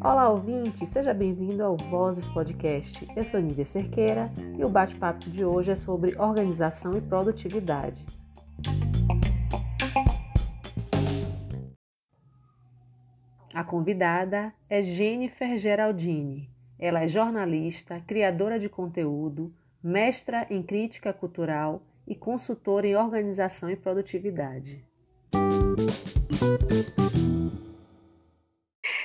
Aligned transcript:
Olá, 0.00 0.30
ouvinte! 0.30 0.86
Seja 0.86 1.12
bem-vindo 1.12 1.62
ao 1.62 1.76
Vozes 1.76 2.28
Podcast. 2.28 3.06
Eu 3.14 3.24
sou 3.24 3.40
Nívia 3.40 3.66
Cerqueira 3.66 4.30
e 4.58 4.64
o 4.64 4.68
bate-papo 4.68 5.28
de 5.28 5.44
hoje 5.44 5.70
é 5.70 5.76
sobre 5.76 6.16
organização 6.16 6.96
e 6.96 7.00
produtividade. 7.00 8.04
A 13.54 13.62
convidada 13.62 14.52
é 14.70 14.80
Jennifer 14.80 15.58
Geraldini. 15.58 16.48
Ela 16.78 17.02
é 17.02 17.08
jornalista, 17.08 18.00
criadora 18.06 18.58
de 18.58 18.68
conteúdo, 18.68 19.52
mestra 19.82 20.46
em 20.48 20.62
crítica 20.62 21.12
cultural 21.12 21.82
e 22.06 22.14
consultora 22.14 22.86
em 22.86 22.96
organização 22.96 23.68
e 23.68 23.76
produtividade. 23.76 24.87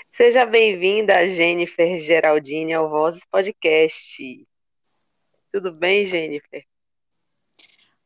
Seja 0.10 0.46
bem-vinda, 0.46 1.28
Jennifer 1.28 2.00
Geraldini, 2.00 2.74
ao 2.74 2.90
Vozes 2.90 3.26
Podcast. 3.26 4.48
Tudo 5.52 5.72
bem, 5.72 6.06
Jennifer? 6.06 6.64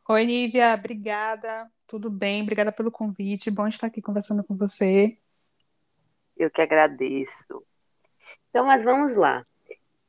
Oi, 0.09 0.25
Nívia, 0.25 0.73
obrigada. 0.73 1.69
Tudo 1.85 2.09
bem? 2.09 2.43
Obrigada 2.43 2.71
pelo 2.71 2.91
convite. 2.91 3.51
Bom 3.51 3.67
estar 3.67 3.87
aqui 3.87 4.01
conversando 4.01 4.43
com 4.43 4.55
você. 4.55 5.17
Eu 6.35 6.49
que 6.49 6.61
agradeço. 6.61 7.63
Então, 8.49 8.65
mas 8.65 8.83
vamos 8.83 9.15
lá. 9.15 9.43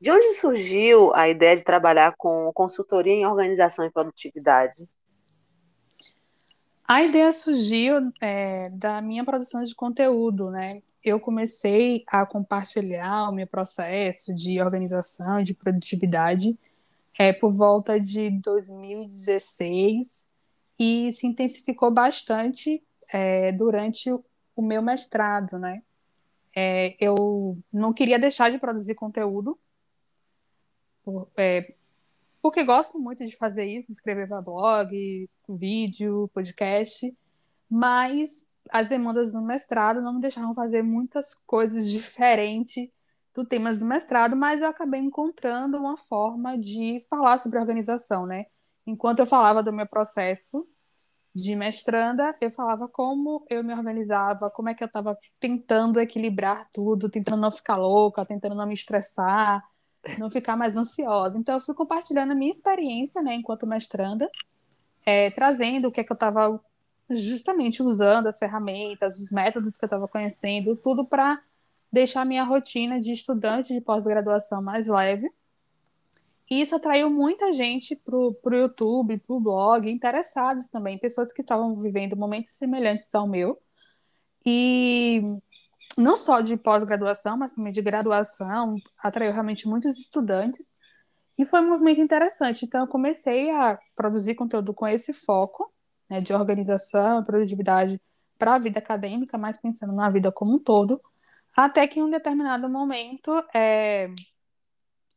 De 0.00 0.10
onde 0.10 0.32
surgiu 0.34 1.14
a 1.14 1.28
ideia 1.28 1.56
de 1.56 1.64
trabalhar 1.64 2.14
com 2.16 2.52
consultoria 2.52 3.12
em 3.12 3.26
organização 3.26 3.84
e 3.84 3.90
produtividade? 3.90 4.88
A 6.90 7.02
ideia 7.02 7.30
surgiu 7.34 8.10
é, 8.18 8.70
da 8.70 9.02
minha 9.02 9.22
produção 9.22 9.62
de 9.62 9.74
conteúdo, 9.74 10.50
né? 10.50 10.80
Eu 11.04 11.20
comecei 11.20 12.02
a 12.06 12.24
compartilhar 12.24 13.28
o 13.28 13.32
meu 13.34 13.46
processo 13.46 14.34
de 14.34 14.58
organização 14.58 15.42
de 15.42 15.52
produtividade 15.52 16.58
é, 17.18 17.30
por 17.30 17.52
volta 17.52 18.00
de 18.00 18.30
2016 18.40 20.26
e 20.78 21.12
se 21.12 21.26
intensificou 21.26 21.92
bastante 21.92 22.82
é, 23.12 23.52
durante 23.52 24.10
o, 24.10 24.24
o, 24.56 24.62
meu 24.62 24.80
mestrado, 24.80 25.58
né? 25.58 25.82
É, 26.56 26.96
eu 26.98 27.58
não 27.70 27.92
queria 27.92 28.18
deixar 28.18 28.50
de 28.50 28.58
produzir 28.58 28.94
conteúdo, 28.94 29.58
por, 31.04 31.28
é, 31.36 31.74
porque 32.42 32.64
gosto 32.64 32.98
muito 32.98 33.24
de 33.24 33.36
fazer 33.36 33.64
isso, 33.64 33.92
escrever 33.92 34.28
para 34.28 34.42
blog, 34.42 35.28
vídeo, 35.48 36.30
podcast, 36.32 37.14
mas 37.68 38.46
as 38.70 38.88
demandas 38.88 39.32
do 39.32 39.42
mestrado 39.42 40.00
não 40.00 40.14
me 40.14 40.20
deixaram 40.20 40.52
fazer 40.54 40.82
muitas 40.82 41.34
coisas 41.34 41.88
diferentes 41.90 42.88
do 43.34 43.44
temas 43.44 43.78
do 43.78 43.84
mestrado, 43.84 44.36
mas 44.36 44.60
eu 44.60 44.68
acabei 44.68 45.00
encontrando 45.00 45.76
uma 45.78 45.96
forma 45.96 46.58
de 46.58 47.00
falar 47.08 47.38
sobre 47.38 47.58
organização, 47.58 48.26
né? 48.26 48.46
Enquanto 48.86 49.20
eu 49.20 49.26
falava 49.26 49.62
do 49.62 49.72
meu 49.72 49.86
processo 49.86 50.66
de 51.34 51.54
mestranda, 51.54 52.36
eu 52.40 52.50
falava 52.50 52.88
como 52.88 53.46
eu 53.48 53.62
me 53.62 53.72
organizava, 53.72 54.50
como 54.50 54.68
é 54.70 54.74
que 54.74 54.82
eu 54.82 54.86
estava 54.86 55.16
tentando 55.38 56.00
equilibrar 56.00 56.66
tudo, 56.72 57.08
tentando 57.08 57.40
não 57.40 57.52
ficar 57.52 57.76
louca, 57.76 58.26
tentando 58.26 58.54
não 58.56 58.66
me 58.66 58.74
estressar, 58.74 59.62
não 60.18 60.30
ficar 60.30 60.56
mais 60.56 60.76
ansiosa. 60.76 61.36
Então, 61.38 61.56
eu 61.56 61.60
fui 61.60 61.74
compartilhando 61.74 62.32
a 62.32 62.34
minha 62.34 62.52
experiência, 62.52 63.22
né, 63.22 63.34
enquanto 63.34 63.66
mestranda, 63.66 64.30
é, 65.04 65.30
trazendo 65.30 65.88
o 65.88 65.92
que 65.92 66.00
é 66.00 66.04
que 66.04 66.12
eu 66.12 66.14
estava 66.14 66.60
justamente 67.10 67.82
usando, 67.82 68.26
as 68.26 68.38
ferramentas, 68.38 69.18
os 69.18 69.30
métodos 69.30 69.76
que 69.76 69.84
eu 69.84 69.86
estava 69.86 70.06
conhecendo, 70.06 70.76
tudo 70.76 71.04
para 71.04 71.40
deixar 71.90 72.24
minha 72.24 72.44
rotina 72.44 73.00
de 73.00 73.12
estudante 73.12 73.72
de 73.72 73.80
pós-graduação 73.80 74.62
mais 74.62 74.86
leve. 74.86 75.30
E 76.50 76.62
isso 76.62 76.76
atraiu 76.76 77.10
muita 77.10 77.52
gente 77.52 77.94
para 77.94 78.16
o 78.16 78.36
YouTube, 78.52 79.18
para 79.18 79.36
o 79.36 79.40
blog, 79.40 79.90
interessados 79.90 80.68
também, 80.68 80.98
pessoas 80.98 81.32
que 81.32 81.42
estavam 81.42 81.74
vivendo 81.76 82.16
momentos 82.16 82.52
semelhantes 82.52 83.14
ao 83.14 83.26
meu. 83.26 83.58
E 84.44 85.22
não 85.98 86.16
só 86.16 86.40
de 86.40 86.56
pós-graduação, 86.56 87.36
mas 87.36 87.54
também 87.54 87.72
de 87.72 87.82
graduação, 87.82 88.76
atraiu 88.98 89.32
realmente 89.32 89.68
muitos 89.68 89.98
estudantes. 89.98 90.76
E 91.36 91.44
foi 91.44 91.60
um 91.60 91.68
movimento 91.68 92.00
interessante. 92.00 92.64
Então, 92.64 92.82
eu 92.82 92.86
comecei 92.86 93.50
a 93.50 93.78
produzir 93.94 94.34
conteúdo 94.34 94.72
com 94.72 94.86
esse 94.86 95.12
foco 95.12 95.72
né, 96.08 96.20
de 96.20 96.32
organização, 96.32 97.22
produtividade 97.24 98.00
para 98.38 98.54
a 98.54 98.58
vida 98.58 98.78
acadêmica, 98.78 99.36
mas 99.36 99.58
pensando 99.58 99.92
na 99.92 100.08
vida 100.08 100.30
como 100.30 100.54
um 100.54 100.58
todo. 100.58 101.00
Até 101.56 101.86
que 101.86 101.98
em 101.98 102.02
um 102.04 102.10
determinado 102.10 102.68
momento 102.68 103.44
é, 103.52 104.08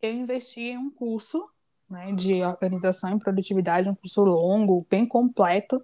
eu 0.02 0.12
investi 0.12 0.72
em 0.72 0.78
um 0.78 0.90
curso 0.90 1.48
né, 1.88 2.12
de 2.13 2.44
organização 2.44 3.16
e 3.16 3.19
produtividade, 3.19 3.90
um 3.90 3.96
curso 3.96 4.22
longo, 4.24 4.86
bem 4.90 5.06
completo, 5.08 5.84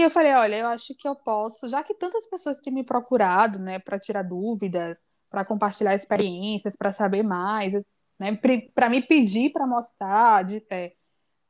e 0.00 0.02
eu 0.02 0.10
falei, 0.10 0.32
olha, 0.34 0.56
eu 0.56 0.66
acho 0.66 0.94
que 0.94 1.08
eu 1.08 1.16
posso, 1.16 1.68
já 1.68 1.82
que 1.82 1.94
tantas 1.94 2.26
pessoas 2.28 2.58
têm 2.58 2.72
me 2.72 2.84
procurado, 2.84 3.58
né, 3.58 3.78
para 3.78 3.98
tirar 3.98 4.22
dúvidas, 4.22 5.00
para 5.30 5.44
compartilhar 5.44 5.94
experiências, 5.94 6.76
para 6.76 6.92
saber 6.92 7.22
mais, 7.22 7.72
né, 8.18 8.38
para 8.74 8.90
me 8.90 9.00
pedir 9.00 9.50
para 9.52 9.66
mostrar 9.66 10.44
de, 10.44 10.62
é, 10.70 10.92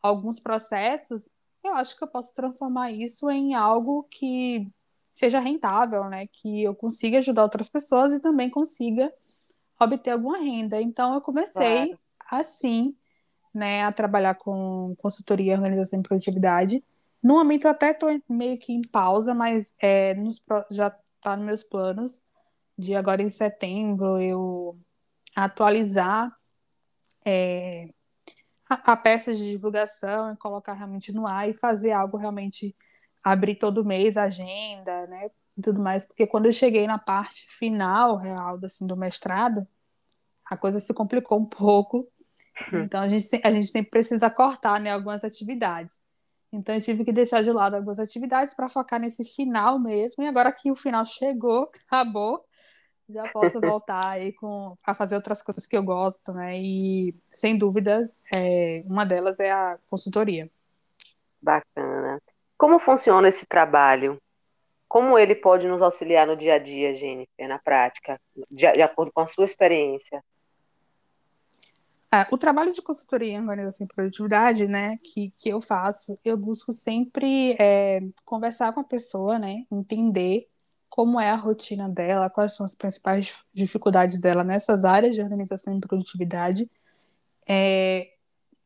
alguns 0.01 0.39
processos, 0.39 1.29
eu 1.65 1.75
acho 1.75 1.97
que 1.97 2.05
eu 2.05 2.09
posso 2.09 2.33
transformar 2.35 2.93
isso 2.93 3.29
em 3.29 3.55
algo 3.55 4.07
que 4.11 4.65
seja 5.13 5.41
rentável, 5.41 6.05
né, 6.05 6.27
que 6.29 6.63
eu 6.63 6.75
consiga 6.75 7.19
ajudar 7.19 7.43
outras 7.43 7.69
pessoas 7.69 8.13
e 8.13 8.21
também 8.21 8.49
consiga 8.49 9.13
obter 9.81 10.11
alguma 10.11 10.39
renda. 10.39 10.81
Então 10.81 11.15
eu 11.15 11.21
comecei 11.21 11.87
claro. 11.87 11.99
assim, 12.31 12.95
né, 13.53 13.83
a 13.85 13.91
trabalhar 13.91 14.35
com 14.35 14.95
consultoria, 14.99 15.55
organização 15.55 15.99
e 15.99 16.03
produtividade 16.03 16.85
no 17.27 17.35
momento 17.35 17.65
eu 17.65 17.73
até 17.73 17.91
estou 17.91 18.09
meio 18.29 18.57
que 18.57 18.73
em 18.73 18.83
pausa, 18.83 19.35
mas 19.35 19.75
é, 19.81 20.15
nos, 20.15 20.41
já 20.71 20.97
está 21.17 21.37
nos 21.37 21.45
meus 21.45 21.65
planos 21.65 22.23
de 22.79 22.95
agora 22.95 23.21
em 23.21 23.29
setembro 23.29 24.21
eu 24.21 24.79
atualizar 25.35 26.33
é, 27.25 27.89
a, 28.71 28.93
a 28.93 28.97
peça 28.97 29.35
de 29.35 29.51
divulgação 29.51 30.33
e 30.33 30.37
colocar 30.37 30.75
realmente 30.75 31.13
no 31.13 31.27
ar 31.27 31.51
e 31.51 31.53
fazer 31.53 31.91
algo 31.91 32.17
realmente 32.17 32.77
abrir 33.25 33.57
todo 33.57 33.85
mês 33.85 34.17
a 34.17 34.25
agenda, 34.25 35.09
né? 35.09 35.29
E 35.59 35.63
tudo 35.63 35.83
mais, 35.83 36.07
porque 36.07 36.29
quando 36.29 36.47
eu 36.47 36.53
cheguei 36.53 36.87
na 36.87 36.97
parte 36.97 37.45
final 37.49 38.19
real 38.19 38.61
assim, 38.63 38.87
do 38.87 38.97
mestrado, 38.97 39.67
a 40.45 40.57
coisa 40.57 40.79
se 40.79 40.95
complicou 40.95 41.41
um 41.41 41.47
pouco. 41.47 42.07
Hum. 42.73 42.83
Então 42.85 43.01
a 43.01 43.09
gente, 43.09 43.41
a 43.43 43.51
gente 43.51 43.67
sempre 43.67 43.91
precisa 43.91 44.31
cortar 44.31 44.79
né, 44.79 44.93
algumas 44.93 45.25
atividades. 45.25 46.06
Então 46.53 46.75
eu 46.75 46.81
tive 46.81 47.05
que 47.05 47.13
deixar 47.13 47.43
de 47.43 47.51
lado 47.51 47.75
algumas 47.75 47.99
atividades 47.99 48.55
para 48.55 48.69
focar 48.69 49.01
nesse 49.01 49.25
final 49.25 49.79
mesmo. 49.79 50.23
E 50.23 50.27
agora 50.27 50.53
que 50.53 50.71
o 50.71 50.77
final 50.77 51.05
chegou, 51.05 51.71
acabou, 51.87 52.45
já 53.09 53.29
posso 53.31 53.61
voltar 53.61 54.07
aí 54.07 54.33
com 54.33 54.75
a 54.85 54.95
fazer 54.95 55.17
outras 55.17 55.43
coisas 55.43 55.67
que 55.67 55.77
eu 55.77 55.83
gosto, 55.83 56.33
né? 56.33 56.59
E 56.59 57.15
sem 57.33 57.57
dúvidas, 57.59 58.15
é, 58.35 58.83
uma 58.87 59.05
delas 59.05 59.39
é 59.41 59.51
a 59.51 59.79
consultoria. 59.89 60.51
Bacana. 61.41 62.21
Como 62.57 62.79
funciona 62.79 63.29
esse 63.29 63.47
trabalho? 63.47 64.21
Como 64.89 65.19
ele 65.19 65.35
pode 65.35 65.67
nos 65.67 65.83
auxiliar 65.83 66.27
no 66.27 66.37
dia 66.37 66.55
a 66.55 66.59
dia, 66.59 66.95
Jennifer, 66.95 67.49
na 67.49 67.59
prática, 67.59 68.19
de, 68.51 68.71
de 68.73 68.83
acordo 68.83 69.13
com 69.13 69.21
a 69.21 69.27
sua 69.27 69.45
experiência? 69.45 70.23
É, 72.13 72.27
o 72.31 72.39
trabalho 72.39 72.73
de 72.73 72.81
consultoria 72.81 73.33
em 73.33 73.41
organização 73.41 73.85
e 73.85 73.95
produtividade, 73.95 74.67
né, 74.67 74.97
que, 74.99 75.31
que 75.39 75.49
eu 75.49 75.61
faço, 75.61 76.19
eu 76.25 76.37
busco 76.37 76.73
sempre 76.73 77.57
é, 77.59 78.01
conversar 78.25 78.73
com 78.73 78.81
a 78.81 78.85
pessoa, 78.85 79.39
né, 79.39 79.65
entender 79.71 80.47
como 80.89 81.21
é 81.21 81.31
a 81.31 81.37
rotina 81.37 81.89
dela, 81.89 82.31
quais 82.31 82.55
são 82.55 82.65
as 82.65 82.75
principais 82.75 83.37
dificuldades 83.53 84.19
dela 84.19 84.45
nessas 84.45 84.85
áreas 84.85 85.15
de 85.15 85.21
organização 85.21 85.77
e 85.77 85.81
produtividade. 85.81 86.71
É, 87.47 88.09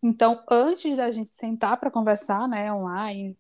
então, 0.03 0.41
antes 0.51 0.97
da 0.97 1.11
gente 1.11 1.31
sentar 1.31 1.79
para 1.81 1.91
conversar, 1.91 2.47
né, 2.47 2.73
online, 2.73 3.37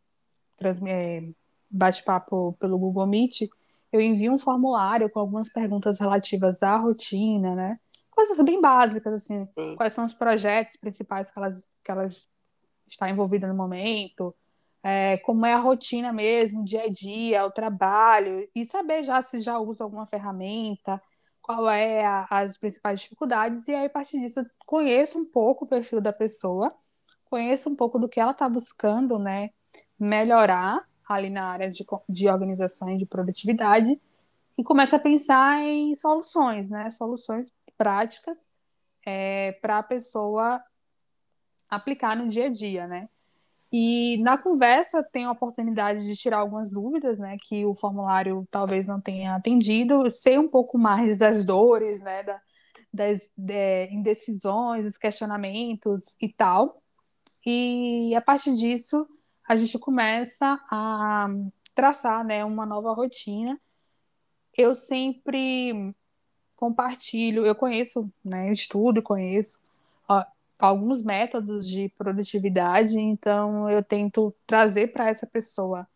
é, 0.86 1.28
bate-papo 1.70 2.56
pelo 2.58 2.78
Google 2.78 3.06
Meet, 3.06 3.48
eu 3.92 4.00
envio 4.00 4.32
um 4.32 4.38
formulário 4.38 5.10
com 5.10 5.20
algumas 5.20 5.48
perguntas 5.50 5.98
relativas 6.00 6.62
à 6.62 6.76
rotina, 6.76 7.54
né, 7.54 7.78
coisas 8.26 8.44
bem 8.44 8.60
básicas, 8.60 9.14
assim. 9.14 9.40
Sim. 9.58 9.76
Quais 9.76 9.92
são 9.92 10.04
os 10.04 10.12
projetos 10.12 10.76
principais 10.76 11.30
que 11.30 11.38
elas, 11.38 11.72
que 11.82 11.90
elas 11.90 12.28
está 12.86 13.08
envolvida 13.08 13.46
no 13.46 13.54
momento, 13.54 14.34
é, 14.82 15.18
como 15.18 15.46
é 15.46 15.54
a 15.54 15.58
rotina 15.58 16.12
mesmo, 16.12 16.64
dia 16.64 16.82
a 16.82 16.90
dia, 16.90 17.46
o 17.46 17.50
trabalho, 17.50 18.48
e 18.54 18.64
saber 18.64 19.02
já 19.02 19.22
se 19.22 19.38
já 19.38 19.58
usa 19.58 19.84
alguma 19.84 20.06
ferramenta, 20.06 21.00
qual 21.40 21.68
é 21.70 22.04
a, 22.04 22.26
as 22.30 22.56
principais 22.58 23.00
dificuldades, 23.00 23.66
e 23.68 23.74
aí 23.74 23.86
a 23.86 23.90
partir 23.90 24.18
disso 24.18 24.40
eu 24.40 24.46
conheço 24.66 25.18
um 25.18 25.24
pouco 25.24 25.64
o 25.64 25.68
perfil 25.68 26.00
da 26.00 26.12
pessoa, 26.12 26.68
conheço 27.24 27.70
um 27.70 27.74
pouco 27.74 27.98
do 27.98 28.08
que 28.08 28.20
ela 28.20 28.32
está 28.32 28.48
buscando, 28.48 29.18
né, 29.18 29.50
melhorar 29.98 30.80
ali 31.08 31.30
na 31.30 31.44
área 31.44 31.70
de, 31.70 31.84
de 32.08 32.28
organização 32.28 32.90
e 32.90 32.98
de 32.98 33.06
produtividade 33.06 34.00
e 34.60 34.64
começa 34.64 34.96
a 34.96 35.00
pensar 35.00 35.58
em 35.62 35.96
soluções, 35.96 36.68
né? 36.68 36.90
Soluções 36.90 37.50
práticas 37.80 38.36
é, 39.06 39.52
para 39.52 39.78
a 39.78 39.82
pessoa 39.82 40.62
aplicar 41.70 42.14
no 42.14 42.28
dia 42.28 42.44
a 42.44 42.48
dia, 42.50 42.86
né? 42.86 43.08
E 43.72 44.18
na 44.22 44.36
conversa 44.36 45.02
tem 45.02 45.24
a 45.24 45.30
oportunidade 45.30 46.04
de 46.04 46.14
tirar 46.14 46.40
algumas 46.40 46.68
dúvidas, 46.68 47.18
né, 47.18 47.38
que 47.40 47.64
o 47.64 47.74
formulário 47.74 48.46
talvez 48.50 48.86
não 48.86 49.00
tenha 49.00 49.34
atendido, 49.34 50.10
sei 50.10 50.36
um 50.36 50.48
pouco 50.48 50.76
mais 50.76 51.16
das 51.16 51.42
dores, 51.42 52.02
né, 52.02 52.22
da, 52.22 52.38
das 52.92 53.20
de, 53.34 53.86
indecisões, 53.90 54.98
questionamentos 54.98 56.16
e 56.20 56.28
tal. 56.28 56.82
E 57.46 58.14
a 58.14 58.20
partir 58.20 58.54
disso, 58.56 59.08
a 59.48 59.56
gente 59.56 59.78
começa 59.78 60.60
a 60.70 61.28
traçar, 61.74 62.24
né, 62.26 62.44
uma 62.44 62.66
nova 62.66 62.92
rotina. 62.92 63.58
Eu 64.54 64.74
sempre 64.74 65.94
compartilho, 66.60 67.46
eu 67.46 67.54
conheço, 67.54 68.12
né, 68.22 68.48
eu 68.48 68.52
estudo, 68.52 69.02
conheço 69.02 69.58
ó, 70.06 70.22
alguns 70.60 71.02
métodos 71.02 71.66
de 71.66 71.88
produtividade, 71.96 73.00
então 73.00 73.70
eu 73.70 73.82
tento 73.82 74.34
trazer 74.46 74.92
para 74.92 75.08
essa 75.08 75.26
pessoa 75.26 75.88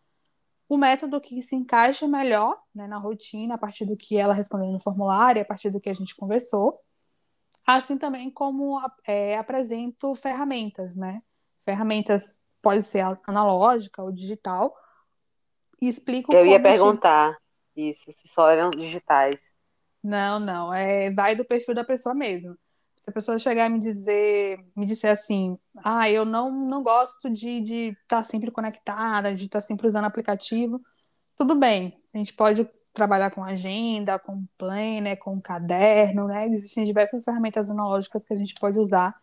o 0.67 0.75
método 0.75 1.21
que 1.21 1.43
se 1.43 1.55
encaixa 1.55 2.07
melhor 2.07 2.59
né, 2.73 2.87
na 2.87 2.97
rotina, 2.97 3.53
a 3.53 3.57
partir 3.57 3.85
do 3.85 3.95
que 3.95 4.17
ela 4.17 4.33
respondeu 4.33 4.71
no 4.71 4.79
formulário, 4.79 5.39
a 5.39 5.45
partir 5.45 5.69
do 5.69 5.79
que 5.79 5.89
a 5.89 5.93
gente 5.93 6.15
conversou. 6.15 6.81
Assim 7.63 7.99
também 7.99 8.31
como 8.31 8.81
é, 9.05 9.37
apresento 9.37 10.15
ferramentas, 10.15 10.95
né? 10.95 11.21
Ferramentas 11.63 12.39
pode 12.63 12.87
ser 12.87 13.05
analógica 13.27 14.01
ou 14.01 14.11
digital, 14.11 14.75
e 15.79 15.87
explico 15.87 16.33
Eu 16.33 16.45
ia 16.47 16.59
perguntar 16.59 17.37
isso, 17.75 18.11
se 18.11 18.27
só 18.27 18.49
eram 18.49 18.71
digitais. 18.71 19.53
Não, 20.05 20.39
não, 20.39 20.71
é, 20.71 21.09
vai 21.09 21.35
do 21.35 21.43
perfil 21.43 21.73
da 21.73 21.83
pessoa 21.83 22.13
mesmo. 22.13 22.55
Se 22.97 23.09
a 23.09 23.11
pessoa 23.11 23.39
chegar 23.39 23.65
e 23.67 23.73
me 23.73 23.79
dizer, 23.79 24.63
me 24.75 24.85
disser 24.85 25.11
assim, 25.11 25.57
ah, 25.83 26.07
eu 26.07 26.23
não, 26.23 26.51
não 26.51 26.83
gosto 26.83 27.27
de 27.27 27.57
estar 27.89 28.17
tá 28.17 28.23
sempre 28.23 28.51
conectada, 28.51 29.33
de 29.33 29.45
estar 29.45 29.61
tá 29.61 29.65
sempre 29.65 29.87
usando 29.87 30.05
aplicativo, 30.05 30.79
tudo 31.35 31.55
bem. 31.55 31.99
A 32.13 32.19
gente 32.19 32.35
pode 32.35 32.69
trabalhar 32.93 33.31
com 33.31 33.43
agenda, 33.43 34.19
com 34.19 34.45
planner, 34.59 35.17
com 35.17 35.41
caderno, 35.41 36.27
né? 36.27 36.47
Existem 36.49 36.85
diversas 36.85 37.23
ferramentas 37.25 37.71
analógicas 37.71 38.23
que 38.23 38.33
a 38.33 38.37
gente 38.37 38.53
pode 38.59 38.77
usar 38.77 39.15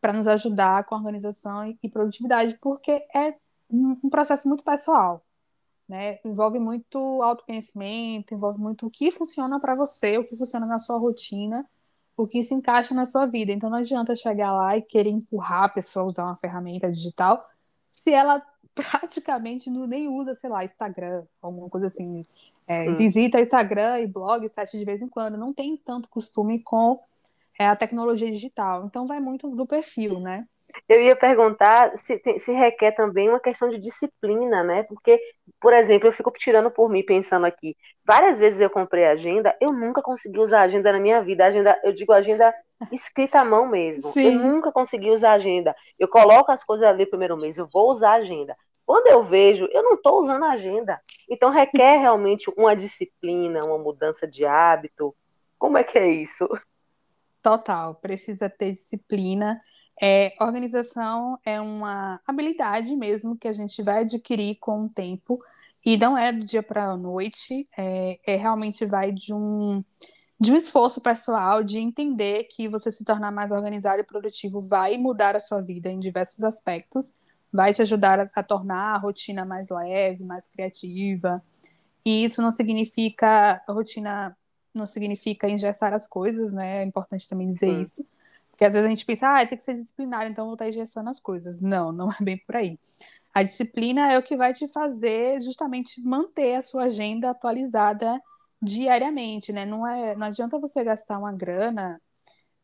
para 0.00 0.12
nos 0.12 0.28
ajudar 0.28 0.84
com 0.84 0.94
a 0.94 0.98
organização 0.98 1.60
e 1.82 1.88
produtividade, 1.88 2.56
porque 2.60 2.92
é 3.12 3.34
um 3.68 4.08
processo 4.08 4.46
muito 4.46 4.62
pessoal. 4.62 5.24
Né? 5.90 6.20
Envolve 6.24 6.60
muito 6.60 6.98
autoconhecimento, 7.20 8.32
envolve 8.32 8.60
muito 8.60 8.86
o 8.86 8.90
que 8.90 9.10
funciona 9.10 9.58
para 9.58 9.74
você, 9.74 10.18
o 10.18 10.24
que 10.24 10.36
funciona 10.36 10.64
na 10.64 10.78
sua 10.78 10.96
rotina 10.96 11.68
o 12.22 12.26
que 12.26 12.42
se 12.42 12.54
encaixa 12.54 12.94
na 12.94 13.04
sua 13.04 13.26
vida. 13.26 13.52
Então 13.52 13.70
não 13.70 13.78
adianta 13.78 14.14
chegar 14.14 14.52
lá 14.52 14.76
e 14.76 14.82
querer 14.82 15.10
empurrar 15.10 15.64
a 15.64 15.68
pessoa 15.68 16.04
a 16.04 16.08
usar 16.08 16.24
uma 16.24 16.36
ferramenta 16.36 16.90
digital 16.90 17.48
se 17.90 18.12
ela 18.12 18.42
praticamente 18.74 19.68
não, 19.68 19.86
nem 19.86 20.08
usa, 20.08 20.34
sei 20.36 20.48
lá, 20.48 20.64
Instagram, 20.64 21.24
alguma 21.42 21.68
coisa 21.68 21.88
assim. 21.88 22.22
É, 22.66 22.92
visita 22.92 23.40
Instagram 23.40 24.00
e 24.00 24.06
blog, 24.06 24.48
site 24.48 24.78
de 24.78 24.84
vez 24.84 25.02
em 25.02 25.08
quando. 25.08 25.36
Não 25.36 25.52
tem 25.52 25.76
tanto 25.76 26.08
costume 26.08 26.60
com 26.60 27.00
é, 27.58 27.66
a 27.66 27.74
tecnologia 27.74 28.30
digital. 28.30 28.84
Então 28.86 29.06
vai 29.06 29.18
muito 29.18 29.48
do 29.50 29.66
perfil, 29.66 30.20
né? 30.20 30.46
Eu 30.88 31.02
ia 31.02 31.16
perguntar 31.16 31.96
se, 31.98 32.20
se 32.38 32.52
requer 32.52 32.92
também 32.92 33.28
uma 33.28 33.40
questão 33.40 33.68
de 33.68 33.78
disciplina, 33.78 34.62
né? 34.62 34.82
Porque, 34.84 35.20
por 35.60 35.72
exemplo, 35.72 36.08
eu 36.08 36.12
fico 36.12 36.30
tirando 36.32 36.70
por 36.70 36.88
mim, 36.88 37.04
pensando 37.04 37.46
aqui. 37.46 37.76
Várias 38.04 38.38
vezes 38.38 38.60
eu 38.60 38.70
comprei 38.70 39.06
agenda, 39.06 39.56
eu 39.60 39.72
nunca 39.72 40.02
consegui 40.02 40.38
usar 40.38 40.62
agenda 40.62 40.92
na 40.92 40.98
minha 40.98 41.22
vida. 41.22 41.46
Agenda, 41.46 41.78
eu 41.84 41.92
digo 41.92 42.12
agenda 42.12 42.52
escrita 42.90 43.40
à 43.40 43.44
mão 43.44 43.66
mesmo. 43.66 44.12
Sim. 44.12 44.26
Eu 44.26 44.32
nunca 44.32 44.72
consegui 44.72 45.10
usar 45.10 45.32
agenda. 45.32 45.74
Eu 45.98 46.08
coloco 46.08 46.50
as 46.50 46.64
coisas 46.64 46.86
ali 46.86 47.06
primeiro 47.06 47.36
mês, 47.36 47.56
eu 47.56 47.66
vou 47.66 47.90
usar 47.90 48.12
agenda. 48.12 48.56
Quando 48.86 49.06
eu 49.06 49.22
vejo, 49.22 49.68
eu 49.72 49.82
não 49.82 49.94
estou 49.94 50.20
usando 50.20 50.44
agenda. 50.44 51.00
Então 51.28 51.50
requer 51.50 51.98
realmente 52.00 52.50
uma 52.56 52.74
disciplina, 52.74 53.64
uma 53.64 53.78
mudança 53.78 54.26
de 54.26 54.44
hábito. 54.44 55.14
Como 55.58 55.78
é 55.78 55.84
que 55.84 55.98
é 55.98 56.08
isso? 56.10 56.48
Total, 57.42 57.94
precisa 57.94 58.50
ter 58.50 58.72
disciplina 58.72 59.60
é, 60.00 60.34
organização 60.40 61.38
é 61.44 61.60
uma 61.60 62.20
habilidade 62.26 62.96
mesmo 62.96 63.36
que 63.36 63.46
a 63.46 63.52
gente 63.52 63.82
vai 63.82 64.00
adquirir 64.00 64.56
com 64.58 64.84
o 64.84 64.88
tempo 64.88 65.38
e 65.84 65.98
não 65.98 66.16
é 66.16 66.32
do 66.32 66.44
dia 66.44 66.62
para 66.62 66.90
a 66.90 66.96
noite, 66.96 67.68
é, 67.76 68.18
é, 68.26 68.36
realmente 68.36 68.86
vai 68.86 69.12
de 69.12 69.34
um, 69.34 69.80
de 70.38 70.52
um 70.52 70.56
esforço 70.56 71.02
pessoal 71.02 71.62
de 71.62 71.78
entender 71.78 72.44
que 72.44 72.66
você 72.66 72.90
se 72.90 73.04
tornar 73.04 73.30
mais 73.30 73.50
organizado 73.50 74.00
e 74.00 74.04
produtivo 74.04 74.62
vai 74.62 74.96
mudar 74.96 75.36
a 75.36 75.40
sua 75.40 75.60
vida 75.60 75.90
em 75.90 76.00
diversos 76.00 76.42
aspectos, 76.44 77.14
vai 77.52 77.74
te 77.74 77.82
ajudar 77.82 78.20
a, 78.20 78.30
a 78.34 78.42
tornar 78.42 78.94
a 78.94 78.98
rotina 78.98 79.44
mais 79.44 79.68
leve, 79.68 80.24
mais 80.24 80.46
criativa. 80.48 81.42
E 82.04 82.24
isso 82.24 82.40
não 82.40 82.50
significa 82.50 83.62
a 83.66 83.72
rotina 83.72 84.36
não 84.72 84.86
significa 84.86 85.48
engessar 85.50 85.92
as 85.92 86.06
coisas, 86.06 86.52
né? 86.52 86.82
É 86.82 86.84
importante 86.84 87.28
também 87.28 87.52
dizer 87.52 87.82
isso 87.82 88.06
porque 88.60 88.66
às 88.66 88.72
vezes 88.74 88.86
a 88.86 88.90
gente 88.90 89.06
pensa, 89.06 89.26
ah, 89.26 89.46
tem 89.46 89.56
que 89.56 89.64
ser 89.64 89.72
disciplinar, 89.72 90.26
então 90.26 90.44
vou 90.44 90.52
estar 90.52 90.68
engessando 90.68 91.08
as 91.08 91.18
coisas. 91.18 91.62
Não, 91.62 91.90
não 91.90 92.10
é 92.12 92.16
bem 92.20 92.36
por 92.36 92.56
aí. 92.56 92.78
A 93.32 93.42
disciplina 93.42 94.12
é 94.12 94.18
o 94.18 94.22
que 94.22 94.36
vai 94.36 94.52
te 94.52 94.68
fazer 94.68 95.40
justamente 95.40 95.98
manter 96.02 96.56
a 96.56 96.62
sua 96.62 96.84
agenda 96.84 97.30
atualizada 97.30 98.20
diariamente, 98.60 99.50
né? 99.50 99.64
Não, 99.64 99.86
é, 99.86 100.14
não 100.14 100.26
adianta 100.26 100.58
você 100.58 100.84
gastar 100.84 101.18
uma 101.18 101.32
grana 101.32 101.98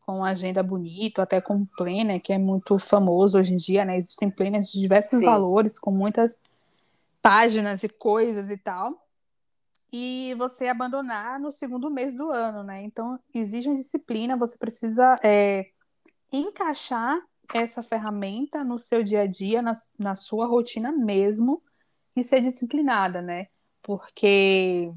com 0.05 0.17
uma 0.17 0.29
agenda 0.29 0.61
bonita, 0.61 1.23
até 1.23 1.41
com 1.41 1.55
um 1.55 1.65
planner, 1.65 2.21
que 2.21 2.31
é 2.31 2.37
muito 2.37 2.77
famoso 2.77 3.39
hoje 3.39 3.53
em 3.53 3.57
dia, 3.57 3.83
né? 3.83 3.97
Existem 3.97 4.29
planners 4.29 4.71
de 4.71 4.79
diversos 4.79 5.17
Sim. 5.17 5.25
valores, 5.25 5.79
com 5.79 5.89
muitas 5.89 6.39
páginas 7.23 7.81
e 7.81 7.89
coisas 7.89 8.51
e 8.51 8.57
tal. 8.57 9.03
E 9.91 10.35
você 10.37 10.67
abandonar 10.67 11.39
no 11.39 11.51
segundo 11.51 11.89
mês 11.89 12.13
do 12.13 12.29
ano, 12.29 12.61
né? 12.61 12.83
Então, 12.83 13.19
exige 13.33 13.67
uma 13.67 13.77
disciplina, 13.77 14.37
você 14.37 14.55
precisa 14.59 15.19
é, 15.23 15.71
encaixar 16.31 17.19
essa 17.53 17.81
ferramenta 17.81 18.63
no 18.63 18.77
seu 18.77 19.03
dia 19.03 19.21
a 19.21 19.27
dia, 19.27 19.61
na, 19.61 19.73
na 19.97 20.15
sua 20.15 20.45
rotina 20.45 20.91
mesmo, 20.91 21.63
e 22.15 22.23
ser 22.23 22.41
disciplinada, 22.41 23.21
né? 23.21 23.47
Porque 23.81 24.91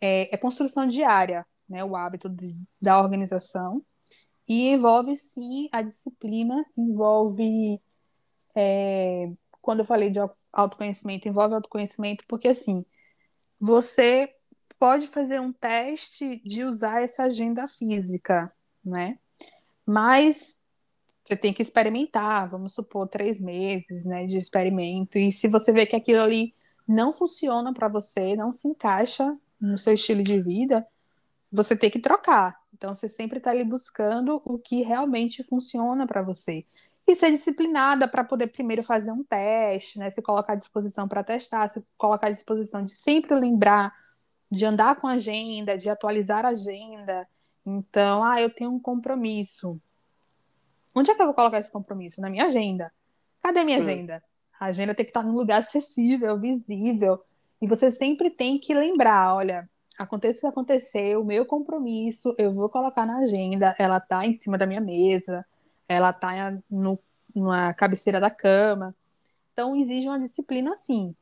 é, 0.00 0.34
é 0.34 0.36
construção 0.36 0.86
diária, 0.86 1.46
né? 1.68 1.82
O 1.84 1.96
hábito 1.96 2.28
de, 2.28 2.56
da 2.80 3.00
organização. 3.00 3.84
E 4.46 4.68
envolve, 4.68 5.16
sim, 5.16 5.68
a 5.72 5.82
disciplina, 5.82 6.64
envolve. 6.76 7.80
É, 8.54 9.32
quando 9.60 9.80
eu 9.80 9.84
falei 9.84 10.10
de 10.10 10.20
autoconhecimento, 10.52 11.26
envolve 11.26 11.54
autoconhecimento, 11.54 12.24
porque 12.28 12.48
assim, 12.48 12.84
você 13.58 14.34
pode 14.78 15.08
fazer 15.08 15.40
um 15.40 15.52
teste 15.52 16.40
de 16.44 16.64
usar 16.64 17.02
essa 17.02 17.24
agenda 17.24 17.66
física, 17.66 18.52
né? 18.84 19.18
Mas 19.86 20.58
você 21.24 21.36
tem 21.36 21.52
que 21.52 21.62
experimentar, 21.62 22.48
vamos 22.48 22.74
supor, 22.74 23.08
três 23.08 23.40
meses 23.40 24.04
né, 24.04 24.26
de 24.26 24.36
experimento. 24.36 25.18
E 25.18 25.32
se 25.32 25.48
você 25.48 25.72
vê 25.72 25.86
que 25.86 25.96
aquilo 25.96 26.20
ali 26.20 26.54
não 26.86 27.12
funciona 27.12 27.72
para 27.72 27.88
você, 27.88 28.36
não 28.36 28.52
se 28.52 28.68
encaixa 28.68 29.36
no 29.58 29.78
seu 29.78 29.94
estilo 29.94 30.22
de 30.22 30.42
vida, 30.42 30.86
você 31.50 31.76
tem 31.76 31.90
que 31.90 31.98
trocar. 31.98 32.58
Então, 32.74 32.94
você 32.94 33.08
sempre 33.08 33.38
está 33.38 33.50
ali 33.50 33.64
buscando 33.64 34.42
o 34.44 34.58
que 34.58 34.82
realmente 34.82 35.42
funciona 35.44 36.06
para 36.06 36.20
você. 36.20 36.66
E 37.06 37.14
ser 37.14 37.30
disciplinada 37.30 38.08
para 38.08 38.24
poder 38.24 38.48
primeiro 38.48 38.82
fazer 38.82 39.12
um 39.12 39.22
teste, 39.22 39.98
né? 39.98 40.10
Se 40.10 40.20
colocar 40.20 40.54
à 40.54 40.56
disposição 40.56 41.06
para 41.06 41.22
testar, 41.22 41.70
se 41.70 41.82
colocar 41.96 42.26
à 42.26 42.30
disposição 42.30 42.82
de 42.82 42.92
sempre 42.92 43.38
lembrar, 43.38 43.94
de 44.50 44.64
andar 44.64 44.96
com 44.96 45.06
a 45.06 45.12
agenda, 45.12 45.76
de 45.78 45.88
atualizar 45.88 46.44
a 46.44 46.48
agenda, 46.48 47.26
então, 47.66 48.22
ah, 48.22 48.40
eu 48.40 48.50
tenho 48.50 48.70
um 48.70 48.78
compromisso. 48.78 49.80
Onde 50.94 51.10
é 51.10 51.14
que 51.14 51.22
eu 51.22 51.26
vou 51.26 51.34
colocar 51.34 51.58
esse 51.58 51.70
compromisso? 51.70 52.20
Na 52.20 52.28
minha 52.28 52.44
agenda. 52.44 52.92
Cadê 53.42 53.60
a 53.60 53.64
minha 53.64 53.78
agenda? 53.78 54.22
A 54.58 54.66
agenda 54.66 54.94
tem 54.94 55.04
que 55.04 55.10
estar 55.10 55.22
num 55.22 55.34
lugar 55.34 55.60
acessível, 55.60 56.38
visível. 56.38 57.22
E 57.60 57.66
você 57.66 57.90
sempre 57.90 58.30
tem 58.30 58.58
que 58.58 58.74
lembrar, 58.74 59.34
olha, 59.34 59.68
aconteça 59.98 60.38
o 60.38 60.40
que 60.42 60.46
acontecer, 60.46 61.16
o 61.16 61.24
meu 61.24 61.46
compromisso, 61.46 62.34
eu 62.38 62.52
vou 62.52 62.68
colocar 62.68 63.06
na 63.06 63.18
agenda, 63.18 63.74
ela 63.78 64.00
tá 64.00 64.26
em 64.26 64.34
cima 64.34 64.58
da 64.58 64.66
minha 64.66 64.80
mesa, 64.80 65.44
ela 65.88 66.12
tá 66.12 66.58
no, 66.70 66.98
na 67.34 67.72
cabeceira 67.74 68.20
da 68.20 68.30
cama. 68.30 68.88
Então 69.52 69.76
exige 69.76 70.08
uma 70.08 70.18
disciplina 70.18 70.74
sim, 70.74 71.14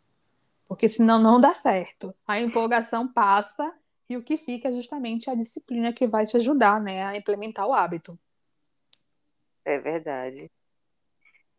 porque 0.67 0.89
senão 0.89 1.19
não 1.19 1.41
dá 1.41 1.55
certo. 1.55 2.15
A 2.27 2.41
empolgação 2.41 3.07
passa 3.07 3.73
e 4.09 4.17
o 4.17 4.23
que 4.23 4.37
fica 4.37 4.69
é 4.69 4.73
justamente 4.73 5.31
a 5.31 5.35
disciplina 5.35 5.93
que 5.93 6.07
vai 6.07 6.27
te 6.27 6.37
ajudar 6.37 6.81
né, 6.81 7.03
a 7.03 7.17
implementar 7.17 7.67
o 7.67 7.73
hábito. 7.73 8.19
É 9.65 9.79
verdade. 9.79 10.51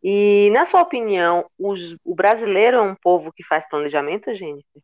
E, 0.02 0.50
na 0.50 0.66
sua 0.66 0.82
opinião, 0.82 1.50
os, 1.58 1.96
o 2.04 2.14
brasileiro 2.14 2.76
é 2.76 2.82
um 2.82 2.94
povo 2.94 3.32
que 3.32 3.42
faz 3.42 3.66
planejamento, 3.66 4.34
Jennifer? 4.34 4.82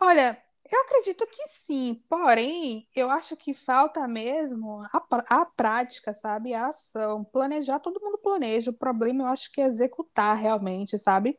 Olha, 0.00 0.36
eu 0.70 0.80
acredito 0.80 1.24
que 1.28 1.46
sim, 1.46 2.02
porém, 2.08 2.88
eu 2.94 3.08
acho 3.08 3.36
que 3.36 3.54
falta 3.54 4.06
mesmo 4.08 4.80
a, 4.92 5.04
a 5.28 5.46
prática, 5.46 6.12
sabe? 6.12 6.52
A 6.52 6.66
ação. 6.66 7.22
Planejar, 7.22 7.78
todo 7.78 8.00
mundo 8.02 8.18
planeja. 8.18 8.72
O 8.72 8.74
problema 8.74 9.22
eu 9.22 9.28
acho 9.28 9.52
que 9.52 9.60
é 9.60 9.66
executar 9.66 10.36
realmente, 10.36 10.98
sabe? 10.98 11.38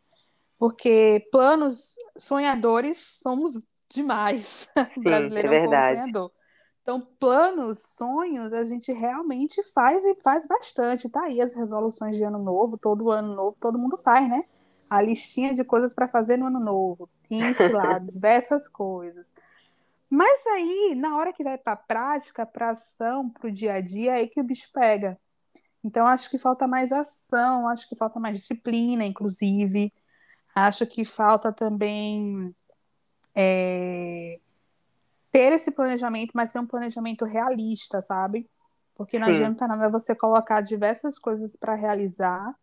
Porque 0.57 1.27
planos 1.31 1.95
sonhadores 2.17 2.97
somos 3.21 3.65
demais. 3.89 4.69
Sim, 4.93 5.01
brasileiro 5.01 5.53
é, 5.53 5.57
é 5.57 5.63
um 5.63 5.67
sonhador. 5.67 6.31
Então, 6.81 7.01
planos, 7.19 7.79
sonhos, 7.81 8.53
a 8.53 8.63
gente 8.63 8.93
realmente 8.93 9.61
faz 9.73 10.05
e 10.05 10.15
faz 10.23 10.47
bastante. 10.47 11.09
Tá 11.09 11.23
aí 11.23 11.41
as 11.41 11.53
resoluções 11.53 12.15
de 12.15 12.23
ano 12.23 12.39
novo, 12.39 12.77
todo 12.77 13.11
ano 13.11 13.35
novo, 13.35 13.57
todo 13.59 13.77
mundo 13.77 13.97
faz, 13.97 14.29
né? 14.29 14.45
A 14.89 15.01
listinha 15.01 15.53
de 15.53 15.65
coisas 15.65 15.93
para 15.93 16.07
fazer 16.07 16.37
no 16.37 16.45
ano 16.45 16.61
novo, 16.61 17.09
enche 17.29 17.67
lá 17.67 17.99
diversas 17.99 18.69
coisas. 18.69 19.33
Mas 20.09 20.47
aí, 20.47 20.95
na 20.95 21.17
hora 21.17 21.33
que 21.33 21.43
vai 21.43 21.57
para 21.57 21.73
a 21.73 21.75
prática, 21.75 22.45
para 22.45 22.69
ação, 22.69 23.29
para 23.29 23.49
o 23.49 23.51
dia 23.51 23.73
a 23.73 23.81
dia, 23.81 24.11
é 24.11 24.15
aí 24.15 24.29
que 24.29 24.39
o 24.39 24.43
bicho 24.43 24.69
pega. 24.73 25.19
Então, 25.83 26.07
acho 26.07 26.29
que 26.29 26.37
falta 26.37 26.67
mais 26.67 26.93
ação, 26.93 27.67
acho 27.67 27.87
que 27.89 27.95
falta 27.95 28.19
mais 28.19 28.39
disciplina, 28.39 29.03
inclusive. 29.03 29.93
Acho 30.55 30.87
que 30.87 31.03
falta 31.03 31.51
também 31.51 32.55
é, 33.39 34.39
ter 35.31 35.53
esse 35.53 35.69
planejamento, 35.69 36.31
mas 36.33 36.51
ser 36.51 36.57
um 36.57 36.65
planejamento 36.65 37.23
realista, 37.23 38.01
sabe? 38.01 38.49
Porque 38.95 39.19
não 39.19 39.27
Sim. 39.27 39.33
adianta 39.35 39.67
nada 39.67 39.89
você 39.89 40.15
colocar 40.15 40.61
diversas 40.61 41.19
coisas 41.19 41.55
para 41.55 41.75
realizar 41.75 42.55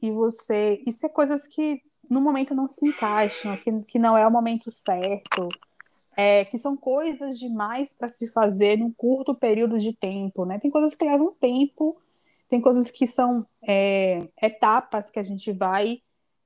e 0.00 0.10
você. 0.10 0.82
Isso 0.86 1.04
é 1.04 1.08
coisas 1.10 1.46
que 1.46 1.82
no 2.08 2.22
momento 2.22 2.54
não 2.54 2.66
se 2.66 2.86
encaixam, 2.86 3.58
que, 3.58 3.82
que 3.82 3.98
não 3.98 4.16
é 4.16 4.26
o 4.26 4.30
momento 4.30 4.70
certo, 4.70 5.48
é, 6.16 6.46
que 6.46 6.58
são 6.58 6.74
coisas 6.78 7.38
demais 7.38 7.92
para 7.92 8.08
se 8.08 8.26
fazer 8.26 8.78
num 8.78 8.90
curto 8.90 9.34
período 9.34 9.78
de 9.78 9.92
tempo, 9.94 10.46
né? 10.46 10.58
Tem 10.58 10.70
coisas 10.70 10.94
que 10.94 11.04
levam 11.04 11.34
tempo, 11.38 12.00
tem 12.48 12.58
coisas 12.58 12.90
que 12.90 13.06
são 13.06 13.46
é, 13.62 14.26
etapas 14.40 15.10
que 15.10 15.18
a 15.18 15.22
gente 15.22 15.52
vai 15.52 16.00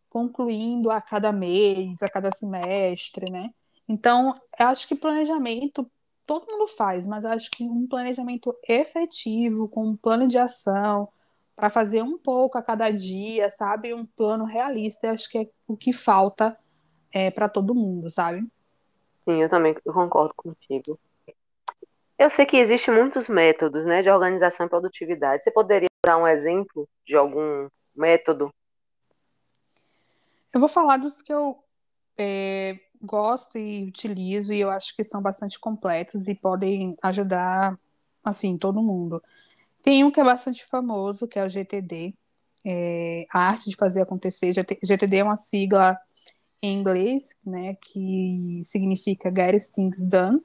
concluindo 0.09 0.91
a 0.91 1.01
cada 1.01 1.33
mês, 1.33 2.03
a 2.03 2.09
cada 2.09 2.31
semestre, 2.31 3.31
né? 3.31 3.51
Então, 3.89 4.35
eu 4.59 4.67
acho 4.67 4.87
que 4.87 4.95
planejamento 4.95 5.91
todo 6.27 6.47
mundo 6.47 6.67
faz, 6.67 7.07
mas 7.07 7.25
acho 7.25 7.51
que 7.51 7.65
um 7.65 7.87
planejamento 7.87 8.55
efetivo, 8.69 9.67
com 9.67 9.87
um 9.87 9.97
plano 9.97 10.29
de 10.29 10.37
ação, 10.37 11.09
para 11.57 11.71
fazer 11.71 12.03
um 12.03 12.19
pouco 12.19 12.59
a 12.59 12.63
cada 12.63 12.91
dia, 12.91 13.49
sabe? 13.51 13.95
Um 13.95 14.05
plano 14.05 14.45
realista, 14.45 15.11
acho 15.11 15.29
que 15.31 15.39
é 15.39 15.49
o 15.67 15.77
que 15.77 15.93
falta 15.93 16.57
é, 17.13 17.31
para 17.31 17.49
todo 17.49 17.75
mundo, 17.75 18.11
sabe? 18.11 18.47
Sim, 19.25 19.43
eu 19.43 19.49
também 19.49 19.75
concordo 19.75 20.35
contigo. 20.37 20.99
Eu 22.19 22.29
sei 22.29 22.45
que 22.45 22.57
existem 22.57 22.95
muitos 22.95 23.29
métodos 23.29 23.87
né, 23.87 24.03
de 24.03 24.11
organização 24.11 24.67
e 24.67 24.69
produtividade. 24.69 25.43
Você 25.43 25.51
poderia 25.51 25.89
dar 26.05 26.19
um 26.19 26.29
exemplo 26.29 26.89
de 27.07 27.17
algum 27.17 27.69
método? 27.95 28.53
Eu 30.53 30.61
vou 30.61 30.69
falar 30.69 30.97
dos 30.97 31.23
que 31.23 31.33
eu 31.33 31.63
é, 32.17 32.79
gosto 33.01 33.59
e 33.59 33.85
utilizo 33.85 34.53
e 34.53 34.61
eu 34.61 34.71
acho 34.71 34.95
que 34.97 35.05
são 35.05 35.23
bastante 35.23 35.59
completos 35.59 36.27
e 36.29 36.35
podem 36.35 36.97
ajudar 37.03 37.79
assim 38.25 38.57
todo 38.57 38.83
mundo. 38.83 39.23
Tem 39.83 40.05
um 40.05 40.11
que 40.11 40.21
é 40.21 40.25
bastante 40.25 40.65
famoso, 40.65 41.29
que 41.29 41.39
é 41.39 41.45
o 41.45 41.49
GTD, 41.49 42.15
é, 42.65 43.27
a 43.33 43.41
arte 43.41 43.71
de 43.71 43.77
fazer 43.77 44.03
acontecer. 44.03 44.53
GTD 44.53 45.19
é 45.19 45.25
uma 45.25 45.37
sigla 45.37 45.99
em 46.61 46.77
inglês, 46.79 47.37
né, 47.45 47.75
que 47.75 48.61
significa 48.65 49.33
Get 49.35 49.71
Things 49.73 50.03
Done. 50.03 50.43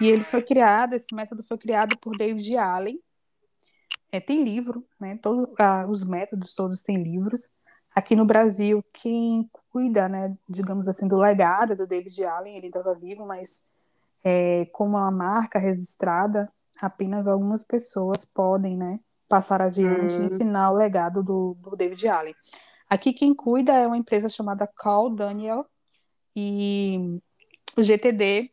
E 0.00 0.08
ele 0.08 0.22
foi 0.22 0.42
criado, 0.42 0.94
esse 0.94 1.14
método 1.14 1.42
foi 1.42 1.58
criado 1.58 1.98
por 1.98 2.16
David 2.16 2.56
Allen. 2.56 3.00
É, 4.10 4.20
tem 4.20 4.42
livro, 4.42 4.84
né? 5.00 5.16
Todos 5.16 5.48
ah, 5.58 5.86
os 5.88 6.04
métodos 6.04 6.54
todos 6.54 6.82
têm 6.82 7.02
livros. 7.02 7.50
Aqui 7.94 8.16
no 8.16 8.24
Brasil, 8.24 8.82
quem 8.92 9.50
cuida, 9.70 10.08
né, 10.08 10.36
digamos 10.48 10.88
assim, 10.88 11.06
do 11.06 11.16
legado 11.16 11.76
do 11.76 11.86
David 11.86 12.24
Allen, 12.24 12.56
ele 12.56 12.66
estava 12.66 12.94
vivo, 12.94 13.26
mas 13.26 13.62
é, 14.24 14.66
como 14.72 14.96
uma 14.96 15.10
marca 15.10 15.58
registrada, 15.58 16.50
apenas 16.80 17.26
algumas 17.26 17.64
pessoas 17.64 18.24
podem, 18.24 18.76
né, 18.76 19.00
passar 19.28 19.62
adiante 19.62 20.18
e 20.18 20.24
ensinar 20.24 20.70
o 20.70 20.76
legado 20.76 21.22
do, 21.22 21.56
do 21.60 21.76
David 21.76 22.06
Allen. 22.08 22.34
Aqui 22.88 23.12
quem 23.14 23.34
cuida 23.34 23.72
é 23.72 23.86
uma 23.86 23.96
empresa 23.96 24.28
chamada 24.28 24.66
Call 24.66 25.08
Daniel 25.08 25.64
e 26.36 27.20
o 27.74 27.82
GTD. 27.82 28.50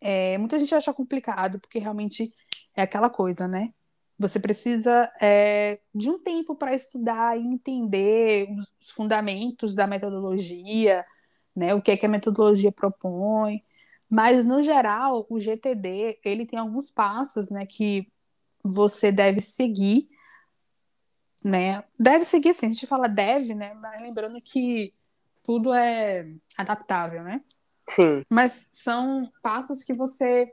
É, 0.00 0.38
muita 0.38 0.58
gente 0.58 0.74
acha 0.74 0.94
complicado 0.94 1.58
porque 1.58 1.80
realmente 1.80 2.32
é 2.76 2.82
aquela 2.82 3.10
coisa, 3.10 3.48
né? 3.48 3.72
Você 4.18 4.38
precisa 4.38 5.10
é, 5.20 5.80
de 5.94 6.08
um 6.10 6.18
tempo 6.18 6.54
para 6.54 6.74
estudar 6.74 7.36
e 7.36 7.42
entender 7.42 8.48
os 8.82 8.90
fundamentos 8.90 9.74
da 9.74 9.86
metodologia, 9.86 11.04
né? 11.54 11.74
O 11.74 11.82
que 11.82 11.90
é 11.90 11.96
que 11.96 12.06
a 12.06 12.08
metodologia 12.08 12.70
propõe. 12.70 13.62
Mas 14.10 14.44
no 14.44 14.62
geral, 14.62 15.26
o 15.28 15.40
GTD 15.40 16.18
ele 16.24 16.46
tem 16.46 16.58
alguns 16.58 16.90
passos, 16.90 17.50
né, 17.50 17.64
que 17.64 18.06
você 18.62 19.10
deve 19.10 19.40
seguir, 19.40 20.08
né? 21.42 21.82
Deve 21.98 22.24
seguir, 22.24 22.54
sim. 22.54 22.66
A 22.66 22.68
gente 22.68 22.86
fala 22.86 23.08
deve, 23.08 23.54
né? 23.54 23.74
Mas 23.74 24.00
lembrando 24.00 24.40
que 24.40 24.94
tudo 25.42 25.72
é 25.72 26.28
adaptável, 26.56 27.24
né? 27.24 27.42
Sim. 27.88 28.24
Mas 28.30 28.68
são 28.70 29.30
passos 29.42 29.82
que 29.82 29.92
você 29.92 30.52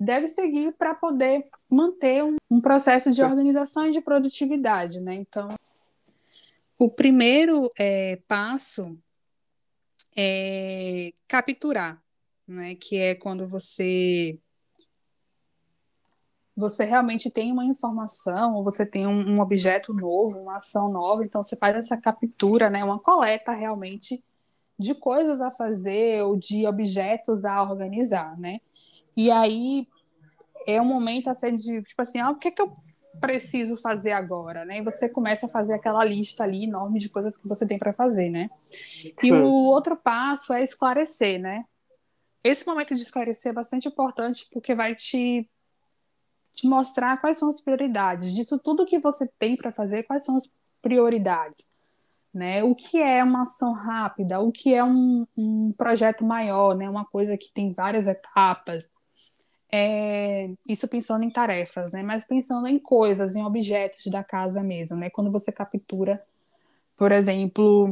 deve 0.00 0.26
seguir 0.28 0.72
para 0.72 0.94
poder 0.94 1.46
manter 1.70 2.24
um, 2.24 2.36
um, 2.50 2.60
processo 2.60 3.12
de 3.12 3.22
organização 3.22 3.86
e 3.86 3.92
de 3.92 4.00
produtividade, 4.00 4.98
né? 4.98 5.14
Então, 5.14 5.48
o 6.78 6.90
primeiro 6.90 7.70
é, 7.78 8.16
passo 8.26 8.98
é 10.16 11.12
capturar, 11.28 12.02
né? 12.48 12.74
Que 12.74 12.96
é 12.96 13.14
quando 13.14 13.46
você 13.46 14.38
você 16.56 16.84
realmente 16.84 17.30
tem 17.30 17.50
uma 17.52 17.64
informação, 17.64 18.56
ou 18.56 18.62
você 18.62 18.84
tem 18.84 19.06
um, 19.06 19.36
um, 19.36 19.40
objeto 19.40 19.94
novo, 19.94 20.38
uma 20.38 20.56
ação 20.56 20.90
nova, 20.92 21.24
então 21.24 21.42
você 21.42 21.56
faz 21.56 21.74
essa 21.74 21.96
captura, 21.96 22.68
né, 22.68 22.84
uma 22.84 22.98
coleta 22.98 23.52
realmente 23.52 24.22
de 24.78 24.94
coisas 24.94 25.40
a 25.40 25.50
fazer 25.50 26.22
ou 26.22 26.36
de 26.36 26.66
objetos 26.66 27.46
a 27.46 27.62
organizar, 27.62 28.38
né? 28.38 28.60
E 29.16 29.30
aí 29.30 29.86
é 30.66 30.80
um 30.80 30.84
momento 30.84 31.28
assim 31.28 31.54
de, 31.54 31.82
tipo 31.82 32.00
assim, 32.02 32.18
ah, 32.18 32.30
o 32.30 32.36
que 32.36 32.48
é 32.48 32.50
que 32.50 32.62
eu 32.62 32.72
preciso 33.20 33.76
fazer 33.76 34.12
agora, 34.12 34.64
né? 34.64 34.78
E 34.78 34.82
você 34.82 35.08
começa 35.08 35.46
a 35.46 35.48
fazer 35.48 35.74
aquela 35.74 36.04
lista 36.04 36.44
ali 36.44 36.64
enorme 36.64 36.98
de 36.98 37.08
coisas 37.08 37.36
que 37.36 37.48
você 37.48 37.66
tem 37.66 37.78
para 37.78 37.92
fazer, 37.92 38.30
né? 38.30 38.50
E 39.22 39.32
o 39.32 39.64
outro 39.64 39.96
passo 39.96 40.52
é 40.52 40.62
esclarecer, 40.62 41.40
né? 41.40 41.64
Esse 42.42 42.66
momento 42.66 42.94
de 42.94 43.02
esclarecer 43.02 43.50
é 43.50 43.54
bastante 43.54 43.88
importante 43.88 44.46
porque 44.52 44.74
vai 44.74 44.94
te, 44.94 45.48
te 46.54 46.66
mostrar 46.66 47.20
quais 47.20 47.38
são 47.38 47.48
as 47.48 47.60
prioridades 47.60 48.32
disso 48.32 48.58
tudo 48.58 48.86
que 48.86 48.98
você 48.98 49.28
tem 49.38 49.56
para 49.56 49.72
fazer, 49.72 50.04
quais 50.04 50.24
são 50.24 50.36
as 50.36 50.50
prioridades, 50.80 51.70
né? 52.32 52.62
O 52.62 52.74
que 52.74 52.98
é 52.98 53.22
uma 53.22 53.42
ação 53.42 53.72
rápida, 53.72 54.40
o 54.40 54.50
que 54.50 54.72
é 54.72 54.82
um, 54.82 55.26
um 55.36 55.72
projeto 55.76 56.24
maior, 56.24 56.74
né? 56.74 56.88
Uma 56.88 57.04
coisa 57.04 57.36
que 57.36 57.52
tem 57.52 57.72
várias 57.72 58.06
etapas, 58.06 58.88
é, 59.72 60.50
isso 60.68 60.88
pensando 60.88 61.24
em 61.24 61.30
tarefas, 61.30 61.92
né? 61.92 62.02
Mas 62.04 62.26
pensando 62.26 62.66
em 62.66 62.78
coisas, 62.78 63.36
em 63.36 63.44
objetos 63.44 64.06
da 64.06 64.24
casa 64.24 64.62
mesmo, 64.62 64.96
né? 64.96 65.10
Quando 65.10 65.30
você 65.30 65.52
captura, 65.52 66.22
por 66.96 67.12
exemplo, 67.12 67.88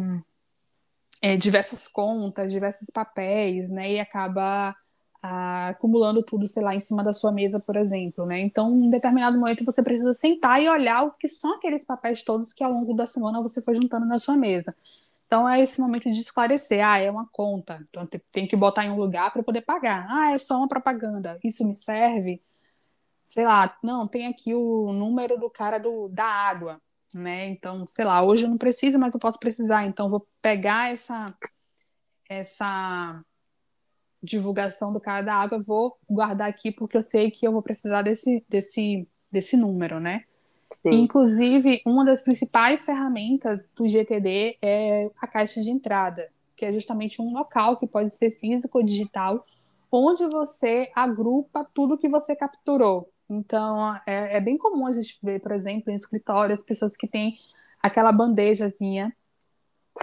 é, 1.23 1.37
diversas 1.37 1.89
contas, 1.89 2.53
diversos 2.53 2.89
papéis, 2.91 3.71
né? 3.71 3.93
E 3.93 4.01
acaba 4.01 4.75
ah, 5.23 5.69
acumulando 5.69 6.23
tudo, 6.23 6.47
sei 6.47 6.63
lá, 6.63 6.75
em 6.75 6.81
cima 6.81 7.03
da 7.03 7.13
sua 7.13 7.33
mesa, 7.33 7.61
por 7.61 7.77
exemplo, 7.77 8.25
né? 8.27 8.41
Então, 8.41 8.71
em 8.71 8.91
determinado 8.91 9.39
momento, 9.39 9.65
você 9.65 9.83
precisa 9.83 10.15
sentar 10.15 10.63
e 10.63 10.69
olhar 10.69 11.05
o 11.05 11.13
que 11.13 11.29
são 11.29 11.55
aqueles 11.55 11.85
papéis 11.85 12.23
todos 12.23 12.53
que 12.53 12.63
ao 12.63 12.73
longo 12.73 12.95
da 12.95 13.07
semana 13.07 13.43
você 13.43 13.61
foi 13.61 13.75
juntando 13.75 14.07
na 14.07 14.19
sua 14.19 14.37
mesa. 14.37 14.75
Então 15.29 15.47
é 15.47 15.61
esse 15.61 15.79
momento 15.79 16.11
de 16.11 16.21
esclarecer. 16.21 16.85
Ah, 16.85 16.99
é 16.99 17.11
uma 17.11 17.29
conta. 17.31 17.79
Então 17.89 18.09
tem 18.33 18.49
que 18.49 18.57
botar 18.57 18.87
em 18.87 18.91
um 18.91 18.97
lugar 18.97 19.31
para 19.31 19.43
poder 19.43 19.61
pagar. 19.61 20.07
Ah, 20.11 20.33
é 20.33 20.39
só 20.39 20.57
uma 20.57 20.67
propaganda. 20.69 21.39
Isso 21.45 21.69
me 21.69 21.77
serve? 21.77 22.43
Sei 23.29 23.45
lá, 23.45 23.77
não, 23.83 24.09
tem 24.09 24.27
aqui 24.27 24.55
o 24.55 24.91
número 24.91 25.39
do 25.39 25.51
cara 25.51 25.79
do, 25.79 26.09
da 26.09 26.25
água, 26.25 26.81
né? 27.15 27.47
Então, 27.49 27.87
sei 27.87 28.07
lá, 28.07 28.23
hoje 28.23 28.45
eu 28.45 28.51
não 28.51 28.57
preciso, 28.57 28.99
mas 28.99 29.13
eu 29.15 29.21
posso 29.21 29.39
precisar. 29.39 29.85
Então 29.87 30.11
vou 30.11 30.27
pegar 30.41 30.91
essa 30.93 31.35
essa 32.29 33.23
divulgação 34.23 34.93
do 34.93 35.01
cara 35.01 35.23
da 35.23 35.35
água, 35.35 35.63
vou 35.63 35.99
guardar 36.09 36.49
aqui 36.49 36.73
porque 36.73 36.97
eu 36.97 37.03
sei 37.03 37.31
que 37.31 37.47
eu 37.47 37.53
vou 37.53 37.63
precisar 37.63 38.03
desse 38.03 38.45
desse 38.49 39.07
desse 39.31 39.57
número, 39.59 40.01
né? 40.01 40.25
Inclusive, 40.95 41.83
uma 41.87 42.05
das 42.05 42.23
principais 42.23 42.85
ferramentas 42.85 43.69
do 43.75 43.89
GTD 43.89 44.59
é 44.61 45.11
a 45.21 45.27
caixa 45.27 45.61
de 45.61 45.71
entrada, 45.71 46.29
que 46.57 46.65
é 46.65 46.73
justamente 46.73 47.21
um 47.23 47.33
local 47.33 47.77
que 47.77 47.87
pode 47.87 48.11
ser 48.11 48.33
físico 48.33 48.79
ou 48.79 48.85
digital, 48.85 49.47
onde 49.91 50.27
você 50.27 50.91
agrupa 50.95 51.67
tudo 51.73 51.99
que 51.99 52.09
você 52.09 52.37
capturou. 52.37 53.11
Então, 53.29 53.95
é, 54.07 54.37
é 54.37 54.41
bem 54.41 54.57
comum 54.57 54.87
a 54.87 54.93
gente 54.93 55.19
ver, 55.23 55.41
por 55.41 55.53
exemplo, 55.53 55.93
em 55.93 55.97
escritórios, 55.97 56.63
pessoas 56.63 56.97
que 56.97 57.07
têm 57.07 57.39
aquela 57.83 58.11
bandejazinha 58.11 59.15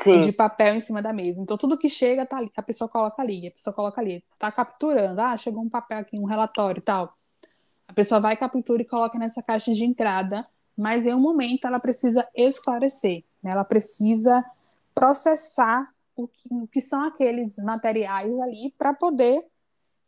Sim. 0.03 0.19
de 0.19 0.31
papel 0.31 0.75
em 0.75 0.79
cima 0.79 1.01
da 1.01 1.11
mesa. 1.11 1.41
Então, 1.41 1.57
tudo 1.57 1.77
que 1.77 1.89
chega, 1.89 2.25
tá 2.25 2.37
ali, 2.37 2.51
a 2.55 2.61
pessoa 2.61 2.87
coloca 2.87 3.21
ali, 3.21 3.47
a 3.47 3.51
pessoa 3.51 3.73
coloca 3.73 3.99
ali. 3.99 4.23
Tá 4.37 4.51
capturando. 4.51 5.19
Ah, 5.21 5.35
chegou 5.37 5.63
um 5.63 5.69
papel 5.69 5.99
aqui, 5.99 6.19
um 6.19 6.25
relatório 6.25 6.79
e 6.79 6.83
tal. 6.83 7.17
A 7.87 7.93
pessoa 7.93 8.19
vai, 8.19 8.35
captura 8.35 8.81
e 8.81 8.85
coloca 8.85 9.17
nessa 9.17 9.41
caixa 9.41 9.73
de 9.73 9.83
entrada, 9.83 10.45
mas 10.77 11.05
em 11.05 11.13
um 11.13 11.20
momento 11.20 11.65
ela 11.65 11.79
precisa 11.79 12.27
esclarecer, 12.36 13.24
né? 13.41 13.51
ela 13.51 13.63
precisa 13.63 14.44
processar 14.94 15.94
o 16.15 16.27
que, 16.27 16.50
o 16.51 16.67
que 16.67 16.82
são 16.82 17.03
aqueles 17.03 17.58
materiais 17.58 18.32
ali 18.39 18.74
para 18.77 18.94
poder 18.94 19.46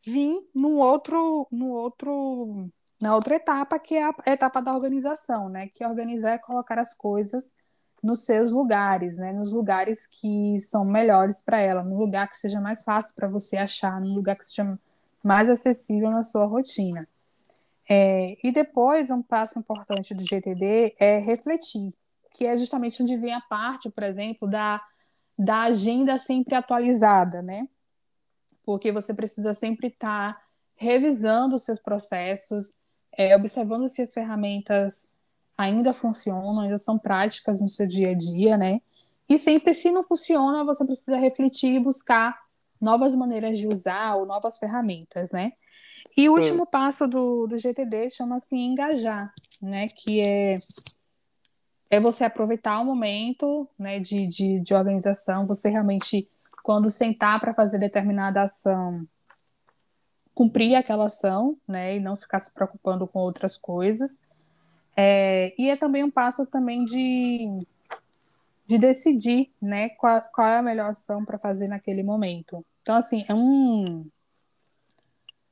vir 0.06 0.40
no 0.56 0.78
outro, 0.78 1.48
no 1.52 1.68
outro, 1.68 2.70
na 3.02 3.14
outra 3.14 3.36
etapa, 3.36 3.78
que 3.78 3.96
é 3.96 4.04
a 4.04 4.14
etapa 4.26 4.62
da 4.62 4.74
organização, 4.74 5.50
né? 5.50 5.68
Que 5.68 5.86
organizar 5.86 6.32
é 6.32 6.38
colocar 6.38 6.80
as 6.80 6.94
coisas 6.94 7.54
nos 8.02 8.24
seus 8.24 8.52
lugares, 8.52 9.18
né? 9.18 9.34
Nos 9.34 9.52
lugares 9.52 10.08
que 10.08 10.60
são 10.62 10.86
melhores 10.86 11.44
para 11.44 11.60
ela, 11.60 11.84
no 11.84 11.98
lugar 11.98 12.30
que 12.30 12.38
seja 12.38 12.62
mais 12.62 12.84
fácil 12.84 13.14
para 13.16 13.28
você 13.28 13.58
achar, 13.58 14.00
no 14.00 14.14
lugar 14.14 14.38
que 14.38 14.46
seja 14.46 14.80
mais 15.22 15.50
acessível 15.50 16.10
na 16.10 16.24
sua 16.24 16.46
rotina. 16.46 17.08
É, 17.89 18.38
e 18.44 18.51
depois, 18.51 19.10
um 19.12 19.22
passo 19.22 19.60
importante 19.60 20.13
do 20.13 20.24
GTD 20.24 20.96
é 21.00 21.20
refletir, 21.20 21.94
que 22.34 22.46
é 22.46 22.58
justamente 22.58 23.01
onde 23.01 23.15
vem 23.15 23.34
a 23.34 23.41
parte, 23.41 23.89
por 23.89 24.03
exemplo, 24.03 24.48
da, 24.50 24.82
da 25.38 25.62
agenda 25.62 26.17
sempre 26.17 26.56
atualizada, 26.56 27.41
né? 27.41 27.67
Porque 28.65 28.91
você 28.91 29.13
precisa 29.13 29.53
sempre 29.53 29.88
estar 29.88 30.34
tá 30.34 30.41
revisando 30.75 31.56
os 31.56 31.63
seus 31.63 31.79
processos, 31.79 32.74
é, 33.17 33.36
observando 33.36 33.88
se 33.88 34.01
as 34.01 34.13
ferramentas 34.13 35.12
ainda 35.58 35.94
funcionam, 35.94 36.60
ainda 36.60 36.77
são 36.77 37.00
práticas 37.00 37.62
no 37.62 37.70
seu 37.70 37.88
dia 37.88 38.12
a 38.12 38.13
dia, 38.13 38.58
né? 38.58 38.82
E 39.29 39.39
sempre, 39.39 39.74
se 39.74 39.91
não 39.91 40.03
funciona, 40.03 40.63
você 40.63 40.86
precisa 40.86 41.17
refletir 41.17 41.75
e 41.75 41.79
buscar 41.79 42.39
novas 42.79 43.13
maneiras 43.15 43.58
de 43.58 43.67
usar 43.67 44.15
ou 44.15 44.25
novas 44.25 44.58
ferramentas, 44.58 45.32
né? 45.32 45.53
E 46.18 46.28
o 46.28 46.34
último 46.34 46.66
passo 46.66 47.08
do, 47.08 47.46
do 47.46 47.60
GTD 47.60 48.10
chama-se 48.10 48.58
engajar, 48.58 49.32
né? 49.62 49.86
Que 49.88 50.20
é, 50.20 50.56
é 51.92 52.00
você 52.00 52.24
aproveitar 52.24 52.82
o 52.82 52.86
momento 52.86 53.70
né, 53.78 54.00
de, 54.00 54.26
de, 54.26 54.60
de 54.60 54.74
organização, 54.74 55.46
você 55.46 55.70
realmente, 55.70 56.28
quando 56.64 56.90
sentar 56.90 57.40
para 57.40 57.54
fazer 57.54 57.78
determinada 57.78 58.42
ação, 58.42 59.08
cumprir 60.34 60.74
aquela 60.74 61.06
ação, 61.06 61.56
né? 61.68 61.98
E 61.98 62.00
não 62.00 62.16
ficar 62.16 62.40
se 62.40 62.52
preocupando 62.52 63.06
com 63.06 63.20
outras 63.20 63.56
coisas. 63.56 64.20
É, 64.96 65.54
e 65.56 65.70
é 65.70 65.78
também 65.78 66.04
um 66.04 66.10
passo 66.10 66.48
também 66.48 66.84
de, 66.84 67.48
de 68.66 68.80
decidir, 68.80 69.52
né? 69.62 69.90
Qual, 69.90 70.20
qual 70.34 70.48
é 70.48 70.58
a 70.58 70.64
melhor 70.64 70.90
ação 70.90 71.24
para 71.24 71.38
fazer 71.38 71.68
naquele 71.68 72.02
momento. 72.02 72.66
Então, 72.82 72.96
assim, 72.96 73.24
é 73.28 73.36
um 73.36 74.10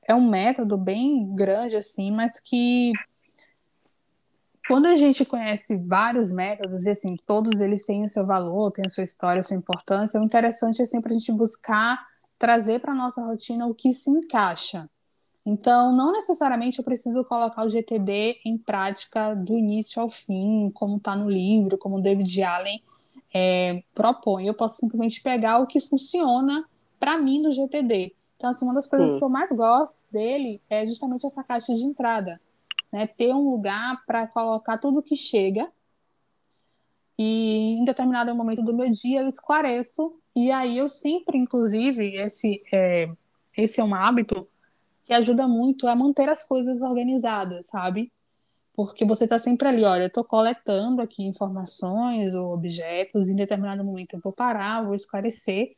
é 0.07 0.13
um 0.13 0.29
método 0.29 0.77
bem 0.77 1.33
grande, 1.35 1.75
assim, 1.75 2.11
mas 2.11 2.39
que 2.39 2.93
quando 4.67 4.87
a 4.87 4.95
gente 4.95 5.23
conhece 5.25 5.77
vários 5.77 6.31
métodos, 6.31 6.85
e 6.85 6.89
assim, 6.89 7.15
todos 7.25 7.59
eles 7.59 7.85
têm 7.85 8.03
o 8.03 8.09
seu 8.09 8.25
valor, 8.25 8.71
têm 8.71 8.85
a 8.85 8.89
sua 8.89 9.03
história, 9.03 9.39
a 9.39 9.43
sua 9.43 9.57
importância, 9.57 10.19
o 10.19 10.23
interessante 10.23 10.81
é 10.81 10.85
sempre 10.85 11.13
a 11.13 11.17
gente 11.17 11.31
buscar 11.31 12.03
trazer 12.37 12.79
para 12.79 12.91
a 12.91 12.95
nossa 12.95 13.23
rotina 13.23 13.67
o 13.67 13.75
que 13.75 13.93
se 13.93 14.09
encaixa. 14.09 14.89
Então, 15.45 15.95
não 15.95 16.11
necessariamente 16.11 16.79
eu 16.79 16.85
preciso 16.85 17.23
colocar 17.23 17.63
o 17.63 17.69
GTD 17.69 18.39
em 18.43 18.57
prática 18.57 19.35
do 19.35 19.55
início 19.55 20.01
ao 20.01 20.09
fim, 20.09 20.71
como 20.73 20.97
está 20.97 21.15
no 21.15 21.29
livro, 21.29 21.77
como 21.77 21.97
o 21.97 22.01
David 22.01 22.41
Allen 22.41 22.83
é, 23.31 23.83
propõe. 23.93 24.47
Eu 24.47 24.55
posso 24.55 24.77
simplesmente 24.77 25.21
pegar 25.21 25.59
o 25.59 25.67
que 25.67 25.79
funciona 25.79 26.65
para 26.99 27.15
mim 27.17 27.43
no 27.43 27.51
GTD. 27.51 28.15
Então, 28.45 28.51
assim, 28.51 28.65
uma 28.65 28.75
das 28.75 28.85
coisas 28.85 29.13
Sim. 29.13 29.17
que 29.17 29.25
eu 29.25 29.29
mais 29.29 29.51
gosto 29.51 30.05
dele 30.11 30.61
é 30.69 30.85
justamente 30.85 31.25
essa 31.25 31.43
caixa 31.43 31.73
de 31.73 31.81
entrada. 31.81 32.39
Né? 32.93 33.07
Ter 33.07 33.33
um 33.33 33.49
lugar 33.49 34.05
para 34.05 34.27
colocar 34.27 34.77
tudo 34.77 35.01
que 35.01 35.15
chega. 35.15 35.67
E 37.17 37.79
em 37.79 37.83
determinado 37.85 38.35
momento 38.35 38.61
do 38.61 38.77
meu 38.77 38.87
dia 38.91 39.21
eu 39.21 39.27
esclareço. 39.27 40.13
E 40.35 40.51
aí 40.51 40.77
eu 40.77 40.87
sempre, 40.87 41.39
inclusive, 41.39 42.13
esse 42.17 42.61
é, 42.71 43.09
esse 43.57 43.81
é 43.81 43.83
um 43.83 43.95
hábito 43.95 44.47
que 45.05 45.13
ajuda 45.13 45.47
muito 45.47 45.87
a 45.87 45.95
manter 45.95 46.29
as 46.29 46.47
coisas 46.47 46.83
organizadas, 46.83 47.65
sabe? 47.65 48.11
Porque 48.75 49.05
você 49.05 49.23
está 49.23 49.39
sempre 49.39 49.67
ali, 49.69 49.83
olha, 49.83 50.03
eu 50.03 50.07
estou 50.07 50.23
coletando 50.23 51.01
aqui 51.01 51.23
informações 51.23 52.31
ou 52.35 52.53
objetos, 52.53 53.27
em 53.27 53.35
determinado 53.35 53.83
momento 53.83 54.13
eu 54.13 54.19
vou 54.19 54.31
parar, 54.31 54.83
vou 54.83 54.93
esclarecer, 54.93 55.75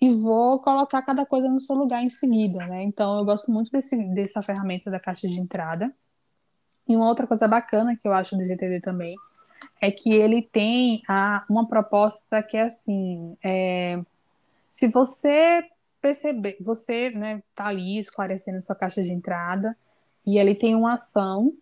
e 0.00 0.10
vou 0.14 0.60
colocar 0.60 1.02
cada 1.02 1.26
coisa 1.26 1.48
no 1.48 1.60
seu 1.60 1.76
lugar 1.76 2.02
em 2.02 2.08
seguida, 2.08 2.66
né? 2.66 2.82
Então 2.82 3.18
eu 3.18 3.24
gosto 3.24 3.52
muito 3.52 3.70
desse, 3.70 3.96
dessa 4.14 4.40
ferramenta 4.40 4.90
da 4.90 4.98
caixa 4.98 5.28
de 5.28 5.38
entrada. 5.38 5.94
E 6.88 6.96
uma 6.96 7.08
outra 7.08 7.26
coisa 7.26 7.46
bacana 7.46 7.94
que 7.94 8.08
eu 8.08 8.12
acho 8.12 8.36
do 8.36 8.44
GTD 8.44 8.80
também 8.80 9.14
é 9.80 9.90
que 9.90 10.12
ele 10.12 10.40
tem 10.40 11.02
a, 11.06 11.44
uma 11.50 11.68
proposta 11.68 12.42
que 12.42 12.56
é 12.56 12.62
assim, 12.62 13.36
é, 13.44 14.00
se 14.70 14.88
você 14.88 15.62
perceber, 16.00 16.56
você 16.60 17.10
né, 17.10 17.42
tá 17.54 17.66
ali 17.66 17.98
esclarecendo 17.98 18.62
sua 18.62 18.74
caixa 18.74 19.02
de 19.02 19.12
entrada 19.12 19.76
e 20.26 20.38
ele 20.38 20.54
tem 20.54 20.74
uma 20.74 20.94
ação 20.94 21.52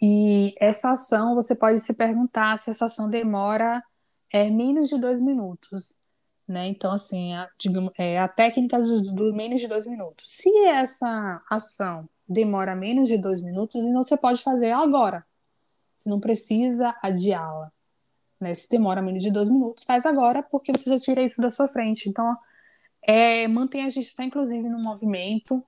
e 0.00 0.54
essa 0.58 0.92
ação 0.92 1.34
você 1.34 1.54
pode 1.54 1.78
se 1.80 1.92
perguntar 1.92 2.58
se 2.58 2.70
essa 2.70 2.86
ação 2.86 3.08
demora 3.08 3.82
é, 4.32 4.48
menos 4.48 4.88
de 4.88 4.98
dois 4.98 5.20
minutos 5.20 6.00
né? 6.50 6.66
Então, 6.66 6.92
assim, 6.92 7.32
a, 7.32 7.48
digamos, 7.56 7.92
é 7.96 8.18
a 8.18 8.26
técnica 8.26 8.78
do, 8.78 9.02
do, 9.02 9.34
menos 9.34 9.60
de 9.60 9.68
dois 9.68 9.86
minutos. 9.86 10.28
Se 10.28 10.50
essa 10.66 11.40
ação 11.48 12.08
demora 12.28 12.74
menos 12.74 13.08
de 13.08 13.16
dois 13.16 13.40
minutos, 13.40 13.84
então 13.84 14.02
você 14.02 14.16
pode 14.16 14.42
fazer 14.42 14.72
agora. 14.72 15.24
Você 15.96 16.08
não 16.08 16.18
precisa 16.18 16.94
adiá-la. 17.00 17.70
Né? 18.40 18.54
Se 18.54 18.68
demora 18.68 19.00
menos 19.00 19.22
de 19.22 19.30
dois 19.30 19.48
minutos, 19.48 19.84
faz 19.84 20.04
agora, 20.04 20.42
porque 20.42 20.72
você 20.72 20.90
já 20.90 20.98
tira 20.98 21.22
isso 21.22 21.40
da 21.40 21.50
sua 21.50 21.68
frente. 21.68 22.08
Então, 22.08 22.36
é, 23.02 23.46
mantém 23.46 23.84
a 23.84 23.90
gente, 23.90 24.14
tá, 24.14 24.24
inclusive, 24.24 24.68
no 24.68 24.78
movimento 24.78 25.64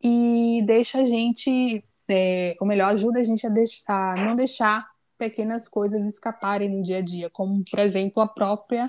e 0.00 0.62
deixa 0.64 1.00
a 1.00 1.06
gente, 1.06 1.84
é, 2.08 2.56
ou 2.60 2.66
melhor, 2.66 2.90
ajuda 2.92 3.18
a 3.18 3.24
gente 3.24 3.44
a, 3.46 4.12
a 4.12 4.16
não 4.16 4.36
deixar 4.36 4.88
pequenas 5.18 5.66
coisas 5.66 6.04
escaparem 6.04 6.68
no 6.68 6.84
dia 6.84 6.98
a 6.98 7.02
dia, 7.02 7.28
como, 7.30 7.64
por 7.68 7.80
exemplo, 7.80 8.22
a 8.22 8.28
própria 8.28 8.88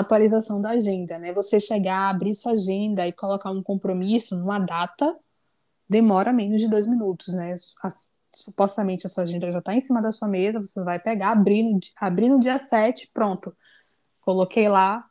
atualização 0.00 0.60
da 0.60 0.70
agenda, 0.70 1.18
né? 1.18 1.32
Você 1.32 1.58
chegar, 1.58 2.10
abrir 2.10 2.34
sua 2.34 2.52
agenda 2.52 3.06
e 3.06 3.12
colocar 3.12 3.50
um 3.50 3.62
compromisso 3.62 4.36
numa 4.36 4.58
data 4.58 5.16
demora 5.88 6.32
menos 6.32 6.60
de 6.60 6.68
dois 6.68 6.86
minutos, 6.86 7.34
né? 7.34 7.54
Supostamente 8.34 9.06
a 9.06 9.08
sua 9.08 9.24
agenda 9.24 9.50
já 9.50 9.58
está 9.58 9.74
em 9.74 9.80
cima 9.80 10.02
da 10.02 10.12
sua 10.12 10.28
mesa, 10.28 10.60
você 10.60 10.82
vai 10.84 10.98
pegar, 10.98 11.32
abrir 11.32 11.62
no, 11.62 11.80
abrir 11.96 12.28
no 12.28 12.38
dia 12.38 12.58
7, 12.58 13.10
pronto. 13.12 13.54
Coloquei 14.20 14.68
lá 14.68 15.04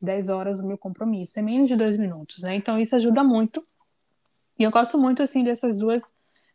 10 0.00 0.28
horas 0.28 0.60
o 0.60 0.66
meu 0.66 0.76
compromisso, 0.76 1.38
é 1.38 1.42
menos 1.42 1.68
de 1.68 1.76
dois 1.76 1.96
minutos, 1.96 2.42
né? 2.42 2.56
Então 2.56 2.78
isso 2.78 2.96
ajuda 2.96 3.22
muito. 3.22 3.66
E 4.58 4.64
eu 4.64 4.70
gosto 4.70 4.98
muito, 4.98 5.22
assim, 5.22 5.42
dessas 5.42 5.76
duas 5.76 6.02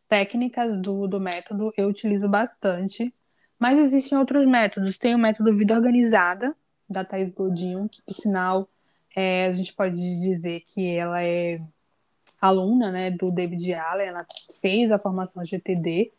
técnicas 0.07 0.77
do, 0.77 1.07
do 1.07 1.19
método, 1.19 1.73
eu 1.77 1.87
utilizo 1.87 2.27
bastante. 2.29 3.13
Mas 3.57 3.77
existem 3.77 4.17
outros 4.17 4.45
métodos. 4.45 4.97
Tem 4.97 5.13
o 5.13 5.19
método 5.19 5.55
Vida 5.55 5.75
Organizada, 5.75 6.55
da 6.89 7.03
Thais 7.03 7.33
Godinho, 7.33 7.87
que, 7.89 8.01
por 8.01 8.13
sinal, 8.13 8.67
é, 9.15 9.47
a 9.47 9.53
gente 9.53 9.73
pode 9.73 9.95
dizer 9.95 10.61
que 10.61 10.95
ela 10.95 11.23
é 11.23 11.61
aluna 12.41 12.91
né, 12.91 13.11
do 13.11 13.31
David 13.31 13.73
Allen, 13.73 14.07
ela 14.07 14.25
fez 14.61 14.91
a 14.91 14.97
formação 14.97 15.43
GTD, 15.43 16.11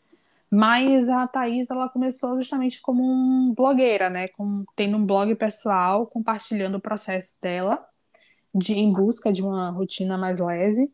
mas 0.50 1.08
a 1.08 1.26
Thais 1.26 1.70
ela 1.70 1.88
começou 1.88 2.36
justamente 2.36 2.80
como 2.80 3.02
um 3.02 3.54
blogueira, 3.54 4.10
né, 4.10 4.28
com, 4.28 4.64
tendo 4.76 4.96
um 4.96 5.02
blog 5.02 5.34
pessoal, 5.34 6.06
compartilhando 6.06 6.76
o 6.76 6.80
processo 6.80 7.36
dela 7.40 7.86
de 8.54 8.74
em 8.74 8.92
busca 8.92 9.32
de 9.32 9.42
uma 9.42 9.70
rotina 9.70 10.18
mais 10.18 10.40
leve 10.40 10.90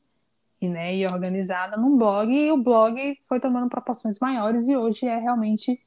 e, 0.61 0.69
né, 0.69 0.95
e 0.95 1.07
organizada 1.07 1.77
num 1.77 1.97
blog, 1.97 2.31
e 2.31 2.51
o 2.51 2.63
blog 2.63 3.19
foi 3.27 3.41
tomando 3.41 3.69
proporções 3.69 4.19
maiores 4.19 4.69
e 4.69 4.77
hoje 4.77 5.07
é 5.07 5.19
realmente 5.19 5.81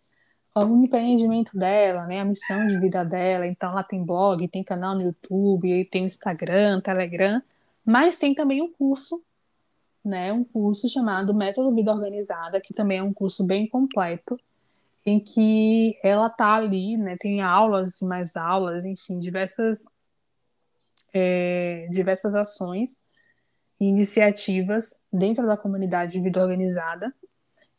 o 0.56 0.84
empreendimento 0.84 1.58
dela, 1.58 2.06
né, 2.06 2.20
a 2.20 2.26
missão 2.26 2.66
de 2.68 2.80
vida 2.80 3.04
dela. 3.04 3.46
Então, 3.48 3.72
ela 3.72 3.84
tem 3.84 4.04
blog, 4.04 4.48
tem 4.48 4.64
canal 4.64 4.96
no 4.96 5.02
YouTube, 5.02 5.86
tem 5.86 6.06
Instagram, 6.06 6.82
Telegram, 6.82 7.42
mas 7.86 8.18
tem 8.18 8.34
também 8.34 8.62
um 8.62 8.72
curso, 8.72 9.24
né, 10.04 10.34
um 10.34 10.44
curso 10.44 10.90
chamado 10.90 11.34
Método 11.34 11.74
Vida 11.74 11.92
Organizada, 11.92 12.60
que 12.60 12.74
também 12.74 12.98
é 13.00 13.04
um 13.04 13.14
curso 13.14 13.46
bem 13.46 13.68
completo 13.68 14.38
em 15.06 15.20
que 15.20 15.98
ela 16.04 16.30
tá 16.30 16.56
ali, 16.56 16.98
né? 16.98 17.16
Tem 17.18 17.42
aulas 17.42 18.02
e 18.02 18.06
mais 18.06 18.36
aulas, 18.36 18.86
enfim, 18.86 19.18
diversas 19.20 19.86
é, 21.14 21.88
diversas 21.90 22.36
ações 22.36 23.00
e 23.80 23.86
iniciativas 23.86 25.00
dentro 25.12 25.48
da 25.48 25.58
comunidade 25.58 26.14
de 26.14 26.22
vida 26.22 26.42
organizada. 26.42 27.14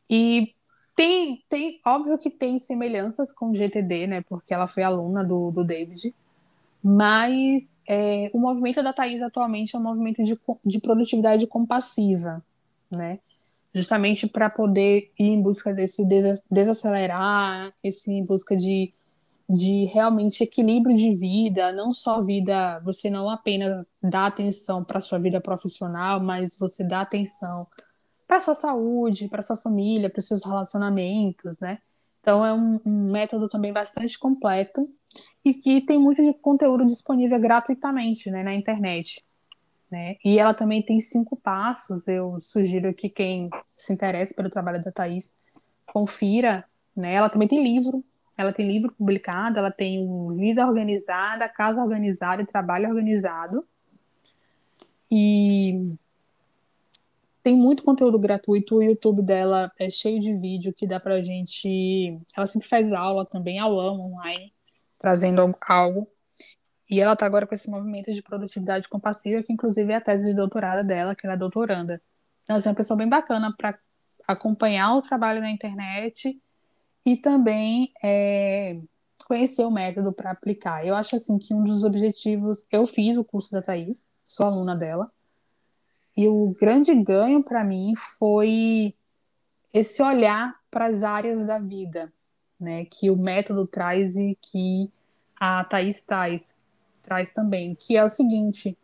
E 0.09 0.55
tem, 1.01 1.43
tem, 1.49 1.81
óbvio 1.87 2.19
que 2.19 2.29
tem 2.29 2.59
semelhanças 2.59 3.33
com 3.33 3.49
o 3.49 3.55
GTD, 3.55 4.07
né? 4.07 4.21
Porque 4.21 4.53
ela 4.53 4.67
foi 4.67 4.83
aluna 4.83 5.25
do, 5.25 5.51
do 5.51 5.65
David. 5.65 6.15
Mas 6.83 7.79
é, 7.89 8.31
o 8.35 8.39
movimento 8.39 8.83
da 8.83 8.93
Thais 8.93 9.23
atualmente 9.23 9.75
é 9.75 9.79
um 9.79 9.83
movimento 9.83 10.23
de, 10.23 10.39
de 10.63 10.79
produtividade 10.79 11.47
compassiva, 11.47 12.45
né? 12.91 13.19
Justamente 13.75 14.27
para 14.27 14.51
poder 14.51 15.09
ir 15.19 15.29
em 15.29 15.41
busca 15.41 15.73
desse 15.73 16.05
desacelerar, 16.51 17.73
esse 17.83 18.13
em 18.13 18.23
busca 18.23 18.55
de 18.55 18.93
de 19.53 19.87
realmente 19.87 20.45
equilíbrio 20.45 20.95
de 20.95 21.13
vida, 21.13 21.73
não 21.73 21.93
só 21.93 22.23
vida, 22.23 22.79
você 22.85 23.11
não 23.11 23.29
apenas 23.29 23.85
dá 24.01 24.27
atenção 24.27 24.85
para 24.85 25.01
sua 25.01 25.19
vida 25.19 25.41
profissional, 25.41 26.21
mas 26.21 26.57
você 26.57 26.85
dá 26.85 27.01
atenção 27.01 27.67
para 28.31 28.39
sua 28.39 28.55
saúde, 28.55 29.29
para 29.29 29.43
sua 29.43 29.57
família, 29.57 30.09
para 30.09 30.21
os 30.21 30.29
seus 30.29 30.45
relacionamentos, 30.45 31.59
né? 31.59 31.79
Então 32.21 32.47
é 32.47 32.55
um, 32.55 32.79
um, 32.87 33.11
método 33.11 33.49
também 33.49 33.73
bastante 33.73 34.17
completo 34.17 34.89
e 35.45 35.53
que 35.53 35.81
tem 35.81 35.99
muito 35.99 36.23
conteúdo 36.35 36.87
disponível 36.87 37.41
gratuitamente, 37.41 38.31
né, 38.31 38.45
na 38.45 38.55
internet. 38.55 39.25
Né? 39.91 40.15
E 40.25 40.39
ela 40.39 40.55
também 40.55 40.81
tem 40.81 41.01
cinco 41.01 41.35
passos. 41.35 42.07
Eu 42.07 42.39
sugiro 42.39 42.95
que 42.95 43.09
quem 43.09 43.51
se 43.77 43.93
interesse 43.93 44.33
pelo 44.33 44.49
trabalho 44.49 44.81
da 44.85 44.93
Thais 44.93 45.37
confira. 45.87 46.65
Né? 46.95 47.15
Ela 47.15 47.29
também 47.29 47.49
tem 47.49 47.61
livro 47.61 48.05
ela 48.37 48.55
tem 48.55 48.67
livro 48.67 48.91
publicado, 48.93 49.59
ela 49.59 49.71
tem 49.71 50.07
Vida 50.39 50.67
Organizada, 50.67 51.47
Casa 51.47 51.83
Organizada 51.83 52.41
e 52.41 52.47
Trabalho 52.47 52.89
Organizado. 52.89 53.67
E 55.11 55.95
tem 57.43 57.57
muito 57.57 57.83
conteúdo 57.83 58.19
gratuito. 58.19 58.77
O 58.77 58.83
YouTube 58.83 59.23
dela 59.23 59.71
é 59.79 59.91
cheio 59.91 60.21
de 60.21 60.35
vídeo 60.35 60.75
que 60.75 60.87
dá 60.87 61.01
pra 61.01 61.21
gente. 61.23 62.19
Ela 62.37 62.47
sempre 62.47 62.69
faz 62.69 62.93
aula 62.93 63.27
também, 63.27 63.59
aulão 63.59 64.01
online, 64.01 64.53
trazendo 64.99 65.55
algo. 65.67 66.07
E 66.89 67.01
ela 67.01 67.15
tá 67.15 67.25
agora 67.25 67.47
com 67.47 67.55
esse 67.55 67.71
movimento 67.71 68.13
de 68.13 68.23
produtividade 68.23 68.89
compassiva, 68.89 69.43
que 69.43 69.53
inclusive 69.53 69.93
é 69.93 69.97
a 69.97 70.01
tese 70.01 70.31
de 70.31 70.35
doutorado 70.35 70.87
dela, 70.87 71.15
que 71.15 71.25
ela 71.25 71.35
é 71.35 71.39
doutoranda. 71.39 72.03
Então, 72.43 72.57
é 72.57 72.69
uma 72.69 72.75
pessoa 72.75 72.97
bem 72.97 73.09
bacana 73.09 73.55
para 73.57 73.79
acompanhar 74.27 74.97
o 74.97 75.03
trabalho 75.03 75.41
na 75.41 75.51
internet 75.51 76.41
e 77.07 77.17
também 77.17 77.93
é, 78.03 78.81
conhecer 79.27 79.65
o 79.65 79.71
método 79.71 80.13
para 80.13 80.33
aplicar. 80.33 80.85
Eu 80.85 80.97
acho 80.97 81.15
assim 81.15 81.39
que 81.39 81.55
um 81.55 81.63
dos 81.63 81.85
objetivos, 81.85 82.67
eu 82.71 82.87
fiz 82.87 83.17
o 83.17 83.25
curso 83.25 83.53
da 83.53 83.63
Thaís, 83.63 84.07
sou 84.25 84.47
aluna 84.47 84.77
dela, 84.77 85.11
e 86.17 86.29
o 86.29 86.55
grande 86.59 86.95
ganho 86.95 87.43
para 87.43 87.65
mim 87.65 87.93
foi 88.19 88.95
esse 89.73 90.03
olhar 90.03 90.55
para 90.71 90.87
as 90.87 91.03
áreas 91.03 91.45
da 91.45 91.59
vida, 91.59 92.13
né, 92.59 92.85
que 92.85 93.11
o 93.11 93.17
método 93.17 93.67
traz 93.67 94.17
e 94.17 94.37
que 94.41 94.91
a 95.39 95.65
Thaís 95.65 96.03
traz, 96.03 96.57
traz 97.03 97.33
também, 97.33 97.75
que 97.75 97.97
é 97.97 98.05
o 98.05 98.11
seguinte, 98.11 98.77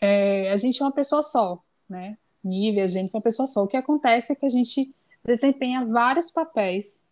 é, 0.00 0.52
a 0.52 0.58
gente 0.58 0.82
é 0.82 0.84
uma 0.84 0.92
pessoa 0.92 1.22
só, 1.22 1.58
né, 1.88 2.18
Nívia, 2.42 2.84
a 2.84 2.88
gente 2.88 3.14
é 3.14 3.16
uma 3.16 3.22
pessoa 3.22 3.46
só. 3.46 3.62
O 3.62 3.66
que 3.66 3.76
acontece 3.76 4.32
é 4.32 4.36
que 4.36 4.44
a 4.44 4.50
gente 4.50 4.94
desempenha 5.24 5.82
vários 5.82 6.30
papéis 6.30 7.06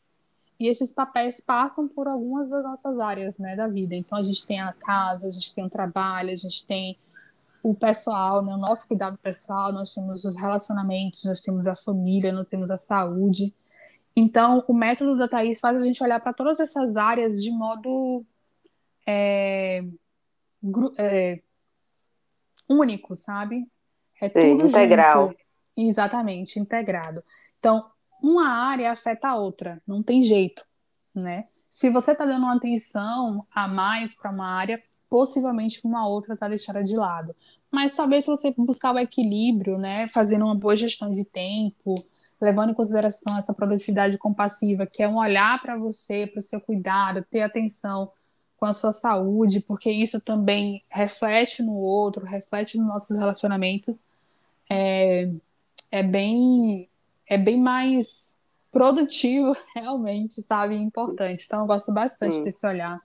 e 0.61 0.68
esses 0.68 0.92
papéis 0.92 1.40
passam 1.40 1.88
por 1.88 2.07
algumas 2.07 2.51
das 2.51 2.62
nossas 2.62 2.98
áreas 3.01 3.38
né, 3.38 3.57
da 3.57 3.66
vida. 3.66 3.94
Então, 3.94 4.18
a 4.18 4.22
gente 4.22 4.46
tem 4.46 4.61
a 4.61 4.72
casa, 4.72 5.27
a 5.27 5.31
gente 5.31 5.55
tem 5.55 5.64
o 5.64 5.70
trabalho, 5.70 6.31
a 6.31 6.37
gente 6.37 6.66
tem 6.66 6.96
o 7.62 7.75
pessoal, 7.75 8.44
né, 8.44 8.53
o 8.53 8.59
nosso 8.59 8.88
cuidado 8.88 9.16
pessoal, 9.18 9.72
nós 9.72 9.94
temos 9.94 10.25
os 10.25 10.37
relacionamentos, 10.37 11.25
nós 11.25 11.40
temos 11.40 11.66
a 11.66 11.77
família, 11.77 12.33
nós 12.33 12.48
temos 12.48 12.70
a 12.70 12.77
saúde. 12.77 13.55
Então, 14.16 14.64
o 14.68 14.75
método 14.75 15.16
da 15.16 15.29
Thaís 15.29 15.61
faz 15.61 15.77
a 15.77 15.85
gente 15.85 16.03
olhar 16.03 16.20
para 16.20 16.33
todas 16.33 16.59
essas 16.59 16.96
áreas 16.96 17.42
de 17.42 17.51
modo 17.51 18.25
é, 19.07 19.85
é, 20.98 21.40
único, 22.68 23.14
sabe? 23.14 23.66
É 24.20 24.29
tudo 24.29 24.62
Sim, 24.62 24.68
integral. 24.68 25.29
Junto. 25.29 25.42
Exatamente, 25.77 26.59
integrado. 26.59 27.22
Então, 27.59 27.90
uma 28.22 28.48
área 28.48 28.92
afeta 28.92 29.29
a 29.29 29.37
outra, 29.37 29.81
não 29.87 30.03
tem 30.03 30.22
jeito, 30.22 30.64
né? 31.14 31.46
Se 31.73 31.89
você 31.89 32.13
está 32.13 32.27
dando 32.27 32.43
uma 32.43 32.55
atenção 32.55 33.47
a 33.51 33.67
mais 33.67 34.15
para 34.15 34.31
uma 34.31 34.47
área, 34.47 34.79
possivelmente 35.09 35.81
uma 35.87 36.07
outra 36.07 36.35
está 36.35 36.47
deixada 36.47 36.85
de 36.85 36.95
lado. 36.95 37.35
Mas 37.71 37.97
talvez 37.97 38.27
se 38.27 38.31
você 38.31 38.53
buscar 38.55 38.95
o 38.95 38.99
equilíbrio, 38.99 39.79
né, 39.79 40.07
fazendo 40.07 40.45
uma 40.45 40.55
boa 40.55 40.77
gestão 40.77 41.11
de 41.11 41.25
tempo, 41.25 41.95
levando 42.39 42.73
em 42.73 42.75
consideração 42.75 43.39
essa 43.39 43.55
produtividade 43.55 44.19
compassiva, 44.19 44.85
que 44.85 45.03
é 45.03 45.09
um 45.09 45.17
olhar 45.17 45.63
para 45.63 45.79
você, 45.79 46.27
para 46.27 46.41
o 46.41 46.43
seu 46.43 46.61
cuidado, 46.61 47.25
ter 47.31 47.41
atenção 47.41 48.13
com 48.59 48.67
a 48.67 48.75
sua 48.75 48.93
saúde, 48.93 49.61
porque 49.61 49.91
isso 49.91 50.21
também 50.21 50.85
reflete 50.91 51.63
no 51.63 51.73
outro, 51.73 52.27
reflete 52.27 52.77
nos 52.77 52.87
nossos 52.87 53.17
relacionamentos, 53.17 54.05
é, 54.69 55.31
é 55.91 56.03
bem 56.03 56.87
é 57.27 57.39
bem 57.39 57.59
mais 57.59 58.37
produtivo, 58.73 59.55
realmente, 59.77 60.43
sabe? 60.43 60.75
Importante. 60.75 61.45
Então, 61.47 61.61
eu 61.61 61.67
gosto 61.67 61.93
bastante 61.93 62.37
Sim. 62.37 62.45
desse 62.45 62.67
olhar 62.67 63.01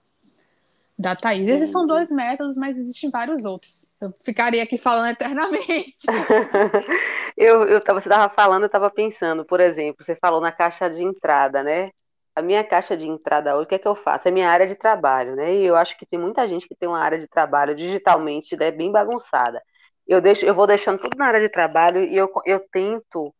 da 0.97 1.15
Thaís. 1.15 1.47
Esses 1.47 1.69
são 1.69 1.85
dois 1.85 2.09
métodos, 2.09 2.57
mas 2.57 2.77
existem 2.77 3.11
vários 3.11 3.45
outros. 3.45 3.87
Eu 4.01 4.11
ficaria 4.19 4.63
aqui 4.63 4.77
falando 4.77 5.11
eternamente. 5.11 6.07
eu, 7.37 7.63
eu, 7.65 7.81
você 7.85 8.09
estava 8.09 8.33
falando, 8.33 8.63
eu 8.63 8.67
estava 8.67 8.89
pensando, 8.89 9.45
por 9.45 9.59
exemplo, 9.59 10.03
você 10.03 10.15
falou 10.15 10.41
na 10.41 10.51
caixa 10.51 10.89
de 10.89 11.03
entrada, 11.03 11.61
né? 11.61 11.91
A 12.35 12.41
minha 12.41 12.63
caixa 12.63 12.97
de 12.97 13.07
entrada 13.07 13.55
hoje, 13.55 13.65
o 13.65 13.67
que 13.67 13.75
é 13.75 13.79
que 13.79 13.87
eu 13.87 13.95
faço? 13.95 14.27
É 14.27 14.31
minha 14.31 14.49
área 14.49 14.65
de 14.65 14.75
trabalho, 14.75 15.35
né? 15.35 15.55
E 15.55 15.65
eu 15.65 15.75
acho 15.75 15.97
que 15.97 16.05
tem 16.05 16.19
muita 16.19 16.47
gente 16.47 16.67
que 16.67 16.75
tem 16.75 16.89
uma 16.89 16.99
área 16.99 17.19
de 17.19 17.27
trabalho 17.27 17.75
digitalmente 17.75 18.55
né, 18.55 18.71
bem 18.71 18.91
bagunçada. 18.91 19.61
Eu, 20.07 20.21
deixo, 20.21 20.45
eu 20.45 20.55
vou 20.55 20.65
deixando 20.65 20.99
tudo 20.99 21.17
na 21.17 21.25
área 21.25 21.39
de 21.39 21.49
trabalho 21.49 22.03
e 22.03 22.15
eu, 22.15 22.31
eu 22.45 22.59
tento 22.71 23.33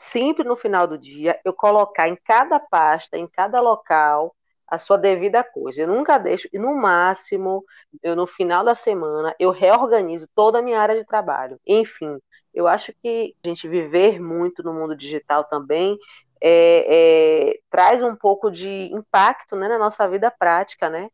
sempre 0.00 0.44
no 0.44 0.56
final 0.56 0.86
do 0.86 0.98
dia, 0.98 1.38
eu 1.44 1.52
colocar 1.52 2.08
em 2.08 2.16
cada 2.24 2.58
pasta, 2.58 3.18
em 3.18 3.26
cada 3.26 3.60
local, 3.60 4.34
a 4.66 4.78
sua 4.78 4.96
devida 4.96 5.44
coisa. 5.44 5.82
Eu 5.82 5.88
nunca 5.88 6.16
deixo, 6.16 6.48
e 6.52 6.58
no 6.58 6.74
máximo, 6.74 7.64
eu 8.02 8.16
no 8.16 8.26
final 8.26 8.64
da 8.64 8.74
semana, 8.74 9.34
eu 9.38 9.50
reorganizo 9.50 10.26
toda 10.34 10.58
a 10.58 10.62
minha 10.62 10.80
área 10.80 10.96
de 10.96 11.04
trabalho. 11.04 11.60
Enfim, 11.66 12.18
eu 12.54 12.66
acho 12.66 12.92
que 13.02 13.34
a 13.44 13.48
gente 13.48 13.68
viver 13.68 14.20
muito 14.20 14.62
no 14.62 14.72
mundo 14.72 14.96
digital 14.96 15.44
também 15.44 15.98
é, 16.40 17.50
é, 17.50 17.60
traz 17.70 18.02
um 18.02 18.16
pouco 18.16 18.50
de 18.50 18.90
impacto 18.92 19.54
né, 19.56 19.68
na 19.68 19.78
nossa 19.78 20.08
vida 20.08 20.30
prática, 20.30 20.88
né? 20.88 21.10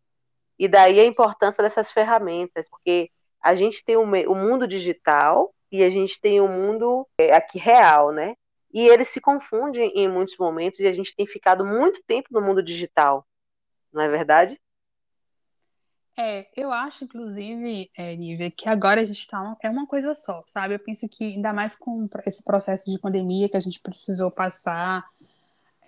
E 0.58 0.68
daí 0.68 1.00
a 1.00 1.04
importância 1.04 1.62
dessas 1.62 1.90
ferramentas, 1.90 2.68
porque 2.68 3.10
a 3.42 3.54
gente 3.54 3.84
tem 3.84 3.96
o, 3.96 4.02
o 4.02 4.34
mundo 4.34 4.66
digital 4.66 5.52
e 5.70 5.82
a 5.82 5.90
gente 5.90 6.20
tem 6.20 6.40
o 6.40 6.48
mundo 6.48 7.06
é, 7.18 7.34
aqui 7.34 7.58
real, 7.58 8.12
né? 8.12 8.34
E 8.76 8.88
eles 8.88 9.08
se 9.08 9.22
confundem 9.22 9.90
em 9.94 10.06
muitos 10.06 10.36
momentos 10.36 10.80
e 10.80 10.86
a 10.86 10.92
gente 10.92 11.16
tem 11.16 11.26
ficado 11.26 11.64
muito 11.64 12.02
tempo 12.06 12.28
no 12.30 12.42
mundo 12.42 12.62
digital, 12.62 13.26
não 13.90 14.02
é 14.02 14.08
verdade? 14.10 14.60
É, 16.14 16.46
eu 16.54 16.70
acho, 16.70 17.04
inclusive, 17.04 17.90
é, 17.96 18.14
Nívia, 18.14 18.50
que 18.50 18.68
agora 18.68 19.00
a 19.00 19.04
gente 19.06 19.20
está 19.20 19.56
é 19.62 19.70
uma 19.70 19.86
coisa 19.86 20.12
só, 20.12 20.42
sabe? 20.46 20.74
Eu 20.74 20.78
penso 20.78 21.08
que, 21.08 21.24
ainda 21.24 21.54
mais 21.54 21.74
com 21.74 22.06
esse 22.26 22.44
processo 22.44 22.90
de 22.90 22.98
pandemia 22.98 23.48
que 23.48 23.56
a 23.56 23.60
gente 23.60 23.80
precisou 23.80 24.30
passar 24.30 25.06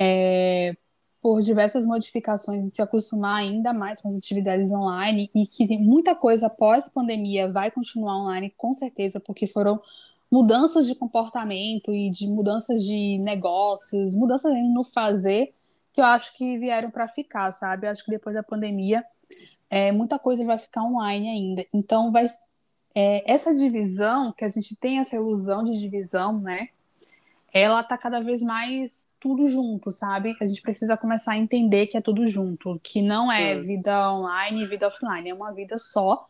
é, 0.00 0.74
por 1.20 1.42
diversas 1.42 1.84
modificações 1.84 2.64
e 2.64 2.70
se 2.70 2.80
acostumar 2.80 3.36
ainda 3.36 3.74
mais 3.74 4.00
com 4.00 4.08
as 4.08 4.16
atividades 4.16 4.72
online 4.72 5.30
e 5.34 5.46
que 5.46 5.76
muita 5.76 6.14
coisa 6.14 6.48
pós-pandemia 6.48 7.52
vai 7.52 7.70
continuar 7.70 8.16
online, 8.16 8.50
com 8.56 8.72
certeza, 8.72 9.20
porque 9.20 9.46
foram 9.46 9.78
mudanças 10.30 10.86
de 10.86 10.94
comportamento 10.94 11.92
e 11.92 12.10
de 12.10 12.26
mudanças 12.28 12.82
de 12.82 13.18
negócios, 13.18 14.14
mudanças 14.14 14.52
no 14.72 14.84
fazer, 14.84 15.54
que 15.92 16.00
eu 16.00 16.04
acho 16.04 16.36
que 16.36 16.58
vieram 16.58 16.90
para 16.90 17.08
ficar, 17.08 17.50
sabe? 17.52 17.86
Eu 17.86 17.90
acho 17.90 18.04
que 18.04 18.10
depois 18.10 18.34
da 18.34 18.42
pandemia, 18.42 19.04
é, 19.70 19.90
muita 19.90 20.18
coisa 20.18 20.44
vai 20.44 20.58
ficar 20.58 20.82
online 20.82 21.28
ainda. 21.28 21.66
Então, 21.72 22.12
vai, 22.12 22.26
é, 22.94 23.30
essa 23.30 23.54
divisão, 23.54 24.32
que 24.32 24.44
a 24.44 24.48
gente 24.48 24.76
tem 24.76 24.98
essa 24.98 25.16
ilusão 25.16 25.64
de 25.64 25.78
divisão, 25.78 26.40
né? 26.40 26.68
Ela 27.52 27.82
tá 27.82 27.96
cada 27.96 28.20
vez 28.20 28.42
mais 28.42 29.16
tudo 29.18 29.48
junto, 29.48 29.90
sabe? 29.90 30.36
A 30.40 30.46
gente 30.46 30.60
precisa 30.60 30.96
começar 30.96 31.32
a 31.32 31.38
entender 31.38 31.86
que 31.86 31.96
é 31.96 32.00
tudo 32.00 32.28
junto, 32.28 32.78
que 32.82 33.00
não 33.00 33.32
é 33.32 33.58
vida 33.58 34.12
online 34.12 34.62
e 34.62 34.66
vida 34.66 34.86
offline, 34.86 35.30
é 35.30 35.34
uma 35.34 35.52
vida 35.52 35.78
só 35.78 36.28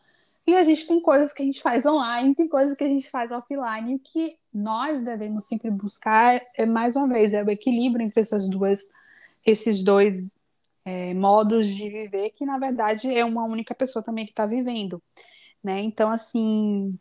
e 0.49 0.55
a 0.55 0.63
gente 0.63 0.87
tem 0.87 0.99
coisas 0.99 1.31
que 1.31 1.43
a 1.43 1.45
gente 1.45 1.61
faz 1.61 1.85
online, 1.85 2.33
tem 2.33 2.47
coisas 2.47 2.75
que 2.75 2.83
a 2.83 2.87
gente 2.87 3.07
faz 3.09 3.29
offline. 3.31 3.91
E 3.91 3.95
o 3.95 3.99
que 3.99 4.35
nós 4.51 4.99
devemos 5.01 5.45
sempre 5.45 5.69
buscar 5.69 6.41
é, 6.57 6.65
mais 6.65 6.95
uma 6.95 7.07
vez, 7.07 7.33
é 7.33 7.43
o 7.43 7.49
equilíbrio 7.51 8.03
entre 8.03 8.19
essas 8.19 8.49
duas, 8.49 8.79
esses 9.45 9.83
dois 9.83 10.35
é, 10.83 11.13
modos 11.13 11.67
de 11.67 11.87
viver 11.87 12.31
que, 12.31 12.45
na 12.45 12.57
verdade, 12.57 13.13
é 13.13 13.23
uma 13.23 13.45
única 13.45 13.75
pessoa 13.75 14.03
também 14.03 14.25
que 14.25 14.31
está 14.31 14.47
vivendo. 14.47 14.99
Né? 15.63 15.81
Então, 15.81 16.09
assim, 16.09 16.97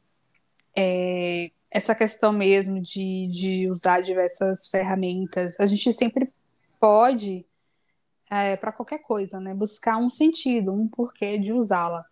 é, 0.76 1.50
essa 1.70 1.94
questão 1.94 2.34
mesmo 2.34 2.82
de, 2.82 3.28
de 3.28 3.70
usar 3.70 4.02
diversas 4.02 4.68
ferramentas, 4.68 5.58
a 5.58 5.64
gente 5.64 5.90
sempre 5.94 6.30
pode, 6.78 7.46
é, 8.30 8.56
para 8.56 8.72
qualquer 8.72 8.98
coisa, 8.98 9.40
né, 9.40 9.54
buscar 9.54 9.96
um 9.96 10.10
sentido, 10.10 10.70
um 10.70 10.86
porquê 10.86 11.38
de 11.38 11.54
usá-la. 11.54 12.04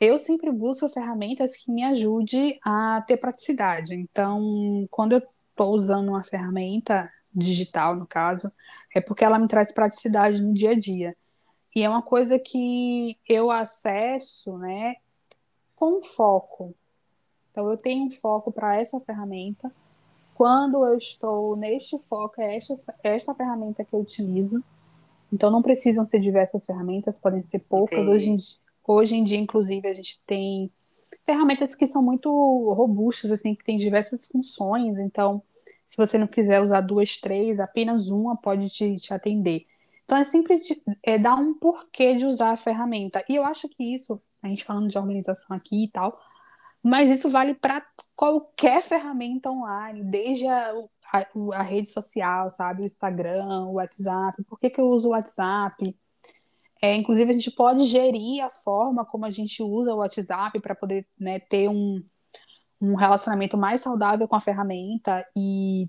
Eu 0.00 0.18
sempre 0.18 0.50
busco 0.50 0.88
ferramentas 0.88 1.54
que 1.54 1.70
me 1.70 1.84
ajudem 1.84 2.58
a 2.64 3.04
ter 3.06 3.18
praticidade. 3.18 3.94
Então, 3.94 4.88
quando 4.90 5.12
eu 5.12 5.22
estou 5.50 5.72
usando 5.72 6.08
uma 6.08 6.24
ferramenta 6.24 7.12
digital, 7.34 7.94
no 7.94 8.06
caso, 8.06 8.50
é 8.94 9.00
porque 9.00 9.22
ela 9.22 9.38
me 9.38 9.46
traz 9.46 9.70
praticidade 9.70 10.42
no 10.42 10.54
dia 10.54 10.70
a 10.70 10.78
dia. 10.78 11.14
E 11.76 11.82
é 11.82 11.88
uma 11.88 12.00
coisa 12.00 12.38
que 12.38 13.18
eu 13.28 13.50
acesso, 13.50 14.56
né, 14.56 14.96
com 15.76 16.00
foco. 16.00 16.74
Então, 17.50 17.70
eu 17.70 17.76
tenho 17.76 18.06
um 18.06 18.10
foco 18.10 18.50
para 18.50 18.76
essa 18.76 18.98
ferramenta. 19.00 19.70
Quando 20.34 20.82
eu 20.86 20.96
estou 20.96 21.54
neste 21.56 21.98
foco, 22.08 22.40
é 22.40 22.56
esta, 22.56 22.76
esta 23.02 23.34
ferramenta 23.34 23.84
que 23.84 23.94
eu 23.94 24.00
utilizo. 24.00 24.64
Então, 25.30 25.50
não 25.50 25.60
precisam 25.60 26.06
ser 26.06 26.20
diversas 26.20 26.64
ferramentas, 26.64 27.20
podem 27.20 27.42
ser 27.42 27.58
poucas. 27.60 28.06
Hoje 28.08 28.30
em, 28.30 28.38
hoje 28.94 29.16
em 29.16 29.24
dia, 29.24 29.38
inclusive, 29.38 29.86
a 29.88 29.92
gente 29.92 30.20
tem 30.26 30.70
ferramentas 31.24 31.74
que 31.74 31.86
são 31.86 32.02
muito 32.02 32.28
robustas, 32.72 33.30
assim, 33.30 33.54
que 33.54 33.64
tem 33.64 33.78
diversas 33.78 34.26
funções. 34.26 34.98
Então, 34.98 35.42
se 35.88 35.96
você 35.96 36.18
não 36.18 36.26
quiser 36.26 36.60
usar 36.60 36.80
duas, 36.80 37.16
três, 37.16 37.60
apenas 37.60 38.10
uma 38.10 38.36
pode 38.36 38.68
te, 38.70 38.96
te 38.96 39.14
atender. 39.14 39.66
Então, 40.04 40.18
é 40.18 40.24
sempre 40.24 40.60
é, 41.02 41.18
dar 41.18 41.36
um 41.36 41.54
porquê 41.54 42.16
de 42.16 42.24
usar 42.24 42.50
a 42.50 42.56
ferramenta. 42.56 43.22
E 43.28 43.36
eu 43.36 43.44
acho 43.44 43.68
que 43.68 43.94
isso, 43.94 44.20
a 44.42 44.48
gente 44.48 44.64
falando 44.64 44.88
de 44.88 44.98
organização 44.98 45.56
aqui 45.56 45.84
e 45.84 45.90
tal, 45.90 46.18
mas 46.82 47.10
isso 47.10 47.28
vale 47.28 47.54
para 47.54 47.84
qualquer 48.16 48.82
ferramenta 48.82 49.50
online, 49.50 50.02
desde 50.10 50.46
a, 50.46 50.72
a, 51.12 51.26
a, 51.58 51.62
rede 51.62 51.88
social, 51.88 52.50
sabe? 52.50 52.82
O 52.82 52.86
Instagram, 52.86 53.66
o 53.66 53.74
WhatsApp. 53.74 54.42
Por 54.44 54.58
que, 54.58 54.70
que 54.70 54.80
eu 54.80 54.86
uso 54.86 55.08
o 55.08 55.10
WhatsApp? 55.12 55.96
É, 56.82 56.96
inclusive, 56.96 57.30
a 57.30 57.34
gente 57.34 57.50
pode 57.50 57.84
gerir 57.84 58.42
a 58.42 58.50
forma 58.50 59.04
como 59.04 59.26
a 59.26 59.30
gente 59.30 59.62
usa 59.62 59.92
o 59.92 59.98
WhatsApp 59.98 60.60
para 60.60 60.74
poder 60.74 61.06
né, 61.18 61.38
ter 61.38 61.68
um, 61.68 62.02
um 62.80 62.94
relacionamento 62.94 63.56
mais 63.56 63.82
saudável 63.82 64.26
com 64.26 64.36
a 64.36 64.40
ferramenta 64.40 65.26
e 65.36 65.88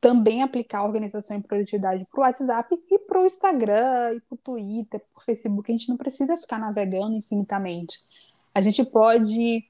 também 0.00 0.42
aplicar 0.42 0.84
organização 0.84 1.36
e 1.36 1.42
produtividade 1.42 2.06
para 2.10 2.20
o 2.20 2.22
WhatsApp 2.22 2.74
e 2.90 2.98
para 3.00 3.20
o 3.20 3.26
Instagram, 3.26 4.14
e 4.14 4.20
para 4.20 4.34
o 4.34 4.38
Twitter, 4.38 5.00
para 5.00 5.20
o 5.20 5.24
Facebook. 5.24 5.70
A 5.70 5.76
gente 5.76 5.88
não 5.88 5.96
precisa 5.96 6.36
ficar 6.36 6.58
navegando 6.58 7.14
infinitamente. 7.14 7.98
A 8.54 8.60
gente 8.60 8.84
pode 8.86 9.64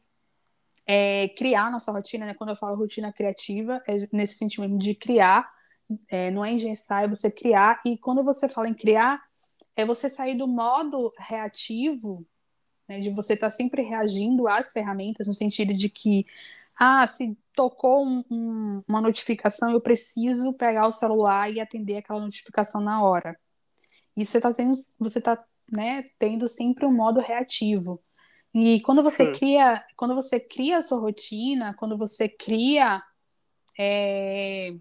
é, 0.86 1.28
criar 1.30 1.70
nossa 1.70 1.90
rotina, 1.90 2.26
né? 2.26 2.34
Quando 2.34 2.50
eu 2.50 2.56
falo 2.56 2.76
rotina 2.76 3.12
criativa, 3.12 3.82
é 3.88 4.08
nesse 4.12 4.36
sentimento 4.36 4.78
de 4.78 4.94
criar, 4.94 5.50
é, 6.08 6.30
não 6.30 6.44
é 6.44 6.52
engessar, 6.52 7.04
é 7.04 7.08
você 7.08 7.30
criar. 7.30 7.80
E 7.84 7.96
quando 7.96 8.22
você 8.22 8.48
fala 8.48 8.68
em 8.68 8.74
criar, 8.74 9.20
é 9.76 9.84
você 9.84 10.08
sair 10.08 10.36
do 10.36 10.48
modo 10.48 11.12
reativo, 11.18 12.26
né? 12.88 13.00
De 13.00 13.10
você 13.10 13.34
estar 13.34 13.48
tá 13.48 13.50
sempre 13.50 13.82
reagindo 13.82 14.48
às 14.48 14.72
ferramentas, 14.72 15.26
no 15.26 15.34
sentido 15.34 15.74
de 15.74 15.88
que, 15.88 16.26
ah, 16.78 17.06
se 17.06 17.36
tocou 17.54 18.04
um, 18.04 18.24
um, 18.30 18.82
uma 18.88 19.00
notificação, 19.00 19.70
eu 19.70 19.80
preciso 19.80 20.52
pegar 20.54 20.88
o 20.88 20.92
celular 20.92 21.50
e 21.50 21.60
atender 21.60 21.98
aquela 21.98 22.20
notificação 22.20 22.80
na 22.80 23.02
hora. 23.02 23.38
E 24.16 24.24
você 24.24 24.38
está 24.38 24.52
sendo, 24.52 24.74
você 24.98 25.18
está 25.18 25.42
né, 25.70 26.04
tendo 26.18 26.48
sempre 26.48 26.86
um 26.86 26.92
modo 26.92 27.20
reativo. 27.20 28.02
E 28.54 28.80
quando 28.80 29.02
você 29.02 29.26
Sim. 29.26 29.32
cria, 29.38 29.84
quando 29.96 30.14
você 30.14 30.40
cria 30.40 30.78
a 30.78 30.82
sua 30.82 30.98
rotina, 30.98 31.74
quando 31.74 31.98
você 31.98 32.26
cria 32.26 32.96
é, 33.78 34.74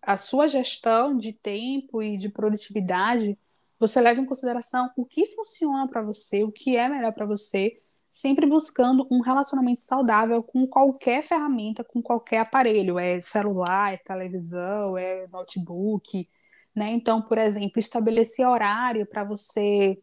a 0.00 0.16
sua 0.16 0.48
gestão 0.48 1.16
de 1.16 1.34
tempo 1.34 2.02
e 2.02 2.16
de 2.16 2.30
produtividade, 2.30 3.38
você 3.78 4.00
leva 4.00 4.20
em 4.20 4.24
consideração 4.26 4.90
o 4.96 5.04
que 5.04 5.26
funciona 5.26 5.86
para 5.88 6.02
você, 6.02 6.42
o 6.42 6.52
que 6.52 6.76
é 6.76 6.88
melhor 6.88 7.12
para 7.12 7.26
você, 7.26 7.78
sempre 8.10 8.46
buscando 8.46 9.06
um 9.10 9.20
relacionamento 9.20 9.82
saudável 9.82 10.42
com 10.42 10.66
qualquer 10.66 11.22
ferramenta, 11.22 11.84
com 11.84 12.00
qualquer 12.00 12.38
aparelho, 12.38 12.98
é 12.98 13.20
celular, 13.20 13.92
é 13.92 13.98
televisão, 13.98 14.96
é 14.96 15.26
notebook, 15.28 16.26
né? 16.74 16.92
Então, 16.92 17.20
por 17.20 17.36
exemplo, 17.36 17.78
estabelecer 17.78 18.46
horário 18.46 19.04
para 19.06 19.22
você 19.22 19.98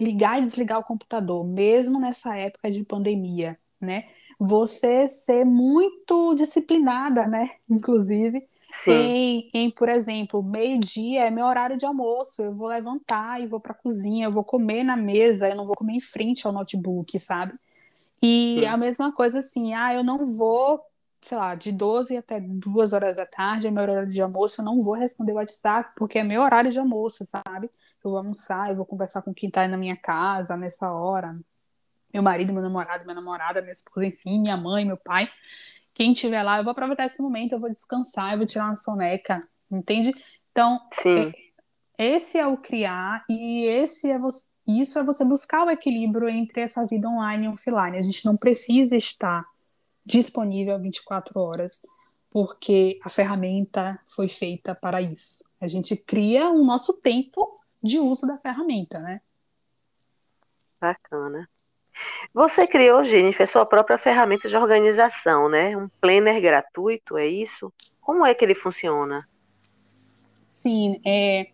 ligar 0.00 0.38
e 0.38 0.42
desligar 0.42 0.78
o 0.78 0.84
computador, 0.84 1.44
mesmo 1.46 1.98
nessa 1.98 2.36
época 2.36 2.70
de 2.70 2.84
pandemia, 2.84 3.58
né? 3.78 4.08
Você 4.38 5.08
ser 5.08 5.44
muito 5.44 6.34
disciplinada, 6.34 7.26
né? 7.26 7.50
Inclusive, 7.68 8.46
em, 8.86 9.50
em, 9.54 9.70
por 9.70 9.88
exemplo, 9.88 10.42
meio-dia 10.42 11.26
é 11.26 11.30
meu 11.30 11.46
horário 11.46 11.76
de 11.76 11.86
almoço, 11.86 12.42
eu 12.42 12.54
vou 12.54 12.68
levantar 12.68 13.40
e 13.40 13.46
vou 13.46 13.60
para 13.60 13.72
a 13.72 13.76
cozinha, 13.76 14.26
eu 14.26 14.30
vou 14.30 14.44
comer 14.44 14.84
na 14.84 14.96
mesa, 14.96 15.48
eu 15.48 15.56
não 15.56 15.66
vou 15.66 15.76
comer 15.76 15.94
em 15.94 16.00
frente 16.00 16.46
ao 16.46 16.52
notebook, 16.52 17.18
sabe? 17.18 17.54
E 18.22 18.60
Sim. 18.60 18.66
a 18.66 18.76
mesma 18.76 19.12
coisa 19.12 19.40
assim, 19.40 19.74
ah, 19.74 19.94
eu 19.94 20.02
não 20.02 20.26
vou 20.26 20.82
sei 21.20 21.36
lá, 21.36 21.54
de 21.56 21.72
12 21.72 22.16
até 22.16 22.38
2 22.38 22.92
horas 22.92 23.14
da 23.14 23.26
tarde 23.26 23.66
é 23.66 23.70
meu 23.70 23.82
horário 23.82 24.08
de 24.08 24.22
almoço, 24.22 24.60
eu 24.60 24.64
não 24.64 24.80
vou 24.82 24.94
responder 24.94 25.32
o 25.32 25.36
WhatsApp 25.36 25.90
porque 25.96 26.20
é 26.20 26.22
meu 26.22 26.40
horário 26.42 26.70
de 26.70 26.78
almoço, 26.78 27.26
sabe? 27.26 27.68
Eu 28.04 28.10
vou 28.10 28.18
almoçar, 28.18 28.70
eu 28.70 28.76
vou 28.76 28.86
conversar 28.86 29.22
com 29.22 29.34
quem 29.34 29.50
tá 29.50 29.66
na 29.66 29.76
minha 29.76 29.96
casa 29.96 30.56
nessa 30.56 30.92
hora. 30.92 31.36
Meu 32.14 32.22
marido, 32.22 32.52
meu 32.52 32.62
namorado, 32.62 33.04
minha 33.04 33.14
namorada, 33.14 33.60
minha 33.60 33.72
esposa, 33.72 34.06
enfim, 34.06 34.40
minha 34.40 34.56
mãe, 34.56 34.84
meu 34.84 34.96
pai. 34.96 35.28
Quem 35.96 36.12
estiver 36.12 36.42
lá, 36.42 36.58
eu 36.58 36.62
vou 36.62 36.72
aproveitar 36.72 37.06
esse 37.06 37.22
momento, 37.22 37.52
eu 37.52 37.58
vou 37.58 37.70
descansar, 37.70 38.32
eu 38.32 38.36
vou 38.36 38.46
tirar 38.46 38.66
uma 38.66 38.74
soneca, 38.74 39.40
entende? 39.72 40.12
Então, 40.52 40.78
é, 41.06 41.32
esse 42.16 42.36
é 42.36 42.46
o 42.46 42.58
criar 42.58 43.24
e 43.30 43.64
esse 43.64 44.10
é 44.10 44.18
você, 44.18 44.50
isso 44.68 44.98
é 44.98 45.02
você 45.02 45.24
buscar 45.24 45.64
o 45.64 45.70
equilíbrio 45.70 46.28
entre 46.28 46.60
essa 46.60 46.84
vida 46.84 47.08
online 47.08 47.46
e 47.46 47.48
offline. 47.48 47.96
A 47.96 48.02
gente 48.02 48.26
não 48.26 48.36
precisa 48.36 48.94
estar 48.94 49.42
disponível 50.04 50.78
24 50.78 51.40
horas, 51.40 51.80
porque 52.28 52.98
a 53.02 53.08
ferramenta 53.08 53.98
foi 54.06 54.28
feita 54.28 54.74
para 54.74 55.00
isso. 55.00 55.42
A 55.58 55.66
gente 55.66 55.96
cria 55.96 56.50
o 56.50 56.62
nosso 56.62 56.92
tempo 57.00 57.56
de 57.82 57.98
uso 57.98 58.26
da 58.26 58.36
ferramenta, 58.36 58.98
né? 58.98 59.22
Bacana. 60.78 61.48
Você 62.32 62.66
criou, 62.66 63.02
Jennifer, 63.04 63.46
sua 63.46 63.64
própria 63.66 63.98
ferramenta 63.98 64.48
de 64.48 64.56
organização, 64.56 65.48
né? 65.48 65.76
Um 65.76 65.88
planner 66.00 66.40
gratuito, 66.40 67.16
é 67.16 67.26
isso? 67.26 67.72
Como 68.00 68.24
é 68.24 68.34
que 68.34 68.44
ele 68.44 68.54
funciona? 68.54 69.28
Sim, 70.50 71.00
é... 71.04 71.48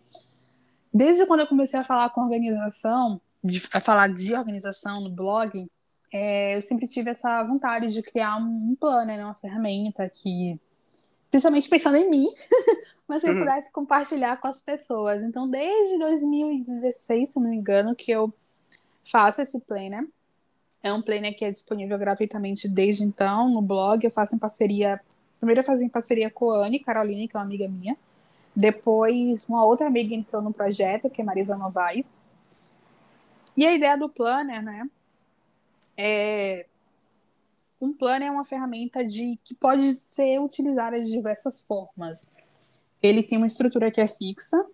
desde 0.93 1.25
quando 1.25 1.41
eu 1.41 1.47
comecei 1.47 1.79
a 1.79 1.83
falar 1.83 2.09
com 2.11 2.21
organização, 2.21 3.19
de, 3.43 3.61
a 3.73 3.79
falar 3.79 4.07
de 4.07 4.33
organização 4.33 5.01
no 5.01 5.09
blog, 5.09 5.69
é, 6.13 6.55
eu 6.55 6.61
sempre 6.61 6.87
tive 6.87 7.09
essa 7.09 7.43
vontade 7.43 7.87
de 7.87 8.01
criar 8.01 8.37
um, 8.37 8.71
um 8.71 8.75
planner, 8.79 9.17
né, 9.17 9.25
uma 9.25 9.33
ferramenta 9.33 10.07
que, 10.07 10.59
principalmente 11.31 11.67
pensando 11.67 11.97
em 11.97 12.09
mim, 12.09 12.27
mas 13.07 13.21
que 13.21 13.29
eu 13.29 13.33
uhum. 13.33 13.39
pudesse 13.39 13.71
compartilhar 13.71 14.37
com 14.37 14.47
as 14.47 14.61
pessoas. 14.61 15.21
Então, 15.23 15.49
desde 15.49 15.97
2016, 15.97 17.31
se 17.31 17.39
não 17.39 17.49
me 17.49 17.57
engano, 17.57 17.95
que 17.95 18.11
eu 18.11 18.33
faço 19.03 19.41
esse 19.41 19.59
planner. 19.59 20.07
É 20.83 20.93
um 20.93 21.01
planner 21.01 21.35
que 21.35 21.45
é 21.45 21.51
disponível 21.51 21.97
gratuitamente 21.97 22.67
desde 22.67 23.03
então 23.03 23.49
no 23.49 23.61
blog. 23.61 24.03
Eu 24.03 24.11
faço 24.11 24.35
em 24.35 24.37
parceria. 24.37 24.99
Primeiro 25.39 25.61
eu 25.61 25.65
fazia 25.65 25.85
em 25.85 25.89
parceria 25.89 26.29
com 26.29 26.51
a 26.51 26.67
Anne 26.67 26.79
Caroline, 26.79 27.27
que 27.27 27.37
é 27.37 27.39
uma 27.39 27.45
amiga 27.45 27.69
minha. 27.69 27.97
Depois, 28.53 29.47
uma 29.47 29.65
outra 29.65 29.87
amiga 29.87 30.13
entrou 30.13 30.41
no 30.41 30.53
projeto, 30.53 31.09
que 31.09 31.21
é 31.21 31.23
Marisa 31.23 31.55
Novaes. 31.55 32.07
E 33.55 33.65
a 33.65 33.73
ideia 33.73 33.97
do 33.97 34.09
planner, 34.09 34.61
né, 34.61 34.89
é, 35.95 36.65
um 37.79 37.93
planner 37.93 38.27
é 38.27 38.31
uma 38.31 38.43
ferramenta 38.43 39.05
de 39.05 39.39
que 39.43 39.53
pode 39.53 39.93
ser 39.93 40.39
utilizada 40.39 41.01
de 41.01 41.11
diversas 41.11 41.61
formas. 41.61 42.31
Ele 43.01 43.23
tem 43.23 43.37
uma 43.37 43.47
estrutura 43.47 43.91
que 43.91 44.01
é 44.01 44.07
fixa. 44.07 44.65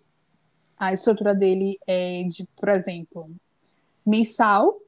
A 0.78 0.92
estrutura 0.92 1.34
dele 1.34 1.78
é 1.86 2.24
de, 2.24 2.46
por 2.56 2.68
exemplo, 2.70 3.30
mensal 4.06 4.80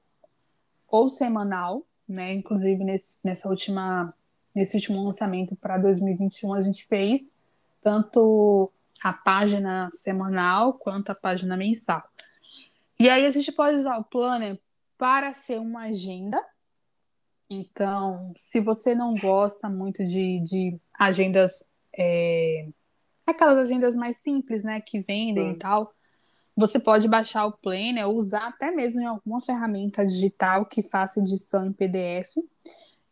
ou 0.92 1.08
semanal, 1.08 1.84
né? 2.06 2.34
Inclusive 2.34 2.84
nesse, 2.84 3.16
nessa 3.24 3.48
última 3.48 4.14
nesse 4.54 4.76
último 4.76 5.02
lançamento 5.02 5.56
para 5.56 5.78
2021 5.78 6.52
a 6.52 6.62
gente 6.62 6.84
fez 6.86 7.32
tanto 7.82 8.70
a 9.02 9.10
página 9.12 9.88
semanal 9.90 10.74
quanto 10.74 11.10
a 11.10 11.14
página 11.14 11.56
mensal. 11.56 12.02
E 13.00 13.08
aí 13.08 13.26
a 13.26 13.30
gente 13.30 13.50
pode 13.50 13.78
usar 13.78 13.96
o 13.96 14.04
planner 14.04 14.60
para 14.98 15.32
ser 15.32 15.58
uma 15.58 15.84
agenda. 15.86 16.40
Então, 17.50 18.32
se 18.36 18.60
você 18.60 18.94
não 18.94 19.14
gosta 19.16 19.68
muito 19.68 20.04
de, 20.04 20.38
de 20.40 20.78
agendas 20.96 21.66
é, 21.98 22.68
aquelas 23.26 23.56
agendas 23.56 23.96
mais 23.96 24.18
simples, 24.18 24.62
né, 24.62 24.80
que 24.80 25.00
vendem 25.00 25.52
Sim. 25.52 25.56
e 25.56 25.58
tal, 25.58 25.92
você 26.56 26.78
pode 26.78 27.08
baixar 27.08 27.46
o 27.46 27.52
Planner 27.52 28.06
ou 28.08 28.16
usar 28.16 28.48
até 28.48 28.70
mesmo 28.70 29.00
em 29.00 29.06
alguma 29.06 29.40
ferramenta 29.40 30.06
digital 30.06 30.66
que 30.66 30.82
faça 30.82 31.20
edição 31.20 31.66
em 31.66 31.72
PDF. 31.72 32.36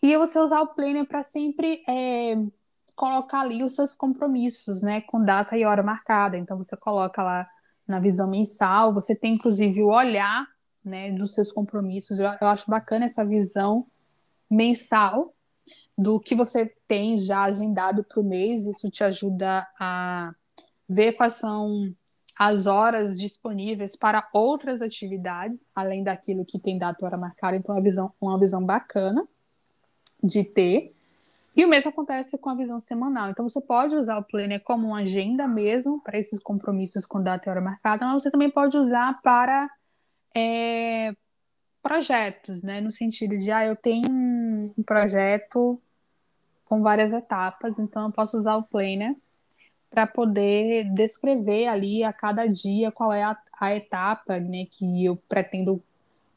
E 0.02 0.16
você 0.16 0.38
usar 0.38 0.60
o 0.60 0.74
Planner 0.74 1.06
para 1.06 1.22
sempre 1.22 1.82
é, 1.88 2.34
colocar 2.94 3.40
ali 3.40 3.64
os 3.64 3.74
seus 3.74 3.94
compromissos, 3.94 4.82
né, 4.82 5.00
com 5.02 5.24
data 5.24 5.56
e 5.56 5.64
hora 5.64 5.82
marcada. 5.82 6.36
Então 6.36 6.56
você 6.56 6.76
coloca 6.76 7.22
lá 7.22 7.48
na 7.86 7.98
visão 7.98 8.30
mensal, 8.30 8.92
você 8.92 9.16
tem 9.16 9.34
inclusive 9.34 9.82
o 9.82 9.88
olhar, 9.88 10.46
né, 10.84 11.10
dos 11.12 11.34
seus 11.34 11.50
compromissos. 11.50 12.18
Eu, 12.18 12.30
eu 12.40 12.46
acho 12.46 12.70
bacana 12.70 13.06
essa 13.06 13.24
visão 13.24 13.86
mensal 14.50 15.34
do 15.96 16.18
que 16.18 16.34
você 16.34 16.74
tem 16.86 17.18
já 17.18 17.44
agendado 17.44 18.04
para 18.04 18.20
o 18.20 18.24
mês. 18.24 18.66
Isso 18.66 18.90
te 18.90 19.04
ajuda 19.04 19.66
a 19.78 20.34
ver 20.88 21.12
quais 21.12 21.34
são 21.34 21.94
as 22.40 22.64
horas 22.64 23.20
disponíveis 23.20 23.94
para 23.94 24.26
outras 24.32 24.80
atividades, 24.80 25.70
além 25.74 26.02
daquilo 26.02 26.42
que 26.42 26.58
tem 26.58 26.78
data 26.78 27.04
hora 27.04 27.18
marcada. 27.18 27.54
Então, 27.54 27.74
uma 27.74 27.82
visão, 27.82 28.14
uma 28.18 28.40
visão 28.40 28.64
bacana 28.64 29.28
de 30.24 30.42
ter. 30.42 30.96
E 31.54 31.62
o 31.66 31.68
mesmo 31.68 31.90
acontece 31.90 32.38
com 32.38 32.48
a 32.48 32.54
visão 32.54 32.80
semanal. 32.80 33.28
Então, 33.28 33.46
você 33.46 33.60
pode 33.60 33.94
usar 33.94 34.16
o 34.16 34.24
planner 34.24 34.62
como 34.64 34.86
uma 34.86 35.00
agenda 35.00 35.46
mesmo 35.46 36.02
para 36.02 36.18
esses 36.18 36.40
compromissos 36.40 37.04
com 37.04 37.22
data 37.22 37.46
e 37.46 37.50
hora 37.50 37.60
marcada, 37.60 38.06
mas 38.06 38.22
você 38.22 38.30
também 38.30 38.50
pode 38.50 38.74
usar 38.74 39.20
para 39.20 39.68
é, 40.34 41.12
projetos, 41.82 42.62
né? 42.62 42.80
No 42.80 42.90
sentido 42.90 43.36
de, 43.36 43.50
ah, 43.50 43.66
eu 43.66 43.76
tenho 43.76 44.08
um 44.10 44.82
projeto 44.82 45.78
com 46.64 46.80
várias 46.80 47.12
etapas, 47.12 47.78
então 47.78 48.06
eu 48.06 48.12
posso 48.12 48.38
usar 48.38 48.56
o 48.56 48.62
planner 48.62 49.14
para 49.90 50.06
poder 50.06 50.84
descrever 50.94 51.66
ali 51.66 52.04
a 52.04 52.12
cada 52.12 52.46
dia 52.46 52.92
qual 52.92 53.12
é 53.12 53.24
a, 53.24 53.36
a 53.60 53.74
etapa 53.74 54.38
né, 54.38 54.64
que 54.70 55.04
eu 55.04 55.16
pretendo 55.28 55.82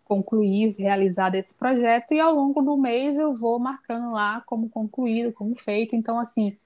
concluir, 0.03 0.75
realizar 0.77 1.29
desse 1.29 1.55
projeto, 1.55 2.13
e 2.13 2.19
ao 2.19 2.33
longo 2.33 2.61
do 2.61 2.75
mês 2.75 3.17
eu 3.17 3.33
vou 3.33 3.59
marcando 3.59 4.11
lá 4.11 4.41
como 4.45 4.69
concluído, 4.69 5.31
como 5.31 5.55
feito. 5.55 5.95
Então, 5.95 6.19
assim, 6.19 6.57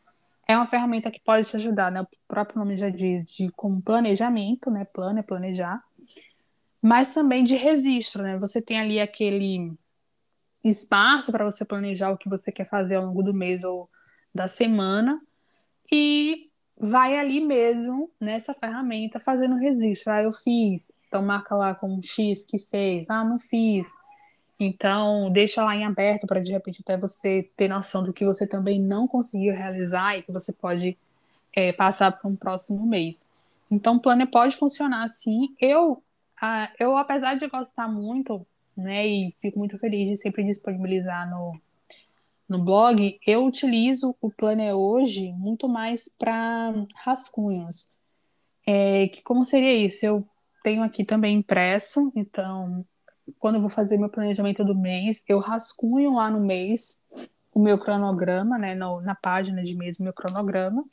é 0.47 0.55
uma 0.55 0.65
ferramenta 0.65 1.11
que 1.11 1.19
pode 1.19 1.47
te 1.47 1.55
ajudar, 1.57 1.91
né? 1.91 2.01
O 2.01 2.07
próprio 2.27 2.59
nome 2.59 2.77
já 2.77 2.89
diz, 2.89 3.25
de 3.25 3.49
como 3.51 3.81
planejamento, 3.81 4.71
né? 4.71 4.85
Plano 4.85 5.19
é 5.19 5.21
planejar, 5.21 5.83
mas 6.81 7.13
também 7.13 7.43
de 7.43 7.55
registro, 7.55 8.23
né? 8.23 8.37
Você 8.39 8.61
tem 8.61 8.79
ali 8.79 8.99
aquele 8.99 9.73
espaço 10.63 11.31
para 11.31 11.45
você 11.45 11.63
planejar 11.63 12.11
o 12.11 12.17
que 12.17 12.29
você 12.29 12.51
quer 12.51 12.67
fazer 12.67 12.95
ao 12.95 13.05
longo 13.05 13.21
do 13.21 13.33
mês 13.33 13.63
ou 13.63 13.89
da 14.33 14.47
semana, 14.47 15.21
e 15.91 16.47
vai 16.79 17.17
ali 17.17 17.39
mesmo, 17.39 18.09
nessa 18.19 18.53
ferramenta, 18.53 19.19
fazendo 19.19 19.55
registro. 19.55 20.11
Ah, 20.11 20.21
eu 20.21 20.31
fiz. 20.31 20.91
Então, 21.07 21.21
marca 21.21 21.55
lá 21.55 21.73
com 21.73 21.87
um 21.87 22.01
X 22.01 22.45
que 22.45 22.59
fez. 22.59 23.09
Ah, 23.09 23.23
não 23.23 23.39
fiz. 23.39 23.87
Então, 24.59 25.31
deixa 25.31 25.63
lá 25.63 25.75
em 25.75 25.85
aberto 25.85 26.25
para, 26.25 26.39
de 26.39 26.51
repente, 26.51 26.81
até 26.81 26.97
você 26.97 27.49
ter 27.55 27.67
noção 27.67 28.03
do 28.03 28.13
que 28.13 28.25
você 28.25 28.47
também 28.47 28.81
não 28.81 29.07
conseguiu 29.07 29.53
realizar 29.53 30.17
e 30.17 30.21
que 30.21 30.31
você 30.31 30.51
pode 30.51 30.97
é, 31.53 31.71
passar 31.71 32.11
para 32.11 32.29
um 32.29 32.35
próximo 32.35 32.85
mês. 32.85 33.21
Então, 33.69 33.95
o 33.95 34.01
planner 34.01 34.29
pode 34.29 34.55
funcionar 34.55 35.03
assim. 35.03 35.55
Eu, 35.59 36.01
ah, 36.41 36.71
eu, 36.79 36.97
apesar 36.97 37.35
de 37.35 37.47
gostar 37.47 37.87
muito, 37.87 38.45
né, 38.75 39.07
e 39.07 39.35
fico 39.39 39.59
muito 39.59 39.77
feliz 39.77 40.09
de 40.09 40.17
sempre 40.17 40.43
disponibilizar 40.43 41.29
no, 41.29 41.59
no 42.47 42.63
blog, 42.63 43.19
eu 43.25 43.45
utilizo 43.45 44.15
o 44.21 44.31
Planner 44.31 44.73
hoje 44.73 45.31
muito 45.33 45.67
mais 45.67 46.09
para 46.17 46.73
rascunhos. 46.95 47.91
É, 48.65 49.07
que 49.07 49.21
como 49.21 49.43
seria 49.43 49.73
isso? 49.73 50.05
Eu 50.05 50.27
tenho 50.63 50.83
aqui 50.83 51.03
também 51.03 51.37
impresso, 51.37 52.11
então 52.15 52.85
quando 53.39 53.55
eu 53.55 53.61
vou 53.61 53.69
fazer 53.69 53.97
meu 53.97 54.09
planejamento 54.09 54.63
do 54.63 54.75
mês, 54.75 55.23
eu 55.27 55.39
rascunho 55.39 56.13
lá 56.13 56.29
no 56.29 56.39
mês 56.39 56.99
o 57.53 57.61
meu 57.61 57.77
cronograma, 57.77 58.57
né, 58.57 58.75
no, 58.75 59.01
na 59.01 59.15
página 59.15 59.63
de 59.63 59.75
mês, 59.75 59.99
o 59.99 60.03
meu 60.03 60.13
cronograma. 60.13 60.85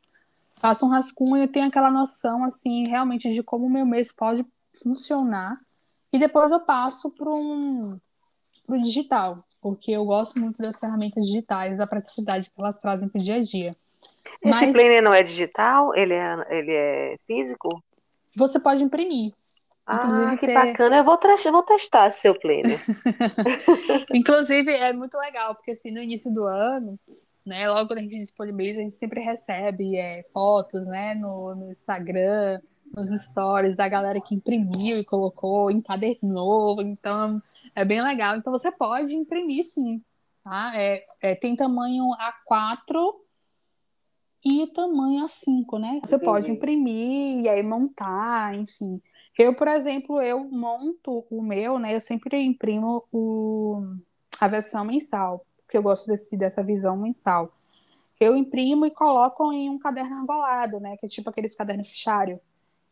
Faço 0.56 0.86
um 0.86 0.88
rascunho 0.88 1.46
tenho 1.46 1.66
aquela 1.66 1.90
noção, 1.90 2.42
assim, 2.42 2.88
realmente 2.88 3.32
de 3.32 3.42
como 3.42 3.66
o 3.66 3.70
meu 3.70 3.84
mês 3.84 4.12
pode 4.12 4.44
funcionar. 4.82 5.60
E 6.12 6.18
depois 6.18 6.50
eu 6.50 6.60
passo 6.60 7.10
para 7.10 7.28
um 7.30 7.98
pro 8.66 8.80
digital 8.80 9.44
porque 9.64 9.92
eu 9.92 10.04
gosto 10.04 10.38
muito 10.38 10.58
das 10.58 10.78
ferramentas 10.78 11.24
digitais, 11.24 11.78
da 11.78 11.86
praticidade 11.86 12.50
que 12.50 12.60
elas 12.60 12.78
trazem 12.82 13.08
para 13.08 13.18
o 13.18 13.24
dia 13.24 13.36
a 13.36 13.42
dia. 13.42 13.74
Esse 14.42 14.50
Mas, 14.50 14.72
planner 14.72 15.02
não 15.02 15.14
é 15.14 15.22
digital? 15.22 15.96
Ele 15.96 16.12
é, 16.12 16.36
ele 16.50 16.70
é 16.70 17.16
físico? 17.26 17.82
Você 18.36 18.60
pode 18.60 18.84
imprimir. 18.84 19.32
Ah, 19.86 20.36
que 20.38 20.44
ter... 20.44 20.52
bacana. 20.52 20.98
Eu 20.98 21.04
vou, 21.04 21.18
eu 21.42 21.52
vou 21.52 21.62
testar 21.62 22.10
seu 22.10 22.38
planner. 22.38 22.78
Inclusive, 24.12 24.70
é 24.70 24.92
muito 24.92 25.16
legal, 25.16 25.54
porque 25.54 25.70
assim, 25.70 25.90
no 25.90 26.02
início 26.02 26.30
do 26.30 26.44
ano, 26.44 27.00
né, 27.46 27.66
logo 27.66 27.88
quando 27.88 28.00
a 28.00 28.02
gente 28.02 28.18
disponibiliza, 28.18 28.80
a 28.80 28.82
gente 28.82 28.96
sempre 28.96 29.22
recebe 29.22 29.96
é, 29.96 30.24
fotos 30.24 30.86
né, 30.86 31.14
no, 31.14 31.54
no 31.54 31.72
Instagram, 31.72 32.60
nos 32.94 33.10
stories 33.22 33.76
da 33.76 33.88
galera 33.88 34.20
que 34.20 34.34
imprimiu 34.34 34.98
e 34.98 35.04
colocou, 35.04 35.70
encadernou, 35.70 36.80
então 36.80 37.38
é 37.74 37.84
bem 37.84 38.02
legal. 38.02 38.36
Então 38.36 38.52
você 38.52 38.70
pode 38.70 39.14
imprimir 39.14 39.64
sim, 39.64 40.02
tá? 40.42 40.72
É, 40.74 41.04
é 41.20 41.34
tem 41.34 41.56
tamanho 41.56 42.04
A4 42.48 43.14
e 44.44 44.66
tamanho 44.68 45.24
A5, 45.24 45.78
né? 45.78 46.00
Você 46.02 46.16
Entendi. 46.16 46.24
pode 46.24 46.50
imprimir 46.50 47.44
e 47.44 47.48
aí 47.48 47.62
montar, 47.62 48.54
enfim. 48.54 49.00
Eu, 49.36 49.54
por 49.54 49.66
exemplo, 49.66 50.20
eu 50.20 50.44
monto 50.50 51.26
o 51.30 51.42
meu, 51.42 51.78
né? 51.78 51.96
Eu 51.96 52.00
sempre 52.00 52.40
imprimo 52.40 53.04
o, 53.10 53.82
a 54.40 54.46
versão 54.46 54.84
mensal, 54.84 55.44
porque 55.64 55.76
eu 55.76 55.82
gosto 55.82 56.06
desse, 56.06 56.36
dessa 56.36 56.62
visão 56.62 56.96
mensal. 56.96 57.52
Eu 58.20 58.36
imprimo 58.36 58.86
e 58.86 58.90
coloco 58.90 59.52
em 59.52 59.68
um 59.68 59.78
caderno 59.78 60.18
argolado, 60.18 60.78
né? 60.78 60.96
Que 60.98 61.06
é 61.06 61.08
tipo 61.08 61.30
aqueles 61.30 61.54
cadernos 61.54 61.88
fichário. 61.88 62.40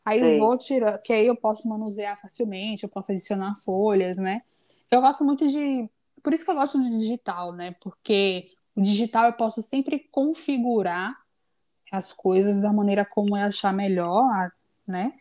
Aí 0.04 0.18
Sim. 0.18 0.24
eu 0.26 0.38
vou 0.38 0.58
tirar, 0.58 0.98
que 0.98 1.12
aí 1.12 1.26
eu 1.26 1.36
posso 1.36 1.68
manusear 1.68 2.20
facilmente, 2.20 2.82
eu 2.82 2.88
posso 2.88 3.12
adicionar 3.12 3.54
folhas, 3.54 4.18
né? 4.18 4.42
Eu 4.90 5.00
gosto 5.00 5.24
muito 5.24 5.46
de. 5.48 5.88
Por 6.22 6.32
isso 6.32 6.44
que 6.44 6.50
eu 6.50 6.54
gosto 6.54 6.78
do 6.78 6.98
digital, 6.98 7.52
né? 7.52 7.74
Porque 7.80 8.50
o 8.74 8.82
digital 8.82 9.26
eu 9.26 9.32
posso 9.32 9.62
sempre 9.62 10.08
configurar 10.10 11.14
as 11.90 12.12
coisas 12.12 12.60
da 12.60 12.72
maneira 12.72 13.04
como 13.04 13.36
eu 13.36 13.46
achar 13.46 13.72
melhor, 13.72 14.50
né? 14.86 15.12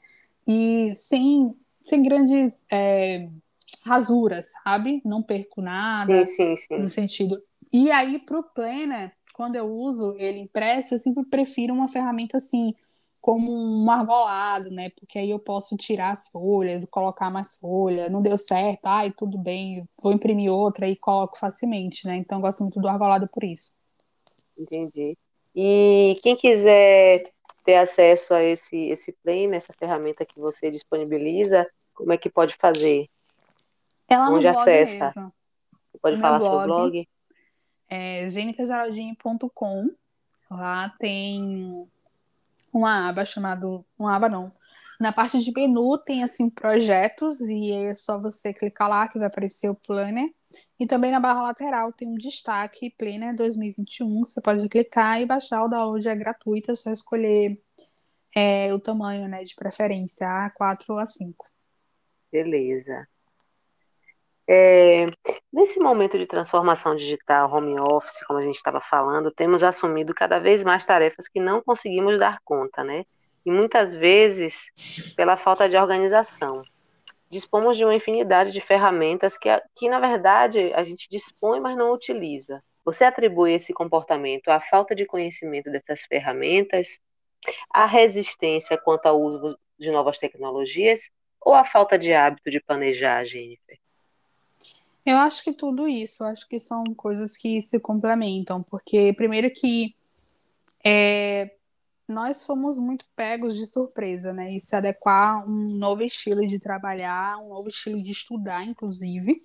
E 0.48 0.94
sem, 0.96 1.56
sem 1.86 2.02
grandes 2.02 2.54
é, 2.72 3.30
rasuras, 3.86 4.52
sabe? 4.64 5.02
Não 5.06 5.22
perco 5.22 5.62
nada 5.62 6.26
sim, 6.26 6.56
sim, 6.56 6.58
sim. 6.58 6.78
no 6.78 6.90
sentido. 6.90 7.42
E 7.72 7.92
aí, 7.92 8.20
para 8.20 8.40
o 8.40 8.44
Planner, 8.44 9.14
quando 9.34 9.56
eu 9.56 9.72
uso 9.72 10.16
ele 10.18 10.40
impresso, 10.40 10.96
eu 10.96 11.00
sempre 11.00 11.24
prefiro 11.26 11.74
uma 11.74 11.88
ferramenta 11.88 12.38
assim 12.38 12.74
como 13.22 13.52
um 13.52 13.90
argolado, 13.90 14.72
né? 14.72 14.90
Porque 14.90 15.20
aí 15.20 15.30
eu 15.30 15.40
posso 15.40 15.78
tirar 15.78 16.12
as 16.12 16.30
folhas, 16.30 16.86
colocar 16.90 17.30
mais 17.30 17.56
folha. 17.56 18.10
Não 18.10 18.22
deu 18.22 18.36
certo, 18.36 18.88
ai, 18.88 19.12
tudo 19.12 19.38
bem, 19.38 19.88
vou 20.02 20.12
imprimir 20.12 20.52
outra 20.52 20.90
e 20.90 20.96
coloco 20.96 21.38
facilmente, 21.38 22.08
né? 22.08 22.16
Então 22.16 22.40
eu 22.40 22.42
gosto 22.42 22.64
muito 22.64 22.82
do 22.82 22.88
argolado 22.88 23.30
por 23.32 23.44
isso. 23.44 23.74
Entendi. 24.58 25.16
E 25.56 26.20
quem 26.24 26.36
quiser 26.36 27.32
ter 27.64 27.76
acesso 27.76 28.34
a 28.34 28.42
esse 28.44 28.76
esse 28.90 29.12
play, 29.24 29.46
essa 29.54 29.72
ferramenta 29.74 30.26
que 30.26 30.40
você 30.40 30.72
disponibiliza, 30.72 31.70
como 31.94 32.12
é 32.12 32.18
que 32.18 32.30
pode 32.30 32.56
fazer? 32.56 33.08
Ela 34.10 34.32
Onde 34.32 34.48
acessa? 34.48 35.14
Mesmo. 35.16 35.34
pode 36.02 36.16
no 36.16 36.22
falar 36.22 36.40
blog, 36.40 36.52
seu 36.52 36.66
blog? 36.66 37.10
É 37.88 38.30
jennifergeraldinho.com. 38.30 39.84
Lá 40.50 40.90
tem 41.00 41.88
uma 42.74 43.10
aba 43.10 43.26
chamada. 43.26 43.68
Uma 43.98 44.16
aba 44.16 44.30
não. 44.30 44.50
Na 45.00 45.12
parte 45.12 45.40
de 45.40 45.52
menu 45.52 45.98
tem 45.98 46.24
assim 46.24 46.50
projetos 46.50 47.40
e 47.42 47.72
é 47.72 47.94
só 47.94 48.22
você 48.22 48.54
clicar 48.54 48.88
lá 48.88 49.08
que 49.08 49.18
vai 49.18 49.28
aparecer 49.28 49.70
o 49.70 49.76
planner. 49.76 50.30
E 50.80 50.86
também 50.86 51.12
na 51.12 51.20
barra 51.20 51.42
lateral 51.42 51.92
tem 51.92 52.08
um 52.08 52.16
destaque 52.16 52.94
Planner 52.98 53.36
2021. 53.36 54.26
Você 54.26 54.42
pode 54.42 54.68
clicar 54.70 55.22
e 55.22 55.26
baixar 55.26 55.64
o 55.64 55.68
download 55.68 56.08
é 56.08 56.16
gratuito, 56.16 56.72
é 56.72 56.76
só 56.76 56.92
escolher 56.92 57.60
é, 58.36 58.74
o 58.74 58.80
tamanho, 58.80 59.28
né, 59.28 59.44
de 59.44 59.56
preferência, 59.56 60.28
A4 60.28 60.86
ou 60.90 60.98
A5. 60.98 61.34
Beleza. 62.32 63.08
É, 64.54 65.06
nesse 65.54 65.80
momento 65.80 66.18
de 66.18 66.28
transformação 66.28 66.96
digital, 66.96 67.50
home 67.54 67.80
office, 67.80 68.22
como 68.28 68.40
a 68.40 68.42
gente 68.44 68.58
estava 68.58 68.82
falando, 68.82 69.32
temos 69.32 69.64
assumido 69.64 70.14
cada 70.14 70.40
vez 70.40 70.62
mais 70.64 70.86
tarefas 70.86 71.30
que 71.30 71.40
não 71.40 71.62
conseguimos 71.64 72.20
dar 72.20 72.40
conta, 72.44 72.84
né? 72.84 73.06
E 73.46 73.52
muitas 73.52 73.96
vezes 73.96 74.66
pela 75.16 75.38
falta 75.38 75.70
de 75.70 75.78
organização. 75.78 76.62
Dispomos 77.30 77.78
de 77.78 77.86
uma 77.86 77.96
infinidade 77.96 78.52
de 78.52 78.62
ferramentas 78.62 79.38
que, 79.38 79.50
que, 79.76 79.90
na 79.90 80.00
verdade, 80.00 80.74
a 80.74 80.84
gente 80.84 81.08
dispõe, 81.10 81.62
mas 81.62 81.78
não 81.78 81.92
utiliza. 81.92 82.64
Você 82.86 83.06
atribui 83.06 83.54
esse 83.54 83.74
comportamento 83.74 84.50
à 84.50 84.62
falta 84.62 84.96
de 84.96 85.06
conhecimento 85.06 85.72
dessas 85.72 86.04
ferramentas 86.06 87.00
A 87.72 87.86
resistência 87.88 88.78
quanto 88.78 89.08
ao 89.08 89.22
uso 89.22 89.58
de 89.80 89.92
novas 89.92 90.20
tecnologias 90.20 91.10
ou 91.42 91.56
a 91.56 91.66
falta 91.66 92.00
de 92.00 92.14
hábito 92.14 92.52
de 92.52 92.62
planejar, 92.62 93.26
Jennifer? 93.26 93.81
Eu 95.06 95.18
acho 95.18 95.44
que 95.44 95.54
tudo 95.54 95.88
isso, 95.88 96.24
eu 96.24 96.28
acho 96.28 96.48
que 96.48 96.60
são 96.60 96.84
coisas 96.96 97.36
que 97.36 97.62
se 97.62 97.80
complementam, 97.80 98.62
porque 98.62 99.14
primeiro 99.14 99.52
que 99.52 99.96
é, 100.84 101.56
nós 102.08 102.46
fomos 102.46 102.78
muito 102.78 103.06
pegos 103.16 103.56
de 103.56 103.66
surpresa, 103.66 104.32
né? 104.34 104.54
E 104.54 104.60
se 104.60 104.76
adequar 104.76 105.42
a 105.42 105.46
um 105.46 105.78
novo 105.78 106.04
estilo 106.04 106.46
de 106.46 106.60
trabalhar, 106.60 107.38
um 107.40 107.50
novo 107.50 107.68
estilo 107.68 107.98
de 107.98 108.12
estudar, 108.12 108.64
inclusive. 108.64 109.36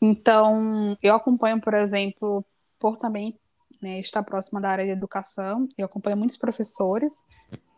Então, 0.00 0.96
eu 1.02 1.14
acompanho, 1.14 1.60
por 1.60 1.74
exemplo, 1.74 2.44
por 2.78 2.96
também 2.96 3.38
né, 3.80 3.98
estar 3.98 4.22
próxima 4.22 4.60
da 4.60 4.70
área 4.70 4.84
de 4.84 4.90
educação, 4.90 5.66
eu 5.76 5.86
acompanho 5.86 6.16
muitos 6.16 6.36
professores, 6.36 7.12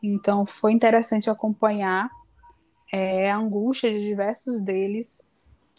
então 0.02 0.44
foi 0.44 0.72
interessante 0.72 1.30
acompanhar 1.30 2.10
é, 2.92 3.30
a 3.30 3.36
angústia 3.36 3.90
de 3.90 4.00
diversos 4.00 4.60
deles, 4.60 5.28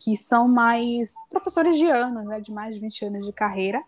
que 0.04 0.18
são 0.18 0.50
mais 0.50 1.14
professores 1.30 1.78
de 1.78 1.86
anos, 1.86 2.26
né, 2.26 2.42
de 2.42 2.52
mais 2.52 2.76
de 2.76 2.82
20 2.82 3.06
anos 3.06 3.26
de 3.26 3.32
carreira, 3.32 3.80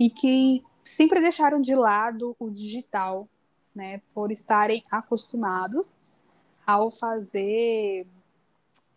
e 0.00 0.08
que 0.08 0.64
sempre 0.82 1.20
deixaram 1.20 1.60
de 1.60 1.74
lado 1.74 2.34
o 2.38 2.48
digital, 2.48 3.28
né, 3.74 4.00
por 4.14 4.32
estarem 4.32 4.82
acostumados 4.90 6.22
ao 6.66 6.90
fazer, 6.90 8.06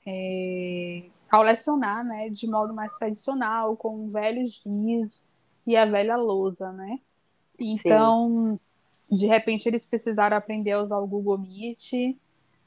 é, 0.06 1.04
ao 1.30 1.44
lecionar, 1.44 2.06
né, 2.06 2.30
de 2.30 2.48
modo 2.48 2.74
mais 2.74 2.94
tradicional, 2.94 3.76
com 3.76 4.10
velhos 4.10 4.64
giz 4.64 5.12
e 5.66 5.76
a 5.76 5.84
velha 5.84 6.16
lousa, 6.16 6.72
né? 6.72 6.98
Então, 7.60 8.58
Sim. 9.10 9.16
de 9.18 9.26
repente, 9.26 9.68
eles 9.68 9.86
precisaram 9.86 10.38
aprender 10.38 10.72
a 10.72 10.82
usar 10.82 10.98
o 10.98 11.08
Google 11.08 11.40
Meet, 11.40 12.18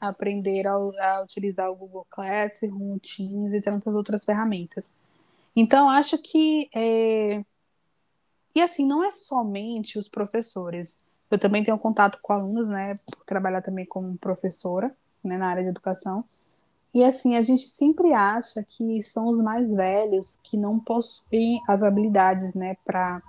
aprender 0.01 0.65
a, 0.67 0.73
a 0.73 1.21
utilizar 1.23 1.69
o 1.69 1.75
Google 1.75 2.05
Classroom, 2.09 2.95
o 2.95 2.99
Teams 2.99 3.53
e 3.53 3.61
tantas 3.61 3.93
outras 3.93 4.25
ferramentas. 4.25 4.95
Então, 5.55 5.87
acho 5.89 6.17
que. 6.17 6.69
É... 6.73 7.43
E 8.53 8.61
assim, 8.61 8.85
não 8.85 9.03
é 9.03 9.11
somente 9.11 9.97
os 9.99 10.09
professores. 10.09 11.05
Eu 11.29 11.39
também 11.39 11.63
tenho 11.63 11.77
contato 11.77 12.19
com 12.21 12.33
alunos, 12.33 12.67
né? 12.67 12.91
Por 13.15 13.25
trabalhar 13.25 13.61
também 13.61 13.85
como 13.85 14.17
professora, 14.17 14.93
né, 15.23 15.37
na 15.37 15.47
área 15.47 15.63
de 15.63 15.69
educação. 15.69 16.25
E 16.93 17.05
assim, 17.05 17.37
a 17.37 17.41
gente 17.41 17.69
sempre 17.69 18.13
acha 18.13 18.65
que 18.67 19.01
são 19.01 19.27
os 19.27 19.39
mais 19.41 19.73
velhos 19.73 20.37
que 20.43 20.57
não 20.57 20.77
possuem 20.77 21.61
as 21.67 21.83
habilidades, 21.83 22.53
né, 22.53 22.75
para 22.83 23.21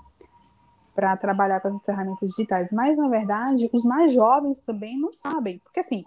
para 0.95 1.17
trabalhar 1.17 1.59
com 1.61 1.69
essas 1.69 1.85
ferramentas 1.87 2.31
digitais. 2.31 2.71
Mas 2.71 2.97
na 2.99 3.09
verdade, 3.09 3.71
os 3.73 3.83
mais 3.83 4.13
jovens 4.13 4.61
também 4.61 4.99
não 5.01 5.11
sabem, 5.13 5.59
porque 5.61 5.81
assim, 5.81 6.05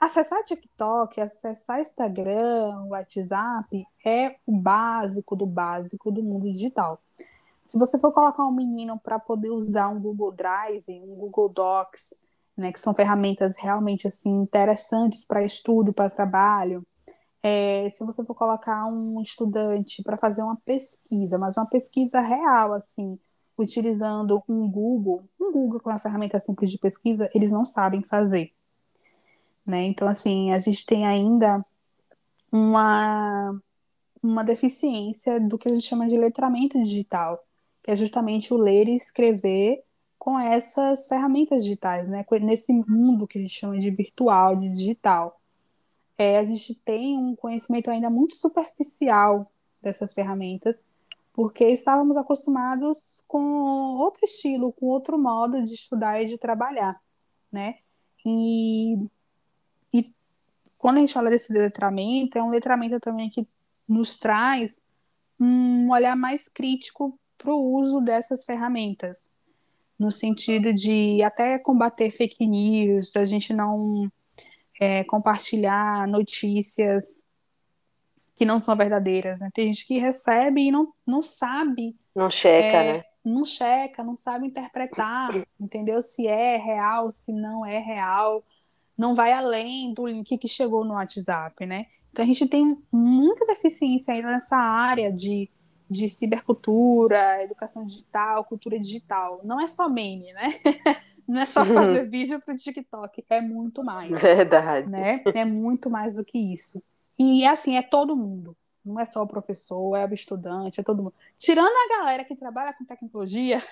acessar 0.00 0.42
TikTok, 0.44 1.20
acessar 1.20 1.80
Instagram, 1.80 2.86
WhatsApp 2.88 3.84
é 4.04 4.36
o 4.46 4.56
básico 4.56 5.34
do 5.34 5.46
básico 5.46 6.10
do 6.10 6.22
mundo 6.22 6.52
digital. 6.52 7.00
Se 7.64 7.78
você 7.78 7.98
for 7.98 8.12
colocar 8.12 8.44
um 8.44 8.54
menino 8.54 8.98
para 8.98 9.18
poder 9.18 9.50
usar 9.50 9.88
um 9.88 10.00
Google 10.00 10.32
Drive, 10.32 10.84
um 10.88 11.14
Google 11.16 11.48
Docs, 11.50 12.14
né, 12.56 12.72
que 12.72 12.80
são 12.80 12.94
ferramentas 12.94 13.56
realmente 13.58 14.06
assim 14.06 14.30
interessantes 14.30 15.24
para 15.24 15.44
estudo, 15.44 15.92
para 15.92 16.10
trabalho. 16.10 16.84
É, 17.42 17.88
se 17.90 18.04
você 18.04 18.24
for 18.24 18.34
colocar 18.34 18.86
um 18.88 19.20
estudante 19.20 20.02
para 20.02 20.16
fazer 20.16 20.42
uma 20.42 20.56
pesquisa, 20.64 21.38
mas 21.38 21.56
uma 21.56 21.66
pesquisa 21.66 22.20
real, 22.20 22.72
assim, 22.72 23.18
utilizando 23.56 24.42
um 24.48 24.68
Google, 24.70 25.24
um 25.40 25.52
Google 25.52 25.80
com 25.80 25.90
uma 25.90 25.98
ferramenta 25.98 26.40
simples 26.40 26.70
de 26.70 26.78
pesquisa, 26.78 27.30
eles 27.34 27.52
não 27.52 27.64
sabem 27.64 28.02
fazer. 28.02 28.52
Né? 29.68 29.84
Então, 29.84 30.08
assim, 30.08 30.50
a 30.50 30.58
gente 30.58 30.86
tem 30.86 31.06
ainda 31.06 31.62
uma, 32.50 33.54
uma 34.22 34.42
deficiência 34.42 35.38
do 35.38 35.58
que 35.58 35.68
a 35.68 35.74
gente 35.74 35.86
chama 35.86 36.08
de 36.08 36.16
letramento 36.16 36.82
digital, 36.82 37.38
que 37.82 37.90
é 37.90 37.96
justamente 37.96 38.54
o 38.54 38.56
ler 38.56 38.88
e 38.88 38.96
escrever 38.96 39.84
com 40.18 40.40
essas 40.40 41.06
ferramentas 41.06 41.62
digitais, 41.64 42.08
né? 42.08 42.24
Nesse 42.40 42.72
mundo 42.72 43.26
que 43.26 43.38
a 43.38 43.42
gente 43.42 43.52
chama 43.52 43.78
de 43.78 43.90
virtual, 43.90 44.56
de 44.56 44.70
digital. 44.70 45.38
É, 46.16 46.38
a 46.38 46.44
gente 46.44 46.74
tem 46.74 47.18
um 47.18 47.36
conhecimento 47.36 47.90
ainda 47.90 48.08
muito 48.08 48.36
superficial 48.36 49.52
dessas 49.82 50.14
ferramentas, 50.14 50.82
porque 51.34 51.66
estávamos 51.66 52.16
acostumados 52.16 53.22
com 53.28 53.42
outro 53.98 54.24
estilo, 54.24 54.72
com 54.72 54.86
outro 54.86 55.18
modo 55.18 55.62
de 55.62 55.74
estudar 55.74 56.22
e 56.22 56.26
de 56.26 56.38
trabalhar, 56.38 56.98
né? 57.52 57.76
E, 58.24 58.96
quando 60.78 60.98
a 60.98 61.00
gente 61.00 61.12
fala 61.12 61.28
desse 61.28 61.52
letramento, 61.52 62.38
é 62.38 62.42
um 62.42 62.50
letramento 62.50 63.00
também 63.00 63.28
que 63.28 63.46
nos 63.86 64.16
traz 64.16 64.80
um 65.38 65.90
olhar 65.90 66.16
mais 66.16 66.48
crítico 66.48 67.18
para 67.36 67.52
o 67.52 67.74
uso 67.74 68.00
dessas 68.00 68.44
ferramentas, 68.44 69.28
no 69.98 70.10
sentido 70.10 70.72
de 70.72 71.22
até 71.22 71.58
combater 71.58 72.10
fake 72.10 72.46
news, 72.46 73.12
da 73.12 73.24
gente 73.24 73.52
não 73.52 74.10
é, 74.80 75.02
compartilhar 75.04 76.06
notícias 76.06 77.24
que 78.34 78.44
não 78.44 78.60
são 78.60 78.76
verdadeiras, 78.76 79.38
né? 79.40 79.50
Tem 79.52 79.66
gente 79.66 79.84
que 79.84 79.98
recebe 79.98 80.68
e 80.68 80.70
não, 80.70 80.92
não 81.04 81.22
sabe. 81.22 81.96
Não 82.14 82.30
checa, 82.30 82.78
é, 82.78 82.92
né? 82.98 83.04
Não 83.24 83.44
checa, 83.44 84.04
não 84.04 84.14
sabe 84.14 84.46
interpretar, 84.46 85.44
entendeu? 85.60 86.00
Se 86.00 86.28
é 86.28 86.56
real, 86.56 87.10
se 87.10 87.32
não 87.32 87.66
é 87.66 87.78
real. 87.78 88.42
Não 88.98 89.14
vai 89.14 89.32
além 89.32 89.94
do 89.94 90.06
link 90.06 90.36
que 90.36 90.48
chegou 90.48 90.84
no 90.84 90.94
WhatsApp, 90.94 91.64
né? 91.64 91.84
Então 92.10 92.24
a 92.24 92.26
gente 92.26 92.48
tem 92.48 92.76
muita 92.90 93.46
deficiência 93.46 94.12
ainda 94.12 94.28
nessa 94.28 94.56
área 94.56 95.12
de 95.12 95.48
de 95.90 96.08
cibercultura, 96.08 97.42
educação 97.42 97.84
digital, 97.84 98.44
cultura 98.44 98.78
digital. 98.78 99.40
Não 99.42 99.60
é 99.60 99.66
só 99.66 99.88
meme, 99.88 100.32
né? 100.32 100.54
Não 101.26 101.40
é 101.40 101.46
só 101.46 101.64
fazer 101.64 102.04
uhum. 102.04 102.10
vídeo 102.10 102.40
para 102.40 102.54
o 102.54 102.56
TikTok, 102.56 103.24
é 103.28 103.40
muito 103.40 103.84
mais. 103.84 104.10
Verdade. 104.20 104.88
Né? 104.88 105.22
É 105.34 105.44
muito 105.44 105.90
mais 105.90 106.16
do 106.16 106.24
que 106.24 106.38
isso. 106.38 106.82
E 107.18 107.46
assim, 107.46 107.76
é 107.76 107.82
todo 107.82 108.16
mundo. 108.16 108.56
Não 108.84 108.98
é 108.98 109.04
só 109.04 109.22
o 109.22 109.26
professor, 109.26 109.94
é 109.96 110.06
o 110.06 110.14
estudante, 110.14 110.80
é 110.80 110.82
todo 110.82 111.02
mundo. 111.02 111.14
Tirando 111.38 111.68
a 111.68 111.98
galera 111.98 112.24
que 112.24 112.34
trabalha 112.34 112.72
com 112.72 112.84
tecnologia 112.84 113.62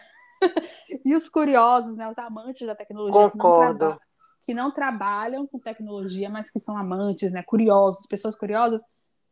e 1.04 1.14
os 1.14 1.30
curiosos, 1.30 1.96
né, 1.96 2.10
os 2.10 2.18
amantes 2.18 2.66
da 2.66 2.74
tecnologia 2.74 3.30
que 3.30 3.38
não, 3.38 3.98
que 4.46 4.54
não 4.54 4.70
trabalham 4.70 5.46
com 5.46 5.58
tecnologia, 5.58 6.30
mas 6.30 6.50
que 6.50 6.60
são 6.60 6.78
amantes, 6.78 7.32
né, 7.32 7.42
curiosos, 7.42 8.06
pessoas 8.06 8.36
curiosas, 8.36 8.80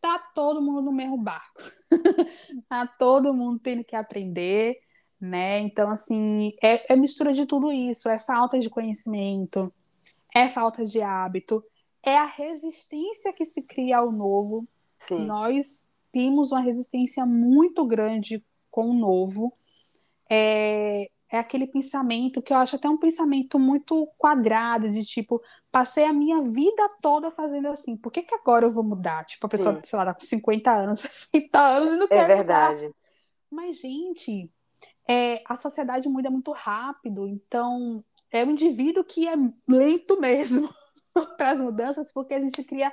tá 0.00 0.18
todo 0.34 0.60
mundo 0.60 0.82
no 0.82 0.92
mesmo 0.92 1.16
barco. 1.16 1.62
tá 2.68 2.86
todo 2.98 3.32
mundo 3.32 3.60
tendo 3.60 3.84
que 3.84 3.94
aprender, 3.94 4.76
né? 5.20 5.60
Então, 5.60 5.88
assim, 5.88 6.52
é, 6.62 6.92
é 6.92 6.96
mistura 6.96 7.32
de 7.32 7.46
tudo 7.46 7.72
isso. 7.72 8.08
É 8.08 8.18
falta 8.18 8.58
de 8.58 8.68
conhecimento, 8.68 9.72
é 10.34 10.48
falta 10.48 10.84
de 10.84 11.00
hábito, 11.00 11.64
é 12.02 12.18
a 12.18 12.26
resistência 12.26 13.32
que 13.32 13.46
se 13.46 13.62
cria 13.62 13.98
ao 13.98 14.10
novo. 14.10 14.64
Sim. 14.98 15.24
Nós 15.24 15.88
temos 16.10 16.50
uma 16.50 16.60
resistência 16.60 17.24
muito 17.24 17.86
grande 17.86 18.44
com 18.70 18.90
o 18.90 18.94
novo. 18.94 19.52
É, 20.28 21.08
é 21.34 21.38
aquele 21.38 21.66
pensamento 21.66 22.40
que 22.40 22.52
eu 22.52 22.56
acho 22.56 22.76
até 22.76 22.88
um 22.88 22.96
pensamento 22.96 23.58
muito 23.58 24.06
quadrado, 24.16 24.88
de 24.88 25.04
tipo, 25.04 25.42
passei 25.70 26.04
a 26.04 26.12
minha 26.12 26.40
vida 26.42 26.88
toda 27.02 27.28
fazendo 27.32 27.66
assim, 27.66 27.96
por 27.96 28.12
que, 28.12 28.22
que 28.22 28.36
agora 28.36 28.66
eu 28.66 28.70
vou 28.70 28.84
mudar? 28.84 29.24
Tipo, 29.24 29.46
a 29.46 29.48
pessoa, 29.48 29.74
Sim. 29.74 29.80
sei 29.82 29.98
lá, 29.98 30.06
tá 30.06 30.14
com 30.14 30.20
50 30.20 30.70
anos, 30.70 31.00
60 31.34 31.58
anos 31.58 31.94
e 31.94 31.96
não 31.96 32.04
é 32.04 32.08
quer 32.08 32.26
verdade. 32.28 32.82
mudar. 32.82 32.94
Mas, 33.50 33.80
gente, 33.80 34.48
é, 35.08 35.42
a 35.48 35.56
sociedade 35.56 36.08
muda 36.08 36.30
muito 36.30 36.52
rápido, 36.52 37.26
então 37.26 38.04
é 38.30 38.44
um 38.44 38.52
indivíduo 38.52 39.02
que 39.02 39.26
é 39.26 39.34
lento 39.68 40.20
mesmo 40.20 40.68
para 41.36 41.50
as 41.50 41.58
mudanças, 41.58 42.12
porque 42.12 42.34
a 42.34 42.40
gente 42.40 42.62
cria 42.62 42.92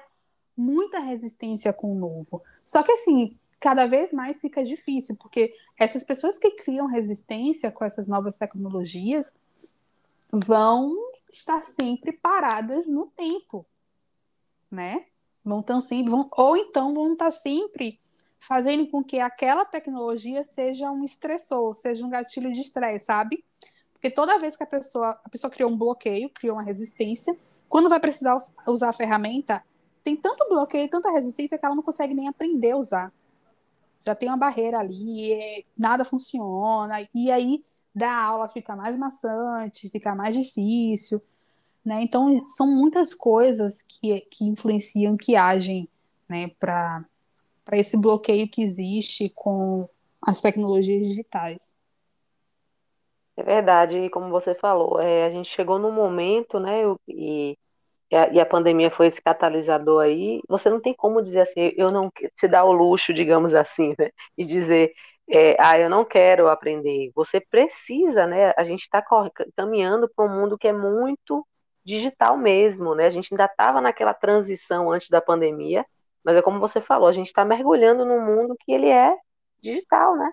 muita 0.57 0.99
resistência 0.99 1.71
com 1.71 1.95
o 1.95 1.99
novo. 1.99 2.41
Só 2.65 2.81
que 2.81 2.91
assim, 2.91 3.37
cada 3.61 3.85
vez 3.85 4.11
mais 4.11 4.41
fica 4.41 4.63
difícil, 4.63 5.15
porque 5.15 5.55
essas 5.77 6.03
pessoas 6.03 6.37
que 6.39 6.49
criam 6.49 6.87
resistência 6.87 7.71
com 7.71 7.85
essas 7.85 8.07
novas 8.07 8.35
tecnologias 8.35 9.33
vão 10.31 10.97
estar 11.31 11.63
sempre 11.63 12.11
paradas 12.11 12.87
no 12.87 13.05
tempo, 13.15 13.63
né? 14.69 15.05
Vão 15.45 15.59
estar 15.59 15.79
sempre, 15.79 16.09
vão, 16.09 16.27
ou 16.31 16.57
então 16.57 16.91
vão 16.91 17.13
estar 17.13 17.29
sempre 17.29 17.99
fazendo 18.39 18.87
com 18.87 19.03
que 19.03 19.19
aquela 19.19 19.63
tecnologia 19.63 20.43
seja 20.43 20.89
um 20.89 21.03
estressor, 21.03 21.75
seja 21.75 22.03
um 22.03 22.09
gatilho 22.09 22.51
de 22.51 22.61
estresse, 22.61 23.05
sabe? 23.05 23.45
Porque 23.93 24.09
toda 24.09 24.39
vez 24.39 24.57
que 24.57 24.63
a 24.63 24.67
pessoa, 24.67 25.19
a 25.23 25.29
pessoa 25.29 25.51
criou 25.51 25.69
um 25.69 25.77
bloqueio, 25.77 26.31
criou 26.31 26.55
uma 26.55 26.63
resistência, 26.63 27.37
quando 27.69 27.89
vai 27.89 27.99
precisar 27.99 28.37
usar 28.67 28.89
a 28.89 28.93
ferramenta, 28.93 29.63
tem 30.03 30.15
tanto 30.15 30.49
bloqueio, 30.49 30.89
tanta 30.89 31.11
resistência 31.11 31.59
que 31.59 31.65
ela 31.65 31.75
não 31.75 31.83
consegue 31.83 32.15
nem 32.15 32.27
aprender 32.27 32.71
a 32.71 32.77
usar 32.77 33.13
já 34.05 34.15
tem 34.15 34.29
uma 34.29 34.37
barreira 34.37 34.79
ali, 34.79 35.65
nada 35.77 36.03
funciona, 36.05 36.95
e 37.13 37.31
aí 37.31 37.63
da 37.93 38.11
aula 38.13 38.47
fica 38.47 38.75
mais 38.75 38.97
maçante, 38.97 39.89
fica 39.89 40.15
mais 40.15 40.35
difícil. 40.35 41.21
né? 41.85 42.01
Então, 42.03 42.45
são 42.49 42.67
muitas 42.67 43.13
coisas 43.13 43.81
que, 43.83 44.21
que 44.31 44.45
influenciam, 44.45 45.17
que 45.17 45.35
agem, 45.35 45.89
né, 46.29 46.49
para 46.59 47.05
esse 47.73 47.97
bloqueio 47.99 48.49
que 48.49 48.63
existe 48.63 49.29
com 49.35 49.81
as 50.21 50.41
tecnologias 50.41 51.07
digitais. 51.09 51.75
É 53.37 53.43
verdade, 53.43 53.97
e 53.97 54.09
como 54.09 54.29
você 54.29 54.53
falou, 54.53 54.99
é, 54.99 55.25
a 55.25 55.29
gente 55.31 55.49
chegou 55.49 55.79
num 55.79 55.91
momento, 55.91 56.59
né, 56.59 56.81
e, 57.07 57.57
e, 58.11 58.15
a, 58.15 58.29
e 58.33 58.39
a 58.39 58.45
pandemia 58.45 58.91
foi 58.91 59.07
esse 59.07 59.21
catalisador 59.21 60.03
aí, 60.03 60.41
você 60.47 60.69
não 60.69 60.81
tem 60.81 60.93
como 60.93 61.21
dizer 61.21 61.41
assim, 61.41 61.71
eu 61.77 61.89
não 61.89 62.11
se 62.35 62.47
dar 62.47 62.65
o 62.65 62.71
luxo, 62.71 63.13
digamos 63.13 63.53
assim, 63.53 63.95
né, 63.97 64.09
e 64.37 64.45
dizer, 64.45 64.93
é, 65.29 65.55
ah, 65.57 65.79
eu 65.79 65.89
não 65.89 66.03
quero 66.03 66.49
aprender. 66.49 67.09
Você 67.15 67.39
precisa, 67.39 68.27
né, 68.27 68.53
a 68.57 68.63
gente 68.65 68.81
está 68.81 69.03
caminhando 69.55 70.09
para 70.13 70.25
um 70.25 70.29
mundo 70.29 70.57
que 70.57 70.67
é 70.67 70.73
muito 70.73 71.47
digital 71.85 72.37
mesmo, 72.37 72.93
né, 72.93 73.05
a 73.05 73.09
gente 73.09 73.33
ainda 73.33 73.45
estava 73.45 73.79
naquela 73.79 74.13
transição 74.13 74.91
antes 74.91 75.09
da 75.09 75.21
pandemia, 75.21 75.85
mas 76.25 76.35
é 76.35 76.41
como 76.41 76.59
você 76.59 76.81
falou, 76.81 77.07
a 77.07 77.13
gente 77.13 77.27
está 77.27 77.45
mergulhando 77.45 78.05
num 78.05 78.23
mundo 78.23 78.55
que 78.59 78.71
ele 78.71 78.89
é 78.89 79.15
digital, 79.61 80.15
né? 80.15 80.31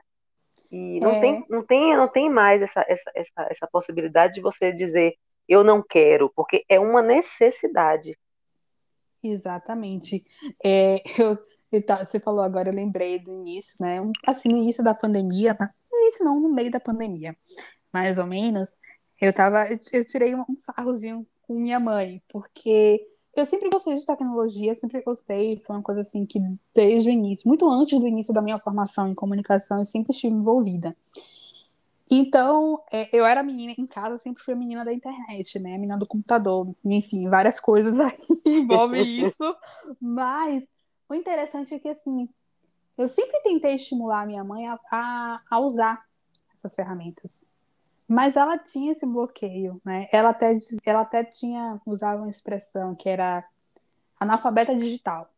E 0.71 1.01
não, 1.01 1.13
é. 1.13 1.21
tem, 1.21 1.47
não, 1.49 1.63
tem, 1.65 1.97
não 1.97 2.09
tem 2.09 2.29
mais 2.29 2.61
essa, 2.61 2.85
essa, 2.87 3.11
essa, 3.15 3.47
essa 3.51 3.67
possibilidade 3.67 4.35
de 4.35 4.43
você 4.43 4.71
dizer 4.71 5.15
eu 5.49 5.65
não 5.65 5.83
quero, 5.83 6.31
porque 6.35 6.65
é 6.69 6.79
uma 6.79 7.03
necessidade. 7.03 8.19
Exatamente. 9.23 10.25
É, 10.65 11.03
eu, 11.19 11.39
você 12.05 12.21
falou 12.21 12.43
agora, 12.43 12.69
eu 12.69 12.75
lembrei 12.75 13.19
do 13.19 13.33
início, 13.33 13.85
né? 13.85 13.99
Assim, 14.27 14.49
no 14.49 14.59
início 14.59 14.85
da 14.85 14.95
pandemia, 14.95 15.55
tá? 15.55 15.73
no 15.91 15.99
início 15.99 16.25
não, 16.25 16.41
no 16.41 16.55
meio 16.55 16.71
da 16.71 16.81
pandemia, 16.81 17.37
mais 17.93 18.19
ou 18.19 18.27
menos, 18.27 18.77
eu 19.21 19.33
tava, 19.33 19.67
eu 19.93 20.05
tirei 20.05 20.35
um 20.35 20.45
sarrozinho 20.57 21.27
com 21.43 21.55
minha 21.55 21.81
mãe, 21.81 22.23
porque 22.31 23.05
eu 23.35 23.45
sempre 23.45 23.69
gostei 23.71 23.97
de 23.97 24.07
tecnologia, 24.07 24.75
sempre 24.75 25.03
gostei, 25.03 25.59
foi 25.67 25.77
uma 25.77 25.83
coisa 25.83 26.01
assim 26.01 26.25
que 26.25 26.39
desde 26.75 27.09
o 27.09 27.13
início, 27.13 27.49
muito 27.49 27.69
antes 27.69 27.99
do 27.99 28.07
início 28.07 28.33
da 28.33 28.43
minha 28.43 28.59
formação 28.59 29.09
em 29.09 29.15
comunicação, 29.15 29.79
eu 29.79 29.85
sempre 29.85 30.13
estive 30.13 30.35
envolvida. 30.35 30.97
Então, 32.11 32.83
é, 32.91 33.09
eu 33.17 33.25
era 33.27 33.43
menina 33.43 33.75
em 33.77 33.87
casa, 33.87 34.17
sempre 34.17 34.43
fui 34.43 34.55
a 34.55 34.57
menina 34.57 34.85
da 34.85 34.93
internet, 34.93 35.59
né? 35.59 35.75
A 35.75 35.79
menina 35.79 35.99
do 35.99 36.07
computador, 36.07 36.75
enfim, 36.85 37.29
várias 37.29 37.61
coisas 37.61 37.99
aí 38.01 38.19
envolvem 38.47 39.03
isso. 39.27 39.57
Mas 40.01 40.67
o 41.09 41.15
interessante 41.15 41.75
é 41.75 41.79
que, 41.79 41.89
assim, 41.89 42.29
eu 42.97 43.09
sempre 43.09 43.41
tentei 43.43 43.75
estimular 43.75 44.23
a 44.23 44.27
minha 44.27 44.43
mãe 44.43 44.67
a, 44.67 44.79
a, 44.91 45.41
a 45.51 45.61
usar 45.61 46.05
essas 46.55 46.75
ferramentas. 46.75 47.49
Mas 48.09 48.37
ela 48.37 48.57
tinha 48.57 48.93
esse 48.93 49.05
bloqueio, 49.05 49.81
né? 49.85 50.09
Ela 50.11 50.31
até, 50.31 50.57
ela 50.85 51.03
até 51.03 51.23
tinha, 51.23 51.79
usava 51.85 52.23
uma 52.23 52.31
expressão 52.31 52.95
que 52.95 53.09
era 53.09 53.45
analfabeta 54.19 54.75
digital. 54.75 55.31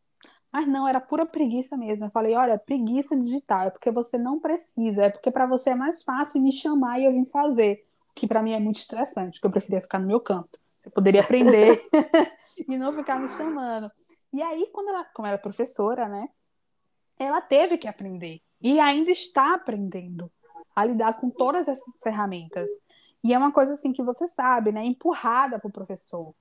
Mas 0.53 0.67
não, 0.67 0.87
era 0.89 1.01
pura 1.01 1.25
preguiça 1.25 1.77
mesmo. 1.77 2.07
Eu 2.07 2.11
falei, 2.11 2.35
olha, 2.35 2.59
preguiça 2.59 3.17
digital, 3.17 3.69
é 3.69 3.71
porque 3.71 3.91
você 3.91 4.19
não 4.19 4.41
precisa, 4.41 5.05
é 5.05 5.11
porque 5.11 5.31
para 5.31 5.47
você 5.47 5.71
é 5.71 5.75
mais 5.75 6.03
fácil 6.03 6.43
me 6.43 6.53
chamar 6.53 6.99
e 6.99 7.05
eu 7.05 7.13
vim 7.13 7.25
fazer. 7.25 7.87
O 8.11 8.15
que 8.15 8.27
para 8.27 8.43
mim 8.43 8.53
é 8.53 8.59
muito 8.59 8.79
estressante, 8.79 9.39
porque 9.39 9.47
eu 9.47 9.53
preferia 9.53 9.81
ficar 9.81 10.01
no 10.01 10.07
meu 10.07 10.21
canto. 10.21 10.59
Você 10.79 10.91
poderia 10.91 11.21
aprender 11.21 11.81
e 12.69 12.77
não 12.77 12.93
ficar 12.93 13.21
me 13.21 13.29
chamando. 13.29 13.91
E 14.33 14.43
aí, 14.43 14.69
quando 14.73 14.89
ela, 14.89 15.05
como 15.05 15.27
ela 15.27 15.37
é 15.37 15.41
professora, 15.41 16.09
né? 16.09 16.29
Ela 17.19 17.41
teve 17.41 17.77
que 17.77 17.87
aprender. 17.87 18.41
E 18.61 18.81
ainda 18.81 19.11
está 19.11 19.55
aprendendo 19.55 20.31
a 20.75 20.85
lidar 20.85 21.15
com 21.15 21.31
todas 21.31 21.69
essas 21.69 21.97
ferramentas. 22.03 22.69
E 23.23 23.35
é 23.35 23.39
uma 23.39 23.53
coisa 23.53 23.75
assim 23.75 23.93
que 23.93 24.03
você 24.03 24.27
sabe, 24.27 24.73
né? 24.73 24.83
Empurrada 24.85 25.59
para 25.59 25.69
o 25.69 25.73
professor, 25.73 26.35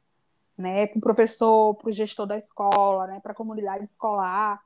né? 0.59 0.87
Para 0.87 0.97
o 0.97 1.01
professor, 1.01 1.73
para 1.75 1.87
o 1.87 1.91
gestor 1.91 2.27
da 2.27 2.37
escola, 2.37 3.07
né? 3.07 3.19
Para 3.21 3.31
a 3.31 3.35
comunidade 3.35 3.85
escolar. 3.85 4.61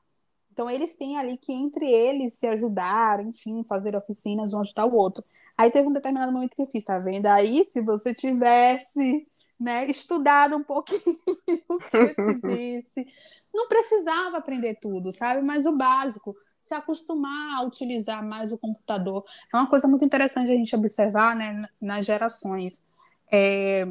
Então 0.52 0.68
eles 0.68 0.96
têm 0.96 1.16
ali 1.16 1.36
que 1.36 1.52
entre 1.52 1.88
eles 1.88 2.34
se 2.34 2.46
ajudar, 2.48 3.20
enfim, 3.20 3.62
fazer 3.64 3.94
oficinas 3.96 4.52
um 4.52 4.60
ajudar 4.60 4.86
o 4.86 4.94
outro. 4.94 5.24
Aí 5.56 5.70
teve 5.70 5.86
um 5.88 5.92
determinado 5.92 6.32
momento 6.32 6.56
que 6.56 6.62
eu 6.62 6.66
fiz, 6.66 6.84
tá 6.84 6.98
vendo? 6.98 7.26
Aí 7.26 7.64
se 7.64 7.80
você 7.80 8.12
tivesse 8.12 9.26
né, 9.58 9.86
estudado 9.86 10.56
um 10.56 10.64
pouquinho 10.64 11.00
o 11.68 11.78
que 11.78 11.96
eu 11.96 12.14
te 12.14 12.40
disse. 12.42 13.06
Não 13.54 13.68
precisava 13.68 14.38
aprender 14.38 14.78
tudo, 14.80 15.12
sabe? 15.12 15.46
Mas 15.46 15.64
o 15.64 15.76
básico, 15.76 16.36
se 16.58 16.74
acostumar 16.74 17.58
a 17.58 17.64
utilizar 17.64 18.24
mais 18.24 18.50
o 18.50 18.58
computador. 18.58 19.24
É 19.52 19.56
uma 19.56 19.68
coisa 19.68 19.86
muito 19.86 20.04
interessante 20.04 20.50
a 20.50 20.56
gente 20.56 20.74
observar 20.74 21.36
né, 21.36 21.62
nas 21.80 22.04
gerações. 22.04 22.84
É, 23.30 23.86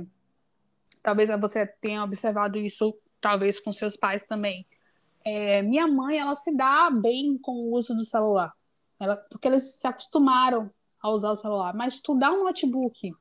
talvez 1.03 1.29
você 1.39 1.67
tenha 1.67 2.03
observado 2.03 2.57
isso, 2.57 2.97
talvez 3.21 3.59
com 3.59 3.71
seus 3.71 3.95
pais 3.95 4.25
também. 4.25 4.65
É, 5.23 5.61
minha 5.61 5.87
mãe, 5.87 6.17
ela 6.17 6.33
se 6.33 6.55
dá 6.55 6.89
bem 6.89 7.37
com 7.37 7.51
o 7.51 7.73
uso 7.73 7.93
do 7.93 8.03
celular, 8.03 8.51
ela, 8.99 9.17
porque 9.17 9.47
eles 9.47 9.75
se 9.75 9.85
acostumaram 9.85 10.71
a 11.01 11.09
usar 11.09 11.31
o 11.31 11.35
celular. 11.35 11.75
Mas 11.75 11.95
estudar 11.95 12.31
um 12.31 12.45
notebook, 12.45 13.13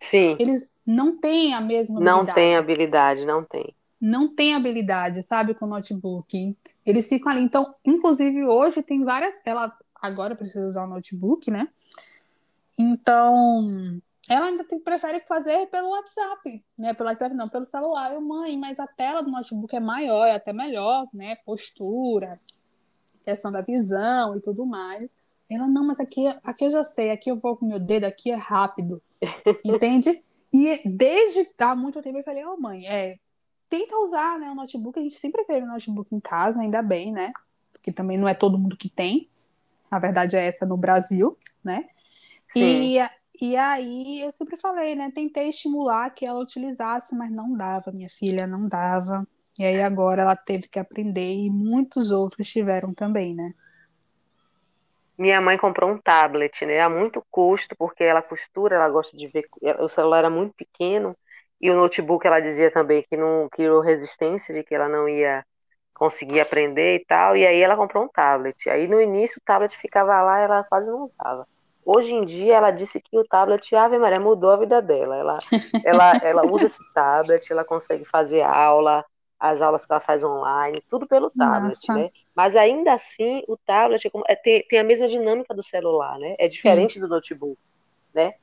Sim. 0.00 0.36
eles 0.38 0.68
não 0.84 1.16
têm 1.16 1.54
a 1.54 1.60
mesma 1.60 1.96
habilidade. 1.96 2.26
Não 2.26 2.34
tem 2.34 2.56
habilidade, 2.56 3.24
não 3.24 3.44
tem 3.44 3.74
não 4.00 4.28
tem 4.28 4.54
habilidade, 4.54 5.22
sabe, 5.22 5.54
com 5.54 5.66
notebook. 5.66 6.56
Eles 6.84 7.08
ficam 7.08 7.32
ali. 7.32 7.40
Então, 7.40 7.74
inclusive, 7.84 8.44
hoje 8.44 8.82
tem 8.82 9.02
várias. 9.04 9.40
Ela 9.44 9.74
agora 9.94 10.36
precisa 10.36 10.68
usar 10.68 10.84
o 10.84 10.88
notebook, 10.88 11.50
né? 11.50 11.68
Então, 12.78 14.00
ela 14.28 14.46
ainda 14.46 14.64
tem, 14.64 14.78
prefere 14.78 15.20
fazer 15.20 15.66
pelo 15.68 15.90
WhatsApp, 15.90 16.64
né? 16.76 16.92
Pelo 16.94 17.08
WhatsApp 17.08 17.34
não, 17.34 17.48
pelo 17.48 17.64
celular. 17.64 18.12
Eu, 18.12 18.20
mãe, 18.20 18.58
mas 18.58 18.80
a 18.80 18.86
tela 18.86 19.22
do 19.22 19.30
notebook 19.30 19.74
é 19.74 19.80
maior, 19.80 20.26
é 20.26 20.34
até 20.34 20.52
melhor, 20.52 21.06
né? 21.14 21.36
Postura, 21.36 22.40
questão 23.24 23.52
da 23.52 23.60
visão 23.60 24.36
e 24.36 24.40
tudo 24.40 24.66
mais. 24.66 25.14
Ela, 25.48 25.68
não, 25.68 25.86
mas 25.86 26.00
aqui, 26.00 26.26
aqui 26.42 26.64
eu 26.64 26.70
já 26.72 26.82
sei, 26.82 27.10
aqui 27.10 27.30
eu 27.30 27.36
vou 27.36 27.56
com 27.56 27.66
meu 27.66 27.78
dedo, 27.78 28.04
aqui 28.04 28.32
é 28.32 28.34
rápido. 28.34 29.00
Entende? 29.64 30.22
E 30.52 30.80
desde 30.84 31.48
há 31.58 31.76
muito 31.76 32.02
tempo 32.02 32.18
eu 32.18 32.24
falei, 32.24 32.44
ô 32.44 32.54
oh, 32.54 32.60
mãe, 32.60 32.84
é, 32.86 33.18
tenta 33.68 33.96
usar 33.98 34.40
né, 34.40 34.50
o 34.50 34.54
notebook. 34.56 34.98
A 34.98 35.02
gente 35.02 35.16
sempre 35.16 35.44
teve 35.44 35.64
um 35.64 35.72
notebook 35.72 36.12
em 36.12 36.20
casa, 36.20 36.60
ainda 36.60 36.82
bem, 36.82 37.12
né? 37.12 37.32
Porque 37.72 37.92
também 37.92 38.18
não 38.18 38.26
é 38.26 38.34
todo 38.34 38.58
mundo 38.58 38.76
que 38.76 38.88
tem. 38.88 39.28
A 39.88 40.00
verdade 40.00 40.36
é 40.36 40.46
essa 40.46 40.66
no 40.66 40.76
Brasil, 40.76 41.38
né? 41.62 41.88
E, 42.56 42.98
e 43.40 43.56
aí 43.56 44.22
eu 44.22 44.32
sempre 44.32 44.56
falei, 44.56 44.94
né? 44.94 45.10
Tentei 45.14 45.48
estimular 45.48 46.10
que 46.10 46.24
ela 46.24 46.40
utilizasse, 46.40 47.16
mas 47.16 47.30
não 47.30 47.56
dava, 47.56 47.92
minha 47.92 48.08
filha, 48.08 48.46
não 48.46 48.68
dava. 48.68 49.26
E 49.58 49.64
aí 49.64 49.80
agora 49.82 50.22
ela 50.22 50.36
teve 50.36 50.68
que 50.68 50.78
aprender 50.78 51.34
e 51.34 51.50
muitos 51.50 52.10
outros 52.10 52.48
tiveram 52.48 52.92
também, 52.94 53.34
né? 53.34 53.52
Minha 55.18 55.40
mãe 55.40 55.56
comprou 55.56 55.90
um 55.90 55.98
tablet, 55.98 56.66
né? 56.66 56.80
A 56.80 56.90
muito 56.90 57.24
custo, 57.30 57.74
porque 57.76 58.04
ela 58.04 58.20
costura, 58.20 58.76
ela 58.76 58.88
gosta 58.88 59.16
de 59.16 59.26
ver. 59.28 59.48
O 59.80 59.88
celular 59.88 60.18
era 60.18 60.30
muito 60.30 60.54
pequeno 60.54 61.16
e 61.60 61.70
o 61.70 61.74
notebook 61.74 62.26
ela 62.26 62.40
dizia 62.40 62.70
também 62.70 63.02
que 63.08 63.16
não 63.16 63.48
criou 63.50 63.80
resistência, 63.80 64.54
de 64.54 64.62
que 64.62 64.74
ela 64.74 64.88
não 64.88 65.08
ia 65.08 65.44
conseguir 65.94 66.40
aprender 66.40 66.96
e 66.96 67.04
tal. 67.06 67.36
E 67.36 67.46
aí 67.46 67.60
ela 67.60 67.76
comprou 67.76 68.04
um 68.04 68.08
tablet. 68.08 68.68
Aí 68.68 68.86
no 68.86 69.00
início 69.00 69.38
o 69.38 69.44
tablet 69.44 69.74
ficava 69.78 70.20
lá, 70.22 70.38
ela 70.38 70.64
quase 70.64 70.90
não 70.90 71.04
usava. 71.04 71.48
Hoje 71.86 72.12
em 72.12 72.24
dia 72.24 72.56
ela 72.56 72.72
disse 72.72 73.00
que 73.00 73.16
o 73.16 73.22
tablet, 73.22 73.72
Ave 73.76 73.96
Maria, 73.96 74.18
mudou 74.18 74.50
a 74.50 74.56
vida 74.56 74.82
dela. 74.82 75.16
Ela, 75.16 75.38
ela, 75.84 76.16
ela 76.16 76.44
usa 76.44 76.66
esse 76.66 76.80
tablet, 76.92 77.48
ela 77.48 77.64
consegue 77.64 78.04
fazer 78.04 78.42
aula, 78.42 79.04
as 79.38 79.62
aulas 79.62 79.86
que 79.86 79.92
ela 79.92 80.00
faz 80.00 80.24
online, 80.24 80.82
tudo 80.90 81.06
pelo 81.06 81.30
tablet, 81.30 81.76
Nossa. 81.86 81.94
né? 81.94 82.10
Mas 82.34 82.56
ainda 82.56 82.92
assim, 82.92 83.44
o 83.46 83.56
tablet 83.56 84.04
é, 84.04 84.10
é, 84.32 84.34
tem, 84.34 84.66
tem 84.66 84.78
a 84.80 84.84
mesma 84.84 85.06
dinâmica 85.06 85.54
do 85.54 85.62
celular, 85.62 86.18
né? 86.18 86.34
É 86.40 86.46
Sim. 86.46 86.54
diferente 86.54 86.98
do 86.98 87.06
notebook, 87.06 87.56
né? 88.12 88.34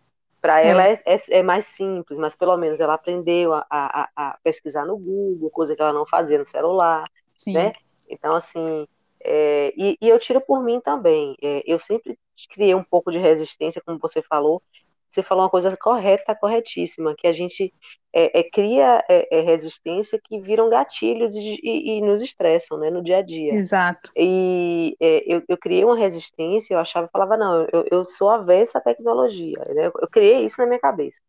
Para 0.41 0.62
é. 0.62 0.68
ela 0.68 0.88
é, 0.88 0.94
é, 1.06 1.18
é, 1.30 1.44
mais 1.44 1.66
simples, 1.66 2.18
mas 2.18 2.38
pelo 2.38 2.56
menos 2.56 2.80
ela 2.80 2.94
aprendeu 2.94 3.54
a, 3.54 3.66
a, 3.70 4.10
a, 4.16 4.38
pesquisar 4.41 4.86
no 4.86 4.98
Google, 4.98 5.50
coisa 5.50 5.76
que 5.76 5.82
ela 5.82 5.91
não 5.91 6.06
fazia 6.06 6.38
no 6.38 6.46
celular, 6.46 7.10
Sim. 7.36 7.54
né? 7.54 7.74
Então, 8.10 8.36
assim, 8.36 8.88
é, 9.24 9.74
e, 9.78 9.98
e, 10.02 10.10
eu 10.10 10.20
tiro 10.20 10.42
por 10.42 10.64
mim 10.64 10.82
também. 10.82 11.36
É, 11.42 11.64
eu 11.66 11.80
sempre 11.80 12.18
criei 12.52 12.76
um 12.76 12.84
pouco 12.84 13.12
de 13.12 13.18
resistência, 13.18 13.82
como 13.86 14.00
você 14.00 14.22
falou, 14.22 14.62
você 15.10 15.22
falou 15.22 15.44
uma 15.44 15.50
coisa 15.50 15.76
correta, 15.78 16.36
corretíssima, 16.36 17.16
que 17.16 17.28
a 17.28 17.32
gente 17.32 17.72
é, 18.12 18.40
é, 18.40 18.44
cria 18.44 19.04
é, 19.08 19.40
é 19.40 19.42
resistência 19.42 20.20
que 20.24 20.40
viram 20.40 20.70
gatilhos 20.70 21.36
e, 21.36 21.60
e, 21.64 21.98
e, 21.98 22.02
nos 22.02 22.22
estressam, 22.22 22.80
né, 22.80 22.90
no 22.90 23.04
dia 23.04 23.18
a 23.18 23.22
dia. 23.22 23.54
Exato. 23.54 24.10
E 24.18 24.98
eu, 25.00 25.44
eu, 25.48 25.58
criei 25.58 25.86
uma 25.86 25.96
resistência, 25.96 26.74
eu 26.74 26.80
achava, 26.80 27.08
falava, 27.14 27.38
não, 27.38 27.68
eu, 27.72 27.86
eu 27.92 28.04
sou 28.04 28.28
avessa 28.28 28.80
à 28.80 28.82
tecnologia, 28.82 29.64
né? 29.70 29.86
eu 29.86 30.08
criei 30.10 30.44
isso 30.44 30.60
na 30.60 30.66
minha 30.66 30.80
cabeça. 30.80 31.22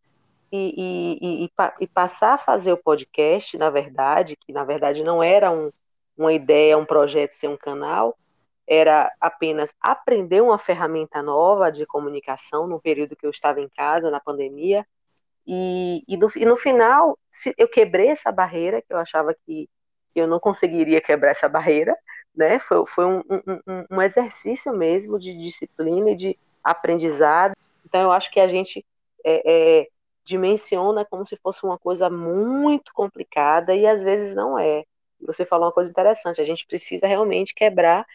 E, 0.51 1.51
e, 1.81 1.89
passar 1.89 2.35
a 2.35 2.39
fazer 2.39 2.73
o 2.73 2.77
podcast, 2.77 3.59
na 3.59 3.71
verdade, 3.71 4.37
que 4.37 4.53
na 4.53 4.63
verdade 4.65 5.03
não 5.03 5.21
era 5.21 5.51
um, 5.51 5.71
uma 6.17 6.33
ideia, 6.33 6.79
um 6.79 6.85
projeto 6.87 7.33
ser 7.33 7.49
um 7.49 7.57
canal, 7.57 8.17
era 8.67 9.13
apenas 9.21 9.75
aprender 9.81 10.41
uma 10.41 10.59
ferramenta 10.59 11.23
nova 11.23 11.71
de 11.71 11.85
comunicação 11.87 12.67
no 12.67 12.81
período 12.81 13.17
que 13.17 13.27
eu 13.27 13.31
estava 13.31 13.61
em 13.61 13.69
casa, 13.69 14.11
na 14.11 14.21
pandemia, 14.21 14.87
E, 15.47 16.03
e, 16.09 16.17
no, 16.17 16.31
e 16.35 16.47
no 16.47 16.57
final, 16.57 17.19
eu 17.59 17.69
quebrei 17.69 18.09
essa 18.09 18.33
barreira, 18.33 18.81
que 18.81 18.93
eu 18.93 18.99
achava 18.99 19.35
que 19.35 19.69
eu 20.15 20.27
não 20.27 20.41
conseguiria 20.41 21.01
quebrar 21.03 21.33
essa 21.33 21.49
barreira, 21.49 21.95
né? 22.35 22.59
Foi, 22.61 22.87
foi 22.87 23.05
um, 23.05 23.23
um, 23.67 23.85
um 23.91 24.03
exercício 24.03 24.73
mesmo 24.73 25.19
de 25.19 25.37
disciplina 25.37 26.11
e 26.13 26.17
de 26.17 26.39
aprendizado. 26.63 27.55
Então, 27.85 28.01
eu 28.01 28.11
acho 28.11 28.31
que 28.31 28.41
a 28.41 28.49
gente 28.49 28.85
é, 29.25 29.83
é, 29.83 29.89
dimensiona 30.25 31.05
como 31.05 31.27
se 31.27 31.37
fosse 31.37 31.63
uma 31.65 31.79
coisa 31.79 32.09
muito 32.09 32.93
complicada 32.95 33.75
e 33.75 33.87
às 33.87 34.03
vezes 34.03 34.35
não 34.35 34.59
é. 34.59 34.85
Você 35.27 35.45
falou 35.45 35.67
uma 35.67 35.73
coisa 35.73 35.91
interessante, 35.91 36.41
a 36.41 36.45
gente 36.45 36.67
precisa 36.67 37.07
realmente 37.07 37.55
quebrar 37.55 38.07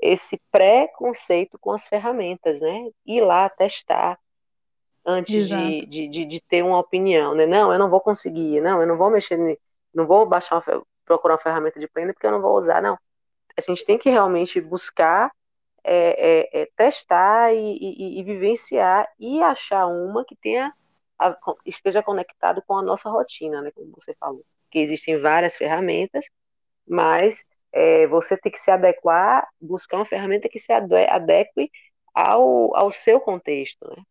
esse 0.00 0.40
pré-conceito 0.50 1.58
com 1.58 1.72
as 1.72 1.86
ferramentas, 1.86 2.60
né? 2.60 2.90
Ir 3.04 3.20
lá 3.22 3.48
testar 3.48 4.18
antes 5.04 5.48
de, 5.48 5.86
de, 5.86 6.08
de, 6.08 6.24
de, 6.24 6.40
ter 6.40 6.62
uma 6.62 6.78
opinião, 6.78 7.34
né? 7.34 7.46
Não, 7.46 7.72
eu 7.72 7.78
não 7.78 7.88
vou 7.88 8.00
conseguir, 8.00 8.60
não, 8.60 8.80
eu 8.80 8.86
não 8.86 8.96
vou 8.96 9.08
mexer, 9.08 9.38
não 9.94 10.06
vou 10.06 10.26
baixar 10.26 10.56
uma, 10.56 10.84
procurar 11.04 11.34
uma 11.34 11.40
ferramenta 11.40 11.78
de 11.78 11.86
prenda 11.86 12.12
porque 12.12 12.26
eu 12.26 12.32
não 12.32 12.42
vou 12.42 12.58
usar, 12.58 12.82
não. 12.82 12.98
A 13.56 13.60
gente 13.60 13.84
tem 13.86 13.96
que 13.96 14.10
realmente 14.10 14.60
buscar 14.60 15.32
é, 15.82 16.60
é, 16.60 16.62
é 16.62 16.68
testar 16.76 17.54
e, 17.54 17.78
e, 17.78 18.20
e, 18.20 18.22
vivenciar 18.24 19.08
e 19.18 19.40
achar 19.40 19.86
uma 19.86 20.24
que 20.24 20.34
tenha 20.34 20.74
a, 21.18 21.34
esteja 21.64 22.02
conectado 22.02 22.60
com 22.66 22.76
a 22.76 22.82
nossa 22.82 23.08
rotina, 23.08 23.62
né? 23.62 23.70
Como 23.70 23.92
você 23.92 24.14
falou, 24.14 24.44
que 24.70 24.80
existem 24.80 25.16
várias 25.18 25.56
ferramentas, 25.56 26.28
mas 26.86 27.44
é, 27.72 28.06
você 28.06 28.36
tem 28.36 28.50
que 28.50 28.58
se 28.58 28.70
adequar, 28.70 29.46
buscar 29.60 29.98
uma 29.98 30.06
ferramenta 30.06 30.48
que 30.48 30.58
se 30.58 30.72
adeque 30.72 31.70
ao, 32.14 32.74
ao 32.74 32.90
seu 32.90 33.20
contexto, 33.20 33.86
né? 33.88 34.02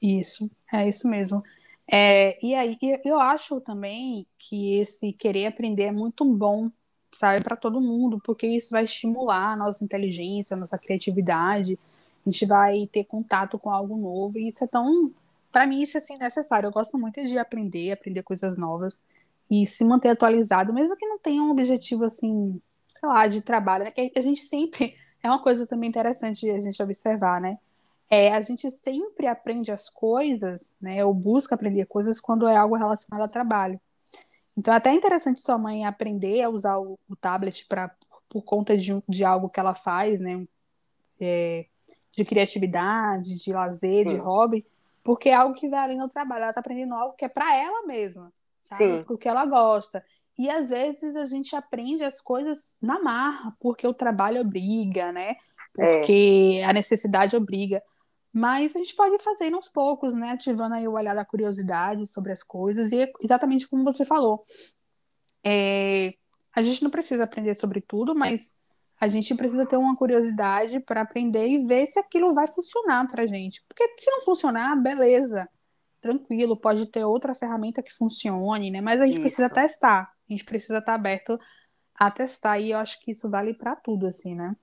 Isso, 0.00 0.50
é 0.72 0.88
isso 0.88 1.08
mesmo. 1.08 1.42
É, 1.90 2.38
e 2.44 2.54
aí 2.54 2.78
eu 3.04 3.18
acho 3.18 3.60
também 3.60 4.26
que 4.38 4.76
esse 4.76 5.12
querer 5.12 5.46
aprender 5.46 5.84
é 5.84 5.92
muito 5.92 6.24
bom, 6.24 6.70
sabe, 7.12 7.42
para 7.42 7.56
todo 7.56 7.80
mundo, 7.80 8.20
porque 8.24 8.46
isso 8.46 8.70
vai 8.70 8.84
estimular 8.84 9.52
a 9.52 9.56
nossa 9.56 9.82
inteligência, 9.82 10.54
a 10.54 10.60
nossa 10.60 10.78
criatividade, 10.78 11.78
a 12.26 12.30
gente 12.30 12.46
vai 12.46 12.86
ter 12.92 13.04
contato 13.04 13.58
com 13.58 13.70
algo 13.70 13.96
novo, 13.96 14.38
e 14.38 14.48
isso 14.48 14.62
é 14.64 14.66
tão, 14.66 15.12
para 15.50 15.66
mim 15.66 15.82
isso 15.82 15.96
é 15.96 15.98
assim 15.98 16.18
necessário. 16.18 16.68
Eu 16.68 16.72
gosto 16.72 16.98
muito 16.98 17.24
de 17.24 17.38
aprender, 17.38 17.92
aprender 17.92 18.22
coisas 18.22 18.56
novas 18.58 19.00
e 19.50 19.66
se 19.66 19.84
manter 19.84 20.10
atualizado, 20.10 20.72
mesmo 20.72 20.96
que 20.96 21.06
não 21.06 21.18
tenha 21.18 21.42
um 21.42 21.50
objetivo 21.50 22.04
assim, 22.04 22.60
sei 22.88 23.08
lá, 23.08 23.26
de 23.26 23.40
trabalho, 23.40 23.84
né? 23.84 23.90
que 23.90 24.12
a 24.14 24.22
gente 24.22 24.42
sempre 24.42 24.96
é 25.22 25.28
uma 25.28 25.42
coisa 25.42 25.66
também 25.66 25.88
interessante 25.88 26.40
de 26.40 26.50
a 26.50 26.60
gente 26.60 26.82
observar, 26.82 27.40
né? 27.40 27.58
É, 28.10 28.32
a 28.32 28.40
gente 28.40 28.70
sempre 28.70 29.26
aprende 29.26 29.70
as 29.70 29.90
coisas, 29.90 30.74
né? 30.80 31.04
Ou 31.04 31.12
busca 31.12 31.54
aprender 31.54 31.84
coisas 31.84 32.18
quando 32.18 32.46
é 32.46 32.56
algo 32.56 32.74
relacionado 32.74 33.20
ao 33.20 33.28
trabalho. 33.28 33.78
Então, 34.56 34.72
é 34.72 34.78
até 34.78 34.92
interessante 34.92 35.42
sua 35.42 35.58
mãe 35.58 35.84
aprender 35.84 36.42
a 36.42 36.48
usar 36.48 36.78
o, 36.78 36.98
o 37.08 37.14
tablet 37.14 37.66
para 37.66 37.94
por 38.28 38.42
conta 38.42 38.76
de, 38.76 38.94
de 39.08 39.24
algo 39.24 39.48
que 39.48 39.60
ela 39.60 39.74
faz, 39.74 40.20
né? 40.20 40.46
É, 41.20 41.66
de 42.16 42.24
criatividade, 42.24 43.36
de 43.36 43.52
lazer, 43.52 44.08
Sim. 44.08 44.14
de 44.14 44.16
hobby, 44.16 44.58
porque 45.04 45.28
é 45.28 45.34
algo 45.34 45.54
que 45.54 45.68
vai 45.68 45.80
além 45.80 45.98
do 45.98 46.08
trabalho. 46.08 46.42
Ela 46.42 46.50
está 46.50 46.60
aprendendo 46.60 46.94
algo 46.94 47.14
que 47.14 47.24
é 47.24 47.28
para 47.28 47.56
ela 47.56 47.86
mesma, 47.86 48.32
sabe? 48.68 49.04
Sim. 49.06 49.16
que 49.16 49.28
ela 49.28 49.46
gosta. 49.46 50.04
E 50.38 50.48
às 50.48 50.70
vezes 50.70 51.16
a 51.16 51.26
gente 51.26 51.56
aprende 51.56 52.04
as 52.04 52.20
coisas 52.20 52.78
na 52.80 53.00
marra, 53.00 53.56
porque 53.58 53.86
o 53.86 53.94
trabalho 53.94 54.40
obriga, 54.40 55.10
né? 55.10 55.34
É. 55.78 55.96
Porque 55.96 56.60
é. 56.60 56.64
a 56.64 56.72
necessidade 56.72 57.36
obriga. 57.36 57.82
Mas 58.32 58.76
a 58.76 58.78
gente 58.78 58.94
pode 58.94 59.22
fazer 59.22 59.52
aos 59.52 59.68
poucos, 59.68 60.14
né? 60.14 60.30
Ativando 60.30 60.76
aí 60.76 60.86
o 60.86 60.92
olhar 60.92 61.14
da 61.14 61.24
curiosidade 61.24 62.06
sobre 62.06 62.30
as 62.30 62.42
coisas. 62.42 62.92
E 62.92 63.02
é 63.02 63.12
exatamente 63.20 63.66
como 63.66 63.82
você 63.82 64.04
falou. 64.04 64.44
É... 65.44 66.14
A 66.54 66.62
gente 66.62 66.82
não 66.82 66.90
precisa 66.90 67.24
aprender 67.24 67.54
sobre 67.54 67.80
tudo, 67.80 68.14
mas 68.14 68.56
a 69.00 69.08
gente 69.08 69.34
precisa 69.34 69.64
ter 69.66 69.76
uma 69.76 69.96
curiosidade 69.96 70.80
para 70.80 71.02
aprender 71.02 71.46
e 71.46 71.64
ver 71.64 71.86
se 71.86 71.98
aquilo 71.98 72.34
vai 72.34 72.46
funcionar 72.46 73.06
para 73.06 73.26
gente. 73.26 73.64
Porque 73.68 73.84
se 73.96 74.10
não 74.10 74.22
funcionar, 74.22 74.76
beleza, 74.76 75.48
tranquilo, 76.00 76.56
pode 76.56 76.86
ter 76.86 77.04
outra 77.04 77.34
ferramenta 77.34 77.82
que 77.82 77.92
funcione, 77.92 78.70
né? 78.70 78.80
Mas 78.80 79.00
a 79.00 79.06
gente 79.06 79.14
isso. 79.14 79.22
precisa 79.22 79.50
testar, 79.50 80.08
a 80.28 80.32
gente 80.32 80.44
precisa 80.44 80.78
estar 80.78 80.94
aberto 80.94 81.38
a 81.94 82.10
testar 82.10 82.58
e 82.58 82.70
eu 82.70 82.78
acho 82.78 83.02
que 83.02 83.10
isso 83.10 83.28
vale 83.28 83.54
para 83.54 83.74
tudo, 83.74 84.06
assim, 84.06 84.34
né? 84.34 84.54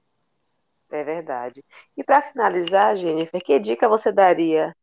É 0.90 1.04
verdade. 1.04 1.64
E 1.98 2.04
para 2.04 2.22
finalizar, 2.22 2.96
Jennifer, 2.96 3.44
que 3.44 3.60
dica 3.60 3.90
você 3.90 4.12
daria 4.12 4.74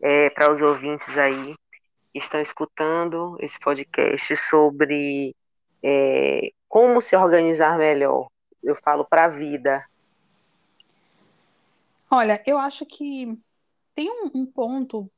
é, 0.00 0.30
para 0.30 0.52
os 0.52 0.60
ouvintes 0.60 1.16
aí 1.16 1.54
que 2.12 2.18
estão 2.18 2.40
escutando 2.40 3.36
esse 3.40 3.58
podcast 3.60 4.36
sobre 4.36 5.34
é, 5.82 6.50
como 6.68 7.00
se 7.00 7.14
organizar 7.14 7.78
melhor? 7.78 8.28
Eu 8.62 8.76
falo 8.76 9.04
para 9.04 9.26
a 9.26 9.28
vida. 9.28 9.84
Olha, 12.10 12.42
eu 12.44 12.58
acho 12.58 12.84
que 12.84 13.38
tem 13.94 14.10
um, 14.10 14.30
um 14.34 14.46
ponto 14.46 15.08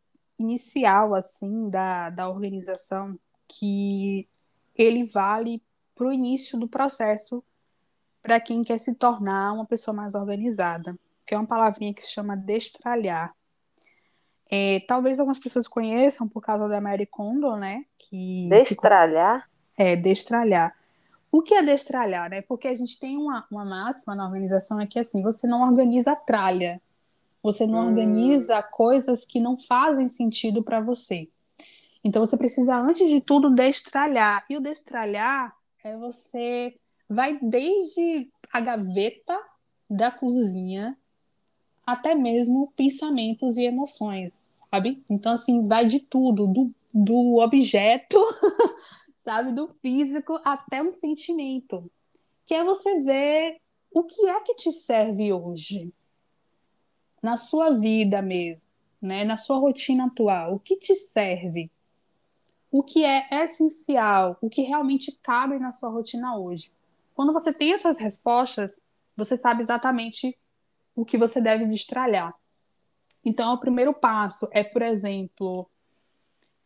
inicial 0.43 1.15
assim 1.15 1.69
da, 1.71 2.11
da 2.11 2.29
organização 2.29 3.19
que 3.49 4.29
ele 4.75 5.05
vale 5.05 5.63
para 5.95 6.07
o 6.07 6.13
início 6.13 6.59
do 6.59 6.69
processo 6.69 7.43
para 8.23 8.41
quem 8.41 8.63
quer 8.63 8.79
se 8.79 8.95
tornar 8.95 9.53
uma 9.53 9.67
pessoa 9.67 9.95
mais 9.95 10.15
organizada, 10.15 10.97
que 11.27 11.35
é 11.35 11.39
uma 11.39 11.47
palavrinha 11.47 11.93
que 11.93 12.03
se 12.03 12.13
chama 12.13 12.37
destralhar. 12.37 13.35
É, 14.49 14.81
talvez 14.81 15.19
algumas 15.19 15.39
pessoas 15.39 15.67
conheçam 15.67 16.29
por 16.29 16.43
causa 16.43 16.69
da 16.69 16.81
Mary 16.81 17.07
Kondo, 17.07 17.57
né? 17.57 17.85
Que 17.99 18.49
destralhar? 18.49 19.49
Ficou... 19.49 19.87
É, 19.87 19.97
destralhar. 19.97 20.77
O 21.33 21.41
que 21.41 21.55
é 21.55 21.63
destralhar, 21.63 22.29
né? 22.29 22.43
Porque 22.43 22.69
a 22.69 22.75
gente 22.75 23.01
tem 23.01 23.17
uma, 23.17 23.47
uma 23.51 23.65
máxima 23.65 24.15
na 24.15 24.27
organização 24.27 24.79
é 24.79 24.87
que 24.87 24.99
assim, 24.99 25.23
você 25.23 25.47
não 25.47 25.67
organiza 25.67 26.13
a 26.13 26.17
tralha. 26.17 26.81
Você 27.43 27.67
não 27.67 27.81
hum. 27.81 27.89
organiza 27.89 28.63
coisas 28.63 29.25
que 29.25 29.41
não 29.41 29.57
fazem 29.57 30.09
sentido 30.09 30.63
para 30.63 30.81
você. 30.81 31.29
Então 32.05 32.25
você 32.25 32.37
precisa, 32.37 32.77
antes 32.77 33.09
de 33.09 33.21
tudo, 33.21 33.55
destralhar. 33.55 34.45
E 34.49 34.57
o 34.57 34.61
destralhar 34.61 35.55
é 35.85 35.97
você 35.97 36.77
vai 37.09 37.39
desde 37.41 38.31
a 38.53 38.61
gaveta 38.61 39.39
da 39.89 40.11
cozinha 40.11 40.97
até 41.87 42.15
mesmo 42.15 42.73
pensamentos 42.77 43.57
e 43.57 43.65
emoções, 43.65 44.47
sabe? 44.51 45.03
Então, 45.11 45.33
assim, 45.33 45.67
vai 45.67 45.87
de 45.87 46.01
tudo, 46.01 46.47
do, 46.47 46.73
do 46.95 47.39
objeto, 47.39 48.17
sabe? 49.19 49.53
Do 49.53 49.69
físico 49.81 50.41
até 50.45 50.83
um 50.83 50.95
sentimento. 50.95 51.91
Que 52.47 52.55
é 52.55 52.65
você 52.65 53.01
ver 53.01 53.61
o 53.93 54.05
que 54.05 54.27
é 54.29 54.41
que 54.41 54.55
te 54.55 54.73
serve 54.73 55.33
hoje, 55.33 55.93
na 57.23 57.37
sua 57.37 57.71
vida 57.71 58.21
mesmo, 58.21 58.61
né? 59.01 59.25
Na 59.25 59.37
sua 59.37 59.59
rotina 59.59 60.07
atual, 60.07 60.55
o 60.55 60.59
que 60.59 60.77
te 60.77 60.97
serve? 60.97 61.71
O 62.71 62.83
que 62.83 63.05
é 63.05 63.29
essencial, 63.45 64.37
o 64.41 64.51
que 64.51 64.63
realmente 64.63 65.13
cabe 65.23 65.59
na 65.59 65.71
sua 65.71 65.91
rotina 65.91 66.37
hoje. 66.37 66.73
Quando 67.15 67.33
você 67.33 67.53
tem 67.53 67.75
essas 67.75 67.99
respostas, 67.99 68.81
você 69.17 69.37
sabe 69.37 69.63
exatamente 69.63 70.37
o 70.97 71.05
que 71.05 71.17
você 71.17 71.41
deve 71.41 71.67
destralhar. 71.67 72.35
Então, 73.25 73.55
o 73.55 73.61
primeiro 73.61 73.93
passo 73.93 74.49
é, 74.51 74.65
por 74.65 74.83
exemplo, 74.83 75.71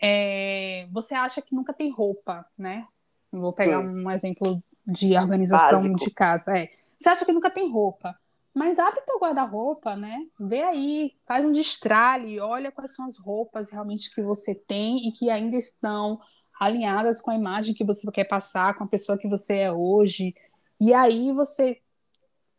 é, 0.01 0.89
você 0.91 1.15
acha 1.15 1.43
que 1.43 1.55
nunca 1.55 1.75
tem 1.75 1.91
roupa, 1.91 2.47
né? 2.57 2.87
Vou 3.31 3.53
pegar 3.53 3.81
um 3.81 4.11
exemplo 4.11 4.63
de 4.87 5.17
organização 5.17 5.83
Básico. 5.83 5.97
de 5.97 6.11
casa. 6.11 6.57
É. 6.57 6.71
Você 6.97 7.09
acha 7.09 7.25
que 7.25 7.33
nunca 7.33 7.51
tem 7.51 7.71
roupa, 7.71 8.19
mas 8.57 8.79
abre 8.79 9.03
teu 9.03 9.19
guarda-roupa, 9.19 9.95
né? 9.95 10.27
Vê 10.41 10.63
aí, 10.63 11.13
faz 11.27 11.45
um 11.45 11.53
destralhe, 11.53 12.41
olha 12.41 12.73
quais 12.73 12.95
são 12.95 13.05
as 13.05 13.19
roupas 13.19 13.69
realmente 13.69 14.13
que 14.15 14.23
você 14.23 14.55
tem 14.55 15.07
e 15.07 15.13
que 15.13 15.29
ainda 15.29 15.59
estão 15.59 16.19
alinhadas 16.59 17.21
com 17.21 17.31
a 17.31 17.35
imagem 17.35 17.75
que 17.75 17.85
você 17.85 18.11
quer 18.11 18.25
passar, 18.25 18.73
com 18.79 18.85
a 18.85 18.89
pessoa 18.89 19.19
que 19.19 19.29
você 19.29 19.59
é 19.59 19.73
hoje. 19.73 20.35
E 20.81 20.95
aí 20.95 21.35
você, 21.35 21.83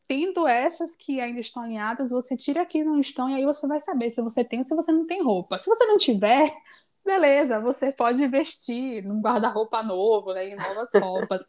tendo 0.08 0.48
essas 0.48 0.96
que 0.96 1.20
ainda 1.20 1.40
estão 1.40 1.64
alinhadas, 1.64 2.12
você 2.12 2.38
tira 2.38 2.62
aqui 2.62 2.78
que 2.78 2.84
não 2.84 3.00
estão, 3.00 3.28
e 3.28 3.34
aí 3.34 3.44
você 3.44 3.66
vai 3.66 3.80
saber 3.80 4.12
se 4.12 4.22
você 4.22 4.44
tem 4.44 4.60
ou 4.60 4.66
se 4.66 4.76
você 4.76 4.92
não 4.92 5.08
tem 5.08 5.24
roupa. 5.24 5.58
Se 5.58 5.68
você 5.68 5.84
não 5.88 5.98
tiver, 5.98 6.56
beleza, 7.04 7.60
você 7.60 7.92
pode 7.92 8.24
investir 8.24 9.04
num 9.04 9.20
guarda-roupa 9.20 9.82
novo, 9.82 10.32
né, 10.32 10.48
em 10.48 10.56
novas 10.56 10.92
roupas. 11.02 11.42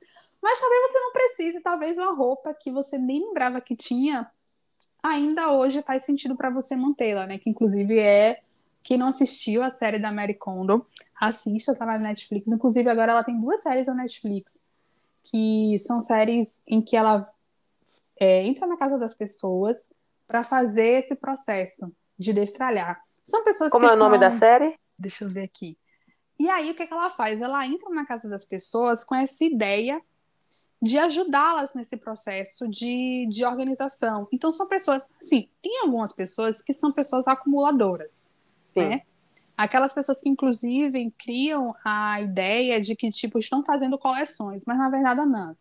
Mas 0.43 0.59
talvez 0.59 0.91
você 0.91 1.01
não 1.01 1.13
precise, 1.13 1.61
talvez 1.61 1.99
uma 1.99 2.15
roupa 2.15 2.55
que 2.55 2.73
você 2.73 2.97
nem 2.97 3.27
lembrava 3.27 3.61
que 3.61 3.77
tinha, 3.77 4.27
ainda 5.09 5.53
hoje 5.53 5.83
faz 5.83 6.05
sentido 6.05 6.37
para 6.37 6.51
você 6.51 6.77
mantê-la, 6.77 7.27
né? 7.27 7.39
Que 7.39 7.51
inclusive 7.51 7.99
é 7.99 8.41
quem 8.83 8.97
não 8.97 9.09
assistiu 9.09 9.63
a 9.63 9.71
série 9.71 9.99
da 9.99 10.11
Mary 10.11 10.35
Kondo, 10.35 10.85
assista, 11.21 11.75
tá 11.75 11.85
na 11.85 11.99
Netflix. 11.99 12.47
Inclusive, 12.49 12.89
agora 12.89 13.13
ela 13.13 13.25
tem 13.25 13.39
duas 13.39 13.63
séries 13.63 13.87
na 13.87 13.95
Netflix, 13.95 14.65
que 15.25 15.79
são 15.81 16.01
séries 16.01 16.63
em 16.67 16.81
que 16.81 16.97
ela 16.97 17.23
é, 18.19 18.43
entra 18.45 18.67
na 18.67 18.77
casa 18.77 18.99
das 18.99 19.15
pessoas 19.15 19.89
para 20.27 20.43
fazer 20.43 21.05
esse 21.05 21.15
processo 21.15 21.93
de 22.19 22.33
destralhar. 22.33 23.03
São 23.25 23.45
pessoas 23.45 23.71
Como 23.71 23.87
é 23.87 23.93
o 23.93 23.97
nome 23.97 24.19
da 24.19 24.31
série? 24.31 24.75
Deixa 24.99 25.25
eu 25.25 25.29
ver 25.29 25.45
aqui. 25.45 25.77
E 26.39 26.49
aí, 26.49 26.71
o 26.71 26.75
que, 26.75 26.85
é 26.85 26.87
que 26.87 26.95
ela 26.95 27.11
faz? 27.11 27.43
Ela 27.43 27.67
entra 27.67 27.91
na 27.91 28.07
casa 28.07 28.29
das 28.29 28.45
pessoas 28.45 29.05
com 29.05 29.15
essa 29.15 29.45
ideia 29.45 30.01
de 30.81 30.97
ajudá-las 30.99 31.75
nesse 31.75 31.97
processo 31.97 32.69
de, 32.69 33.27
de 33.31 33.45
organização. 33.45 34.29
Então, 34.33 34.53
são 34.53 34.67
pessoas, 34.69 35.03
assim, 35.21 35.49
tem 35.61 35.81
algumas 35.83 36.13
pessoas 36.13 36.63
que 36.63 36.73
são 36.73 36.93
pessoas 36.93 37.27
acumuladoras, 37.27 38.11
Sim. 38.73 38.81
né? 38.81 39.03
Aquelas 39.57 39.93
pessoas 39.93 40.21
que, 40.21 40.29
inclusive, 40.29 41.13
criam 41.19 41.75
a 41.85 42.21
ideia 42.23 42.81
de 42.81 42.95
que, 42.95 43.11
tipo, 43.11 43.41
estão 43.41 43.65
fazendo 43.65 43.99
coleções, 43.99 44.65
mas 44.65 44.79
na 44.79 44.89
verdade 44.89 45.27
não. 45.27 45.57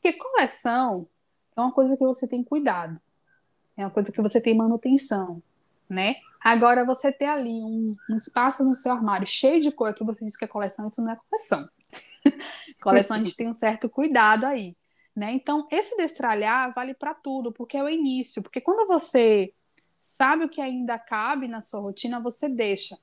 Porque 0.00 0.12
coleção 0.12 1.08
é 1.56 1.60
uma 1.60 1.72
coisa 1.72 1.96
que 1.96 2.04
você 2.04 2.28
tem 2.28 2.44
cuidado, 2.44 3.00
é 3.76 3.84
uma 3.84 3.90
coisa 3.90 4.12
que 4.12 4.22
você 4.22 4.40
tem 4.40 4.56
manutenção, 4.56 5.42
né? 5.88 6.16
Agora, 6.40 6.84
você 6.84 7.10
ter 7.10 7.26
ali 7.26 7.62
um, 7.64 7.96
um 8.10 8.16
espaço 8.16 8.64
no 8.64 8.76
seu 8.76 8.92
armário 8.92 9.26
cheio 9.26 9.60
de 9.60 9.72
coisa 9.72 9.96
que 9.96 10.04
você 10.04 10.24
diz 10.24 10.36
que 10.36 10.44
é 10.44 10.48
coleção, 10.48 10.86
isso 10.86 11.02
não 11.02 11.12
é 11.12 11.16
coleção. 11.28 11.68
Coleção 12.80 13.16
a 13.16 13.20
gente 13.20 13.36
tem 13.36 13.48
um 13.48 13.54
certo 13.54 13.88
cuidado 13.88 14.44
aí, 14.44 14.76
né? 15.14 15.32
Então, 15.32 15.66
esse 15.70 15.96
destralhar 15.96 16.72
vale 16.74 16.94
para 16.94 17.14
tudo, 17.14 17.52
porque 17.52 17.76
é 17.76 17.82
o 17.82 17.88
início, 17.88 18.42
porque 18.42 18.60
quando 18.60 18.86
você 18.86 19.52
sabe 20.16 20.44
o 20.44 20.48
que 20.48 20.60
ainda 20.60 20.98
cabe 20.98 21.48
na 21.48 21.62
sua 21.62 21.80
rotina, 21.80 22.20
você 22.20 22.48
deixa. 22.48 22.98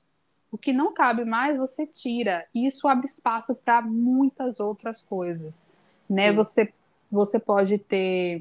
O 0.50 0.58
que 0.58 0.72
não 0.72 0.92
cabe 0.92 1.24
mais, 1.24 1.56
você 1.56 1.86
tira. 1.86 2.46
E 2.54 2.66
isso 2.66 2.88
abre 2.88 3.06
espaço 3.06 3.54
para 3.54 3.80
muitas 3.80 4.58
outras 4.58 5.02
coisas. 5.02 5.62
Né? 6.08 6.32
Você, 6.32 6.72
você 7.10 7.38
pode 7.38 7.78
ter. 7.78 8.40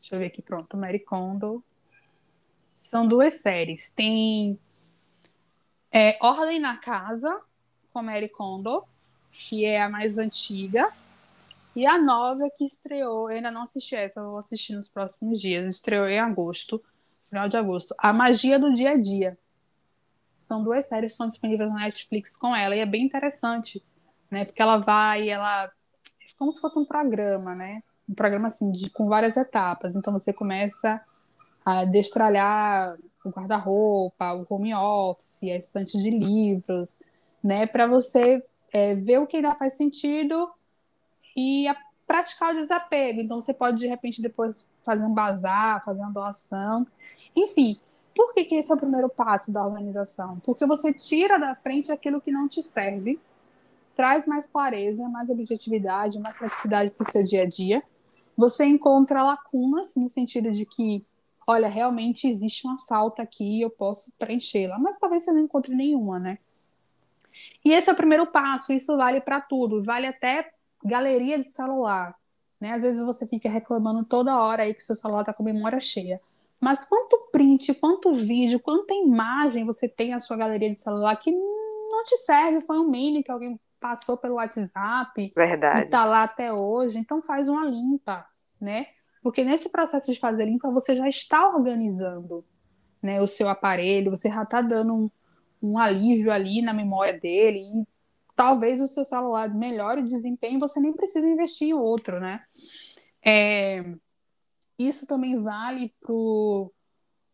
Deixa 0.00 0.16
eu 0.16 0.18
ver 0.18 0.26
aqui, 0.26 0.42
pronto. 0.42 0.76
Mary 0.76 0.98
Kondo. 0.98 1.62
São 2.74 3.06
duas 3.06 3.34
séries. 3.34 3.92
Tem 3.92 4.58
é, 5.92 6.18
Ordem 6.20 6.58
na 6.58 6.78
Casa, 6.78 7.40
com 7.92 8.02
Mary 8.02 8.28
Kondo, 8.28 8.82
que 9.32 9.64
é 9.64 9.82
a 9.82 9.88
mais 9.88 10.18
antiga. 10.18 10.92
E 11.74 11.86
a 11.86 12.00
nova 12.00 12.48
que 12.56 12.66
estreou, 12.66 13.30
eu 13.30 13.36
ainda 13.36 13.50
não 13.50 13.62
assisti 13.62 13.94
essa, 13.94 14.22
vou 14.22 14.36
assistir 14.36 14.74
nos 14.74 14.88
próximos 14.88 15.40
dias. 15.40 15.74
Estreou 15.74 16.06
em 16.06 16.20
agosto, 16.20 16.82
final 17.24 17.48
de 17.48 17.56
agosto. 17.56 17.94
A 17.98 18.12
Magia 18.12 18.58
do 18.58 18.72
Dia 18.74 18.90
a 18.90 18.96
Dia. 19.00 19.38
São 20.38 20.62
duas 20.62 20.86
séries 20.86 21.12
que 21.12 21.14
estão 21.14 21.28
disponíveis 21.28 21.70
na 21.70 21.80
Netflix 21.80 22.36
com 22.36 22.54
ela 22.54 22.76
e 22.76 22.80
é 22.80 22.86
bem 22.86 23.04
interessante, 23.04 23.82
né? 24.30 24.44
Porque 24.44 24.60
ela 24.60 24.76
vai, 24.76 25.30
ela 25.30 25.64
é 25.64 25.70
como 26.36 26.52
se 26.52 26.60
fosse 26.60 26.78
um 26.78 26.84
programa, 26.84 27.54
né? 27.54 27.82
Um 28.08 28.14
programa 28.14 28.48
assim 28.48 28.70
de, 28.70 28.90
com 28.90 29.08
várias 29.08 29.36
etapas. 29.36 29.96
Então 29.96 30.12
você 30.12 30.32
começa 30.32 31.00
a 31.64 31.84
destralhar 31.84 32.98
o 33.24 33.30
guarda-roupa, 33.30 34.32
o 34.34 34.44
home 34.50 34.74
office, 34.74 35.44
a 35.44 35.56
estante 35.56 35.96
de 35.96 36.10
livros, 36.10 36.98
né? 37.42 37.66
Para 37.66 37.86
você 37.86 38.44
é, 38.72 38.94
ver 38.94 39.18
o 39.18 39.26
que 39.26 39.36
ainda 39.36 39.54
faz 39.54 39.74
sentido 39.74 40.50
e 41.36 41.68
a, 41.68 41.76
praticar 42.06 42.54
o 42.54 42.58
desapego. 42.58 43.20
Então 43.20 43.40
você 43.40 43.52
pode 43.54 43.78
de 43.78 43.86
repente 43.86 44.22
depois 44.22 44.68
fazer 44.84 45.04
um 45.04 45.14
bazar, 45.14 45.84
fazer 45.84 46.02
uma 46.02 46.12
doação, 46.12 46.86
enfim. 47.34 47.76
Por 48.14 48.34
que, 48.34 48.44
que 48.44 48.56
esse 48.56 48.70
é 48.70 48.74
o 48.74 48.78
primeiro 48.78 49.08
passo 49.08 49.50
da 49.50 49.64
organização? 49.64 50.38
Porque 50.40 50.66
você 50.66 50.92
tira 50.92 51.38
da 51.38 51.54
frente 51.54 51.90
aquilo 51.90 52.20
que 52.20 52.30
não 52.30 52.46
te 52.46 52.62
serve, 52.62 53.18
traz 53.96 54.26
mais 54.26 54.46
clareza, 54.46 55.08
mais 55.08 55.30
objetividade, 55.30 56.18
mais 56.18 56.36
praticidade 56.36 56.90
para 56.90 57.08
o 57.08 57.10
seu 57.10 57.22
dia 57.24 57.42
a 57.42 57.48
dia. 57.48 57.82
Você 58.36 58.66
encontra 58.66 59.22
lacunas 59.22 59.94
no 59.96 60.10
sentido 60.10 60.52
de 60.52 60.66
que, 60.66 61.02
olha, 61.46 61.68
realmente 61.68 62.28
existe 62.28 62.66
uma 62.66 62.78
falta 62.78 63.22
aqui 63.22 63.58
e 63.58 63.62
eu 63.62 63.70
posso 63.70 64.12
preenchê-la, 64.18 64.78
mas 64.78 64.98
talvez 64.98 65.24
você 65.24 65.32
não 65.32 65.40
encontre 65.40 65.74
nenhuma, 65.74 66.18
né? 66.18 66.38
E 67.64 67.72
esse 67.72 67.88
é 67.88 67.92
o 67.92 67.96
primeiro 67.96 68.26
passo, 68.26 68.72
isso 68.72 68.96
vale 68.96 69.20
para 69.20 69.40
tudo, 69.40 69.82
vale 69.82 70.06
até 70.06 70.50
galeria 70.84 71.42
de 71.42 71.52
celular. 71.52 72.14
Né? 72.60 72.72
Às 72.72 72.82
vezes 72.82 73.04
você 73.04 73.26
fica 73.26 73.48
reclamando 73.48 74.04
toda 74.04 74.40
hora 74.40 74.62
aí 74.62 74.74
que 74.74 74.82
seu 74.82 74.96
celular 74.96 75.20
está 75.20 75.32
com 75.32 75.42
memória 75.42 75.80
cheia. 75.80 76.20
Mas 76.60 76.84
quanto 76.84 77.28
print, 77.32 77.74
quanto 77.74 78.14
vídeo, 78.14 78.60
quanta 78.60 78.94
imagem 78.94 79.64
você 79.64 79.88
tem 79.88 80.10
na 80.10 80.20
sua 80.20 80.36
galeria 80.36 80.70
de 80.70 80.78
celular 80.78 81.16
que 81.16 81.32
não 81.32 82.04
te 82.04 82.16
serve, 82.18 82.60
foi 82.60 82.78
um 82.78 82.88
meme 82.88 83.22
que 83.22 83.32
alguém 83.32 83.58
passou 83.80 84.16
pelo 84.16 84.36
WhatsApp 84.36 85.32
Verdade. 85.34 85.80
e 85.80 85.84
está 85.84 86.04
lá 86.04 86.22
até 86.22 86.52
hoje, 86.52 86.98
então 86.98 87.20
faz 87.20 87.48
uma 87.48 87.64
limpa, 87.66 88.24
né? 88.60 88.86
Porque 89.22 89.42
nesse 89.42 89.68
processo 89.68 90.12
de 90.12 90.18
fazer 90.18 90.44
limpa, 90.44 90.70
você 90.70 90.94
já 90.94 91.08
está 91.08 91.48
organizando 91.48 92.44
né, 93.02 93.20
o 93.20 93.26
seu 93.26 93.48
aparelho, 93.48 94.10
você 94.10 94.28
já 94.28 94.44
está 94.44 94.62
dando 94.62 94.94
um, 94.94 95.10
um 95.62 95.78
alívio 95.78 96.32
ali 96.32 96.60
na 96.62 96.72
memória 96.72 97.18
dele, 97.18 97.58
e 97.58 97.86
talvez 98.34 98.80
o 98.80 98.86
seu 98.86 99.04
celular 99.04 99.54
melhore 99.54 100.02
o 100.02 100.08
desempenho, 100.08 100.58
você 100.58 100.80
nem 100.80 100.92
precisa 100.92 101.26
investir 101.26 101.68
em 101.68 101.74
outro, 101.74 102.18
né? 102.18 102.44
É, 103.24 103.78
isso 104.78 105.06
também 105.06 105.40
vale 105.40 105.94
para 106.00 106.12
o 106.12 106.72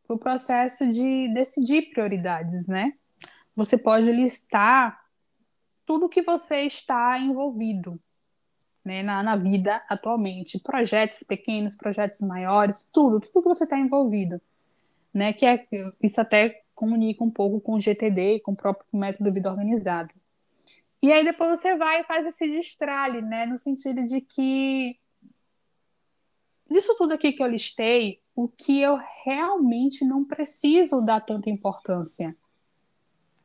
pro 0.06 0.18
processo 0.18 0.88
de 0.88 1.28
decidir 1.34 1.90
prioridades, 1.90 2.66
né? 2.66 2.94
Você 3.54 3.76
pode 3.76 4.10
listar 4.10 4.98
tudo 5.84 6.08
que 6.08 6.22
você 6.22 6.62
está 6.62 7.18
envolvido 7.18 8.00
né, 8.82 9.02
na, 9.02 9.22
na 9.22 9.36
vida 9.36 9.84
atualmente, 9.86 10.60
projetos 10.60 11.22
pequenos, 11.22 11.76
projetos 11.76 12.20
maiores, 12.20 12.88
tudo, 12.90 13.20
tudo 13.20 13.42
que 13.42 13.48
você 13.48 13.64
está 13.64 13.78
envolvido, 13.78 14.40
né? 15.12 15.34
Que 15.34 15.44
é 15.44 15.66
isso 16.02 16.20
até 16.20 16.62
comunica 16.78 17.24
um 17.24 17.30
pouco 17.30 17.60
com 17.60 17.74
o 17.74 17.80
GTD, 17.80 18.38
com 18.40 18.52
o 18.52 18.56
próprio 18.56 18.86
método 18.92 19.32
vida 19.32 19.50
organizada. 19.50 20.14
E 21.02 21.12
aí 21.12 21.24
depois 21.24 21.58
você 21.58 21.76
vai 21.76 22.00
e 22.00 22.04
faz 22.04 22.24
esse 22.24 22.48
destralhe, 22.48 23.20
né? 23.20 23.46
No 23.46 23.58
sentido 23.58 24.06
de 24.06 24.20
que 24.20 24.96
disso 26.70 26.94
tudo 26.96 27.14
aqui 27.14 27.32
que 27.32 27.42
eu 27.42 27.48
listei, 27.48 28.20
o 28.34 28.46
que 28.46 28.80
eu 28.80 28.96
realmente 29.24 30.04
não 30.04 30.24
preciso 30.24 31.04
dar 31.04 31.20
tanta 31.20 31.50
importância 31.50 32.36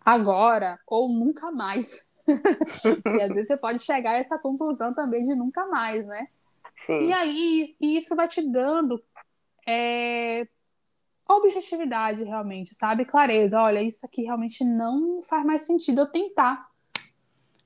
agora 0.05 0.79
ou 0.85 1.09
nunca 1.09 1.51
mais. 1.51 2.07
e 3.17 3.21
às 3.21 3.29
vezes 3.29 3.47
você 3.47 3.57
pode 3.57 3.79
chegar 3.79 4.11
a 4.11 4.19
essa 4.19 4.37
conclusão 4.37 4.93
também 4.93 5.23
de 5.23 5.33
nunca 5.33 5.65
mais, 5.67 6.05
né? 6.05 6.27
Sim. 6.77 6.99
E 6.99 7.13
aí, 7.13 7.75
isso 7.81 8.15
vai 8.15 8.27
te 8.27 8.41
dando 8.41 9.03
é, 9.67 10.47
objetividade 11.27 12.23
realmente, 12.23 12.75
sabe? 12.75 13.05
Clareza. 13.05 13.61
Olha, 13.61 13.81
isso 13.81 14.05
aqui 14.05 14.23
realmente 14.23 14.63
não 14.63 15.21
faz 15.21 15.45
mais 15.45 15.61
sentido 15.63 16.01
eu 16.01 16.11
tentar 16.11 16.67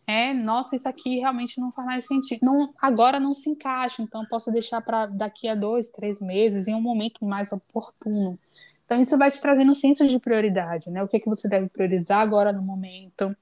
é, 0.10 0.34
nossa, 0.34 0.78
isso 0.78 0.88
aqui 0.88 1.20
realmente 1.20 1.60
não 1.60 1.70
faz 1.70 1.86
mais 1.86 2.08
sentido. 2.08 2.39
Não, 2.41 2.74
agora 2.82 3.20
não 3.20 3.34
se 3.34 3.49
encaixa, 3.49 4.01
então 4.01 4.26
posso 4.26 4.49
deixar 4.49 4.80
para 4.80 5.05
daqui 5.05 5.49
a 5.49 5.53
dois, 5.53 5.89
três 5.89 6.22
meses, 6.22 6.66
em 6.70 6.74
um 6.74 6.82
momento 6.82 7.26
mais 7.26 7.51
oportuno. 7.51 8.39
Então, 8.86 9.01
isso 9.01 9.18
vai 9.18 9.30
te 9.30 9.41
trazendo 9.41 9.70
um 9.70 9.76
senso 9.76 10.08
de 10.08 10.18
prioridade, 10.18 10.89
né? 10.89 11.03
O 11.03 11.10
que, 11.10 11.20
que 11.20 11.28
você 11.28 11.49
deve 11.49 11.68
priorizar 11.68 12.22
agora 12.22 12.53
no 12.53 12.62
momento, 12.62 13.36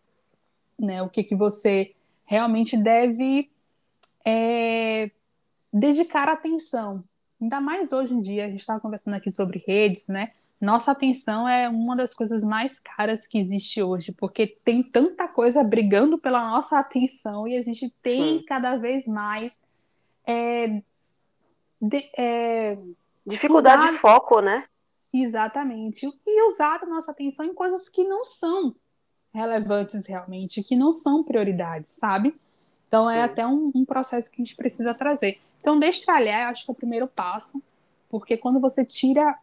né? 0.79 1.03
O 1.03 1.09
que, 1.09 1.23
que 1.23 1.35
você 1.35 1.93
realmente 2.25 2.75
deve 2.75 3.47
é, 4.25 5.11
dedicar 5.71 6.27
atenção. 6.27 7.03
Ainda 7.41 7.59
mais 7.59 7.91
hoje 7.91 8.13
em 8.13 8.19
dia, 8.19 8.45
a 8.45 8.49
gente 8.49 8.59
estava 8.59 8.79
conversando 8.79 9.15
aqui 9.15 9.31
sobre 9.31 9.63
redes, 9.67 10.07
né? 10.07 10.31
nossa 10.59 10.91
atenção 10.91 11.47
é 11.47 11.67
uma 11.67 11.95
das 11.95 12.13
coisas 12.13 12.43
mais 12.43 12.79
caras 12.79 13.27
que 13.27 13.37
existe 13.37 13.81
hoje, 13.81 14.11
porque 14.13 14.47
tem 14.47 14.81
tanta 14.81 15.27
coisa 15.27 15.63
brigando 15.63 16.17
pela 16.17 16.49
nossa 16.49 16.79
atenção 16.79 17.47
e 17.47 17.57
a 17.57 17.61
gente 17.61 17.93
tem 18.01 18.39
Sim. 18.39 18.45
cada 18.45 18.77
vez 18.77 19.05
mais 19.05 19.59
é, 20.25 20.81
de, 21.81 22.09
é, 22.17 22.77
dificuldade 23.25 23.91
de 23.91 23.97
foco, 23.97 24.39
né? 24.39 24.65
Exatamente. 25.13 26.07
E 26.25 26.49
usar 26.49 26.81
a 26.81 26.85
nossa 26.85 27.11
atenção 27.11 27.45
em 27.45 27.53
coisas 27.53 27.87
que 27.87 28.03
não 28.03 28.25
são 28.25 28.75
relevantes 29.33 30.05
realmente, 30.07 30.63
que 30.63 30.75
não 30.75 30.93
são 30.93 31.23
prioridades, 31.23 31.91
sabe? 31.91 32.35
Então 32.87 33.09
é 33.09 33.25
Sim. 33.25 33.31
até 33.31 33.47
um, 33.47 33.71
um, 33.73 33.85
processo 33.85 34.31
que 34.31 34.41
a 34.41 34.45
gente 34.45 34.55
precisa 34.55 34.93
trazer. 34.93 35.39
Então, 35.59 35.79
destralhar, 35.79 36.43
eu 36.43 36.49
acho 36.49 36.65
que 36.65 36.71
é 36.71 36.73
o 36.73 36.77
primeiro 36.77 37.07
passo, 37.07 37.61
porque 38.09 38.37
quando 38.37 38.59
você 38.59 38.85
tira 38.85 39.37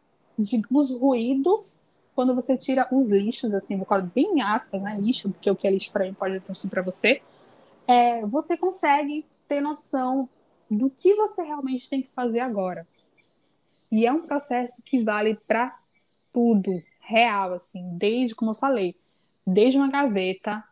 os 0.71 0.91
ruídos 0.91 1.83
quando 2.15 2.35
você 2.35 2.57
tira 2.57 2.87
os 2.93 3.11
lixos, 3.11 3.55
assim, 3.55 3.77
vou 3.77 3.87
colocar 3.87 4.07
bem 4.07 4.43
aspas, 4.43 4.81
né, 4.83 4.97
lixo, 4.99 5.31
porque 5.33 5.51
o 5.51 5.57
que 5.57 5.67
é 5.67 5.71
lixo 5.71 5.93
para 5.93 6.05
mim 6.05 6.15
pode 6.15 6.41
ser 6.57 6.69
para 6.69 6.83
você, 6.83 7.23
é, 7.87 8.27
você 8.27 8.57
consegue 8.57 9.25
ter 9.49 9.61
noção 9.61 10.29
do 10.71 10.91
que 10.91 11.15
você 11.15 11.43
realmente 11.43 11.89
tem 11.89 12.03
que 12.03 12.11
fazer 12.11 12.41
agora. 12.41 12.87
E 13.91 14.07
é 14.07 14.13
um 14.13 14.27
processo 14.27 14.83
que 14.83 15.03
vale 15.03 15.39
para 15.47 15.77
tudo, 16.33 16.83
real, 17.01 17.55
assim, 17.55 17.97
desde, 17.97 18.35
como 18.35 18.53
eu 18.53 18.55
falei, 18.55 18.97
desde 19.47 19.79
uma 19.79 19.91
gaveta 19.91 20.65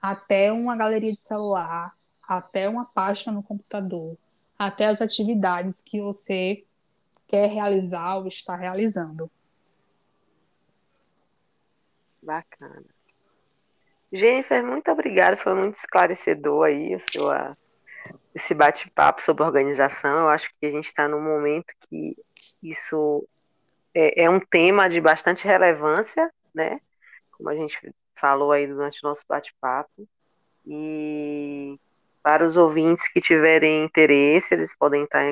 até 0.00 0.52
uma 0.52 0.76
galeria 0.76 1.14
de 1.14 1.22
celular, 1.22 1.95
até 2.26 2.68
uma 2.68 2.84
pasta 2.84 3.30
no 3.30 3.42
computador, 3.42 4.16
até 4.58 4.86
as 4.86 5.00
atividades 5.00 5.82
que 5.82 6.00
você 6.00 6.64
quer 7.26 7.48
realizar 7.48 8.16
ou 8.16 8.26
está 8.26 8.56
realizando. 8.56 9.30
Bacana. 12.22 12.84
Jennifer, 14.12 14.64
muito 14.64 14.90
obrigada, 14.90 15.36
foi 15.36 15.54
muito 15.54 15.76
esclarecedor 15.76 16.66
aí 16.66 16.94
o 16.94 16.98
seu, 16.98 17.28
esse 18.34 18.54
bate-papo 18.54 19.22
sobre 19.22 19.44
organização. 19.44 20.20
Eu 20.20 20.28
acho 20.28 20.50
que 20.58 20.66
a 20.66 20.70
gente 20.70 20.86
está 20.86 21.08
num 21.08 21.20
momento 21.20 21.72
que 21.88 22.16
isso 22.62 23.26
é, 23.94 24.24
é, 24.24 24.30
um 24.30 24.40
tema 24.40 24.88
de 24.88 25.00
bastante 25.00 25.44
relevância, 25.44 26.32
né? 26.54 26.80
Como 27.32 27.48
a 27.48 27.54
gente 27.54 27.94
falou 28.14 28.52
aí 28.52 28.66
durante 28.66 29.04
o 29.04 29.08
nosso 29.08 29.24
bate-papo. 29.28 30.08
E 30.66 31.78
para 32.26 32.44
os 32.44 32.56
ouvintes 32.56 33.06
que 33.06 33.20
tiverem 33.20 33.84
interesse, 33.84 34.52
eles 34.52 34.76
podem 34.76 35.04
estar 35.04 35.22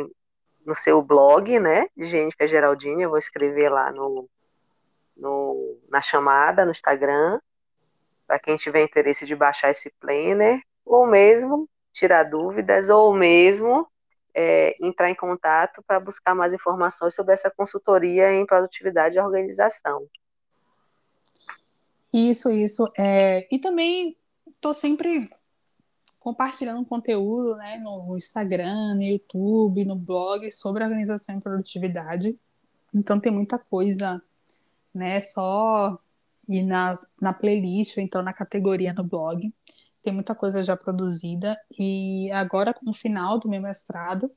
no 0.64 0.76
seu 0.76 1.02
blog, 1.02 1.58
né? 1.58 1.88
De 1.96 2.04
Jennifer 2.04 2.46
Geraldine, 2.46 3.02
eu 3.02 3.10
vou 3.10 3.18
escrever 3.18 3.68
lá 3.68 3.90
no, 3.90 4.30
no, 5.16 5.76
na 5.88 6.00
chamada, 6.00 6.64
no 6.64 6.70
Instagram, 6.70 7.40
para 8.28 8.38
quem 8.38 8.56
tiver 8.56 8.84
interesse 8.84 9.26
de 9.26 9.34
baixar 9.34 9.72
esse 9.72 9.92
planner, 9.98 10.60
ou 10.86 11.04
mesmo 11.04 11.68
tirar 11.92 12.22
dúvidas, 12.22 12.88
ou 12.88 13.12
mesmo 13.12 13.88
é, 14.32 14.76
entrar 14.80 15.10
em 15.10 15.16
contato 15.16 15.82
para 15.84 15.98
buscar 15.98 16.32
mais 16.32 16.52
informações 16.52 17.12
sobre 17.12 17.34
essa 17.34 17.50
consultoria 17.50 18.32
em 18.32 18.46
produtividade 18.46 19.16
e 19.16 19.20
organização. 19.20 20.06
Isso, 22.12 22.52
isso. 22.52 22.88
É, 22.96 23.52
e 23.52 23.58
também 23.58 24.16
estou 24.46 24.72
sempre 24.72 25.28
compartilhando 26.24 26.86
conteúdo 26.86 27.54
né, 27.56 27.76
no 27.76 28.16
Instagram, 28.16 28.94
no 28.94 29.02
YouTube, 29.02 29.84
no 29.84 29.94
blog 29.94 30.50
sobre 30.50 30.82
organização 30.82 31.36
e 31.36 31.40
produtividade. 31.40 32.40
Então 32.94 33.20
tem 33.20 33.30
muita 33.30 33.58
coisa, 33.58 34.22
né? 34.94 35.20
Só 35.20 35.98
ir 36.48 36.62
na, 36.62 36.94
na 37.20 37.34
playlist 37.34 37.98
ou 37.98 38.02
então 38.02 38.22
na 38.22 38.32
categoria 38.32 38.94
no 38.94 39.04
blog. 39.04 39.52
Tem 40.02 40.14
muita 40.14 40.34
coisa 40.34 40.62
já 40.62 40.74
produzida. 40.74 41.58
E 41.78 42.32
agora, 42.32 42.72
com 42.72 42.90
o 42.90 42.94
final 42.94 43.38
do 43.38 43.46
meu 43.46 43.60
mestrado, 43.60 44.30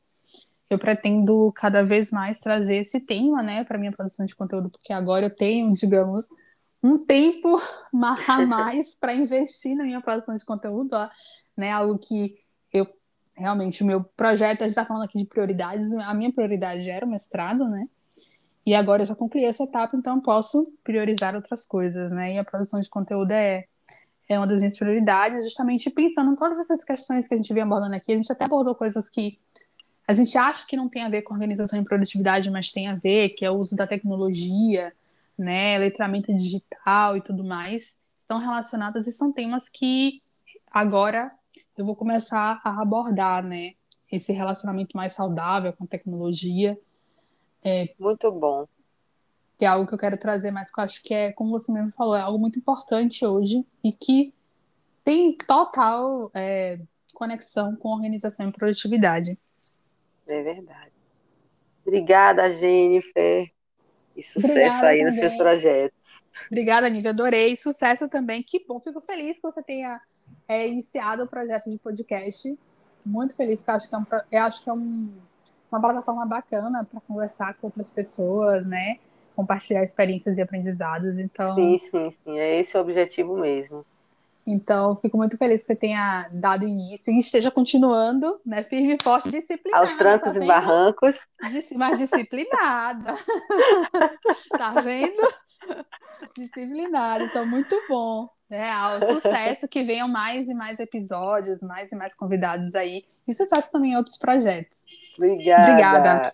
eu 0.70 0.78
pretendo 0.78 1.54
cada 1.54 1.86
vez 1.86 2.12
mais 2.12 2.40
trazer 2.40 2.78
esse 2.78 3.00
tema, 3.00 3.42
né, 3.42 3.64
para 3.64 3.78
minha 3.78 3.94
produção 3.94 4.26
de 4.26 4.36
conteúdo, 4.36 4.70
porque 4.70 4.92
agora 4.92 5.28
eu 5.28 5.34
tenho, 5.34 5.74
digamos, 5.74 6.28
um 6.84 6.98
tempo 7.06 7.62
a 8.28 8.46
mais 8.46 8.94
para 8.96 9.14
investir 9.14 9.74
na 9.78 9.86
minha 9.86 10.02
produção 10.02 10.36
de 10.36 10.44
conteúdo, 10.44 10.94
né, 11.58 11.72
algo 11.72 11.98
que 11.98 12.38
eu 12.72 12.88
realmente 13.36 13.84
o 13.84 13.86
meu 13.86 14.04
projeto, 14.04 14.62
a 14.62 14.64
gente 14.64 14.72
está 14.72 14.86
falando 14.86 15.04
aqui 15.04 15.18
de 15.18 15.26
prioridades, 15.26 15.92
a 15.92 16.14
minha 16.14 16.32
prioridade 16.32 16.90
era 16.90 17.06
o 17.06 17.10
mestrado, 17.10 17.68
né? 17.68 17.88
E 18.66 18.76
agora 18.76 19.04
eu 19.04 19.08
já 19.08 19.16
concluí 19.16 19.46
essa 19.46 19.64
etapa, 19.64 19.96
então 19.96 20.20
posso 20.20 20.70
priorizar 20.84 21.36
outras 21.36 21.66
coisas, 21.66 22.12
né? 22.12 22.34
E 22.34 22.38
a 22.38 22.44
produção 22.44 22.82
de 22.82 22.90
conteúdo 22.90 23.32
é, 23.32 23.66
é 24.28 24.38
uma 24.38 24.46
das 24.46 24.60
minhas 24.60 24.78
prioridades, 24.78 25.46
justamente 25.46 25.90
pensando 25.90 26.34
em 26.34 26.36
todas 26.36 26.60
essas 26.60 26.84
questões 26.84 27.28
que 27.28 27.34
a 27.34 27.38
gente 27.38 27.54
vem 27.54 27.64
abordando 27.64 27.96
aqui. 27.96 28.12
A 28.12 28.18
gente 28.18 28.32
até 28.32 28.44
abordou 28.44 28.76
coisas 28.76 29.10
que 29.10 29.40
a 30.08 30.14
gente 30.14 30.38
acha 30.38 30.66
que 30.68 30.76
não 30.76 30.90
tem 30.90 31.04
a 31.04 31.10
ver 31.10 31.22
com 31.22 31.34
organização 31.34 31.80
e 31.80 31.84
produtividade, 31.84 32.50
mas 32.50 32.72
tem 32.72 32.88
a 32.88 32.96
ver, 32.96 33.30
que 33.30 33.46
é 33.46 33.52
o 33.52 33.56
uso 33.56 33.76
da 33.76 33.86
tecnologia, 33.86 34.94
né, 35.38 35.78
letramento 35.78 36.34
digital 36.36 37.16
e 37.16 37.22
tudo 37.22 37.44
mais, 37.44 37.98
estão 38.20 38.40
relacionadas 38.40 39.06
e 39.08 39.12
são 39.12 39.32
temas 39.32 39.70
que 39.70 40.22
agora 40.72 41.32
eu 41.78 41.86
vou 41.86 41.96
começar 41.96 42.62
a 42.64 42.82
abordar, 42.82 43.44
né, 43.44 43.74
esse 44.12 44.32
relacionamento 44.32 44.96
mais 44.96 45.14
saudável 45.14 45.74
com 45.74 45.84
a 45.84 45.88
tecnologia 45.88 46.78
é, 47.64 47.94
muito 48.00 48.32
bom. 48.32 48.66
Que 49.58 49.66
é 49.66 49.68
algo 49.68 49.88
que 49.88 49.94
eu 49.94 49.98
quero 49.98 50.18
trazer, 50.18 50.52
mas 50.52 50.72
que 50.72 50.80
eu 50.80 50.84
acho 50.84 51.04
que 51.04 51.14
é, 51.14 51.32
como 51.34 51.52
você 51.52 51.72
mesmo 51.72 51.92
falou, 51.92 52.16
é 52.16 52.22
algo 52.22 52.40
muito 52.40 52.60
importante 52.60 53.26
hoje 53.26 53.66
e 53.84 53.92
que 53.92 54.34
tem 55.04 55.36
total 55.36 56.32
é, 56.34 56.80
conexão 57.14 57.76
com 57.76 57.90
organização 57.90 58.48
e 58.48 58.52
produtividade. 58.52 59.38
É 60.28 60.44
verdade. 60.44 60.92
Obrigada, 61.86 62.54
Jennifer. 62.54 63.52
E 64.16 64.24
sucesso 64.24 64.52
Obrigada 64.52 64.88
aí 64.88 65.00
também. 65.00 65.06
nos 65.06 65.16
seus 65.16 65.36
projetos. 65.36 66.24
Obrigada, 66.48 66.90
Nívia. 66.90 67.12
Adorei. 67.12 67.56
Sucesso 67.56 68.08
também. 68.08 68.44
Que 68.44 68.64
bom. 68.66 68.80
Fico 68.80 69.02
feliz 69.02 69.38
que 69.38 69.44
você 69.44 69.64
tenha 69.64 70.02
é, 70.48 70.68
iniciado 70.68 71.24
o 71.24 71.28
projeto 71.28 71.70
de 71.70 71.78
podcast. 71.78 72.58
Muito 73.06 73.36
feliz, 73.36 73.62
porque 73.62 73.72
eu 73.72 73.76
acho 73.76 73.90
que 73.90 73.96
é 73.96 73.98
um, 73.98 74.06
eu 74.32 74.44
acho 74.44 74.64
que 74.64 74.70
é 74.70 74.74
um 74.74 75.12
uma 75.72 75.82
plataforma 75.82 76.26
bacana 76.26 76.86
para 76.90 77.02
conversar 77.02 77.54
com 77.56 77.68
outras 77.68 77.92
pessoas, 77.92 78.66
né? 78.66 78.98
Compartilhar 79.36 79.84
experiências 79.84 80.38
e 80.38 80.42
aprendizados. 80.42 81.18
Então, 81.20 81.54
sim, 81.56 81.78
sim, 81.78 82.12
sim. 82.12 82.40
É 82.40 82.60
esse 82.60 82.78
o 82.78 82.82
objetivo 82.82 83.38
mesmo. 83.38 83.86
Então, 84.46 84.96
fico 85.02 85.18
muito 85.18 85.38
feliz 85.38 85.62
que 85.62 85.68
você 85.68 85.76
tenha 85.76 86.30
dado 86.32 86.66
início 86.66 87.14
e 87.14 87.20
esteja 87.20 87.52
continuando, 87.52 88.40
né? 88.46 88.64
Firme 88.64 88.96
e 88.96 89.04
forte, 89.04 89.30
disciplinada. 89.30 89.86
Aos 89.86 89.98
trancos 89.98 90.34
tá 90.34 90.44
e 90.44 90.48
barrancos. 90.48 91.18
Mas 91.76 92.00
disciplinada. 92.00 93.18
tá 94.58 94.72
vendo? 94.82 95.22
Disciplinada. 96.36 97.24
Então, 97.24 97.46
muito 97.46 97.76
bom. 97.90 98.30
É, 98.50 98.72
o 98.98 99.16
sucesso 99.16 99.68
que 99.68 99.84
venham 99.84 100.08
mais 100.08 100.48
e 100.48 100.54
mais 100.54 100.80
episódios, 100.80 101.62
mais 101.62 101.92
e 101.92 101.96
mais 101.96 102.16
convidados 102.16 102.74
aí. 102.76 103.06
E 103.28 103.34
sucesso 103.34 103.70
também 103.72 103.92
em 103.92 103.98
outros 103.98 104.18
projetos. 104.18 104.78
Obrigada. 105.18 105.72
Obrigada. 105.72 106.34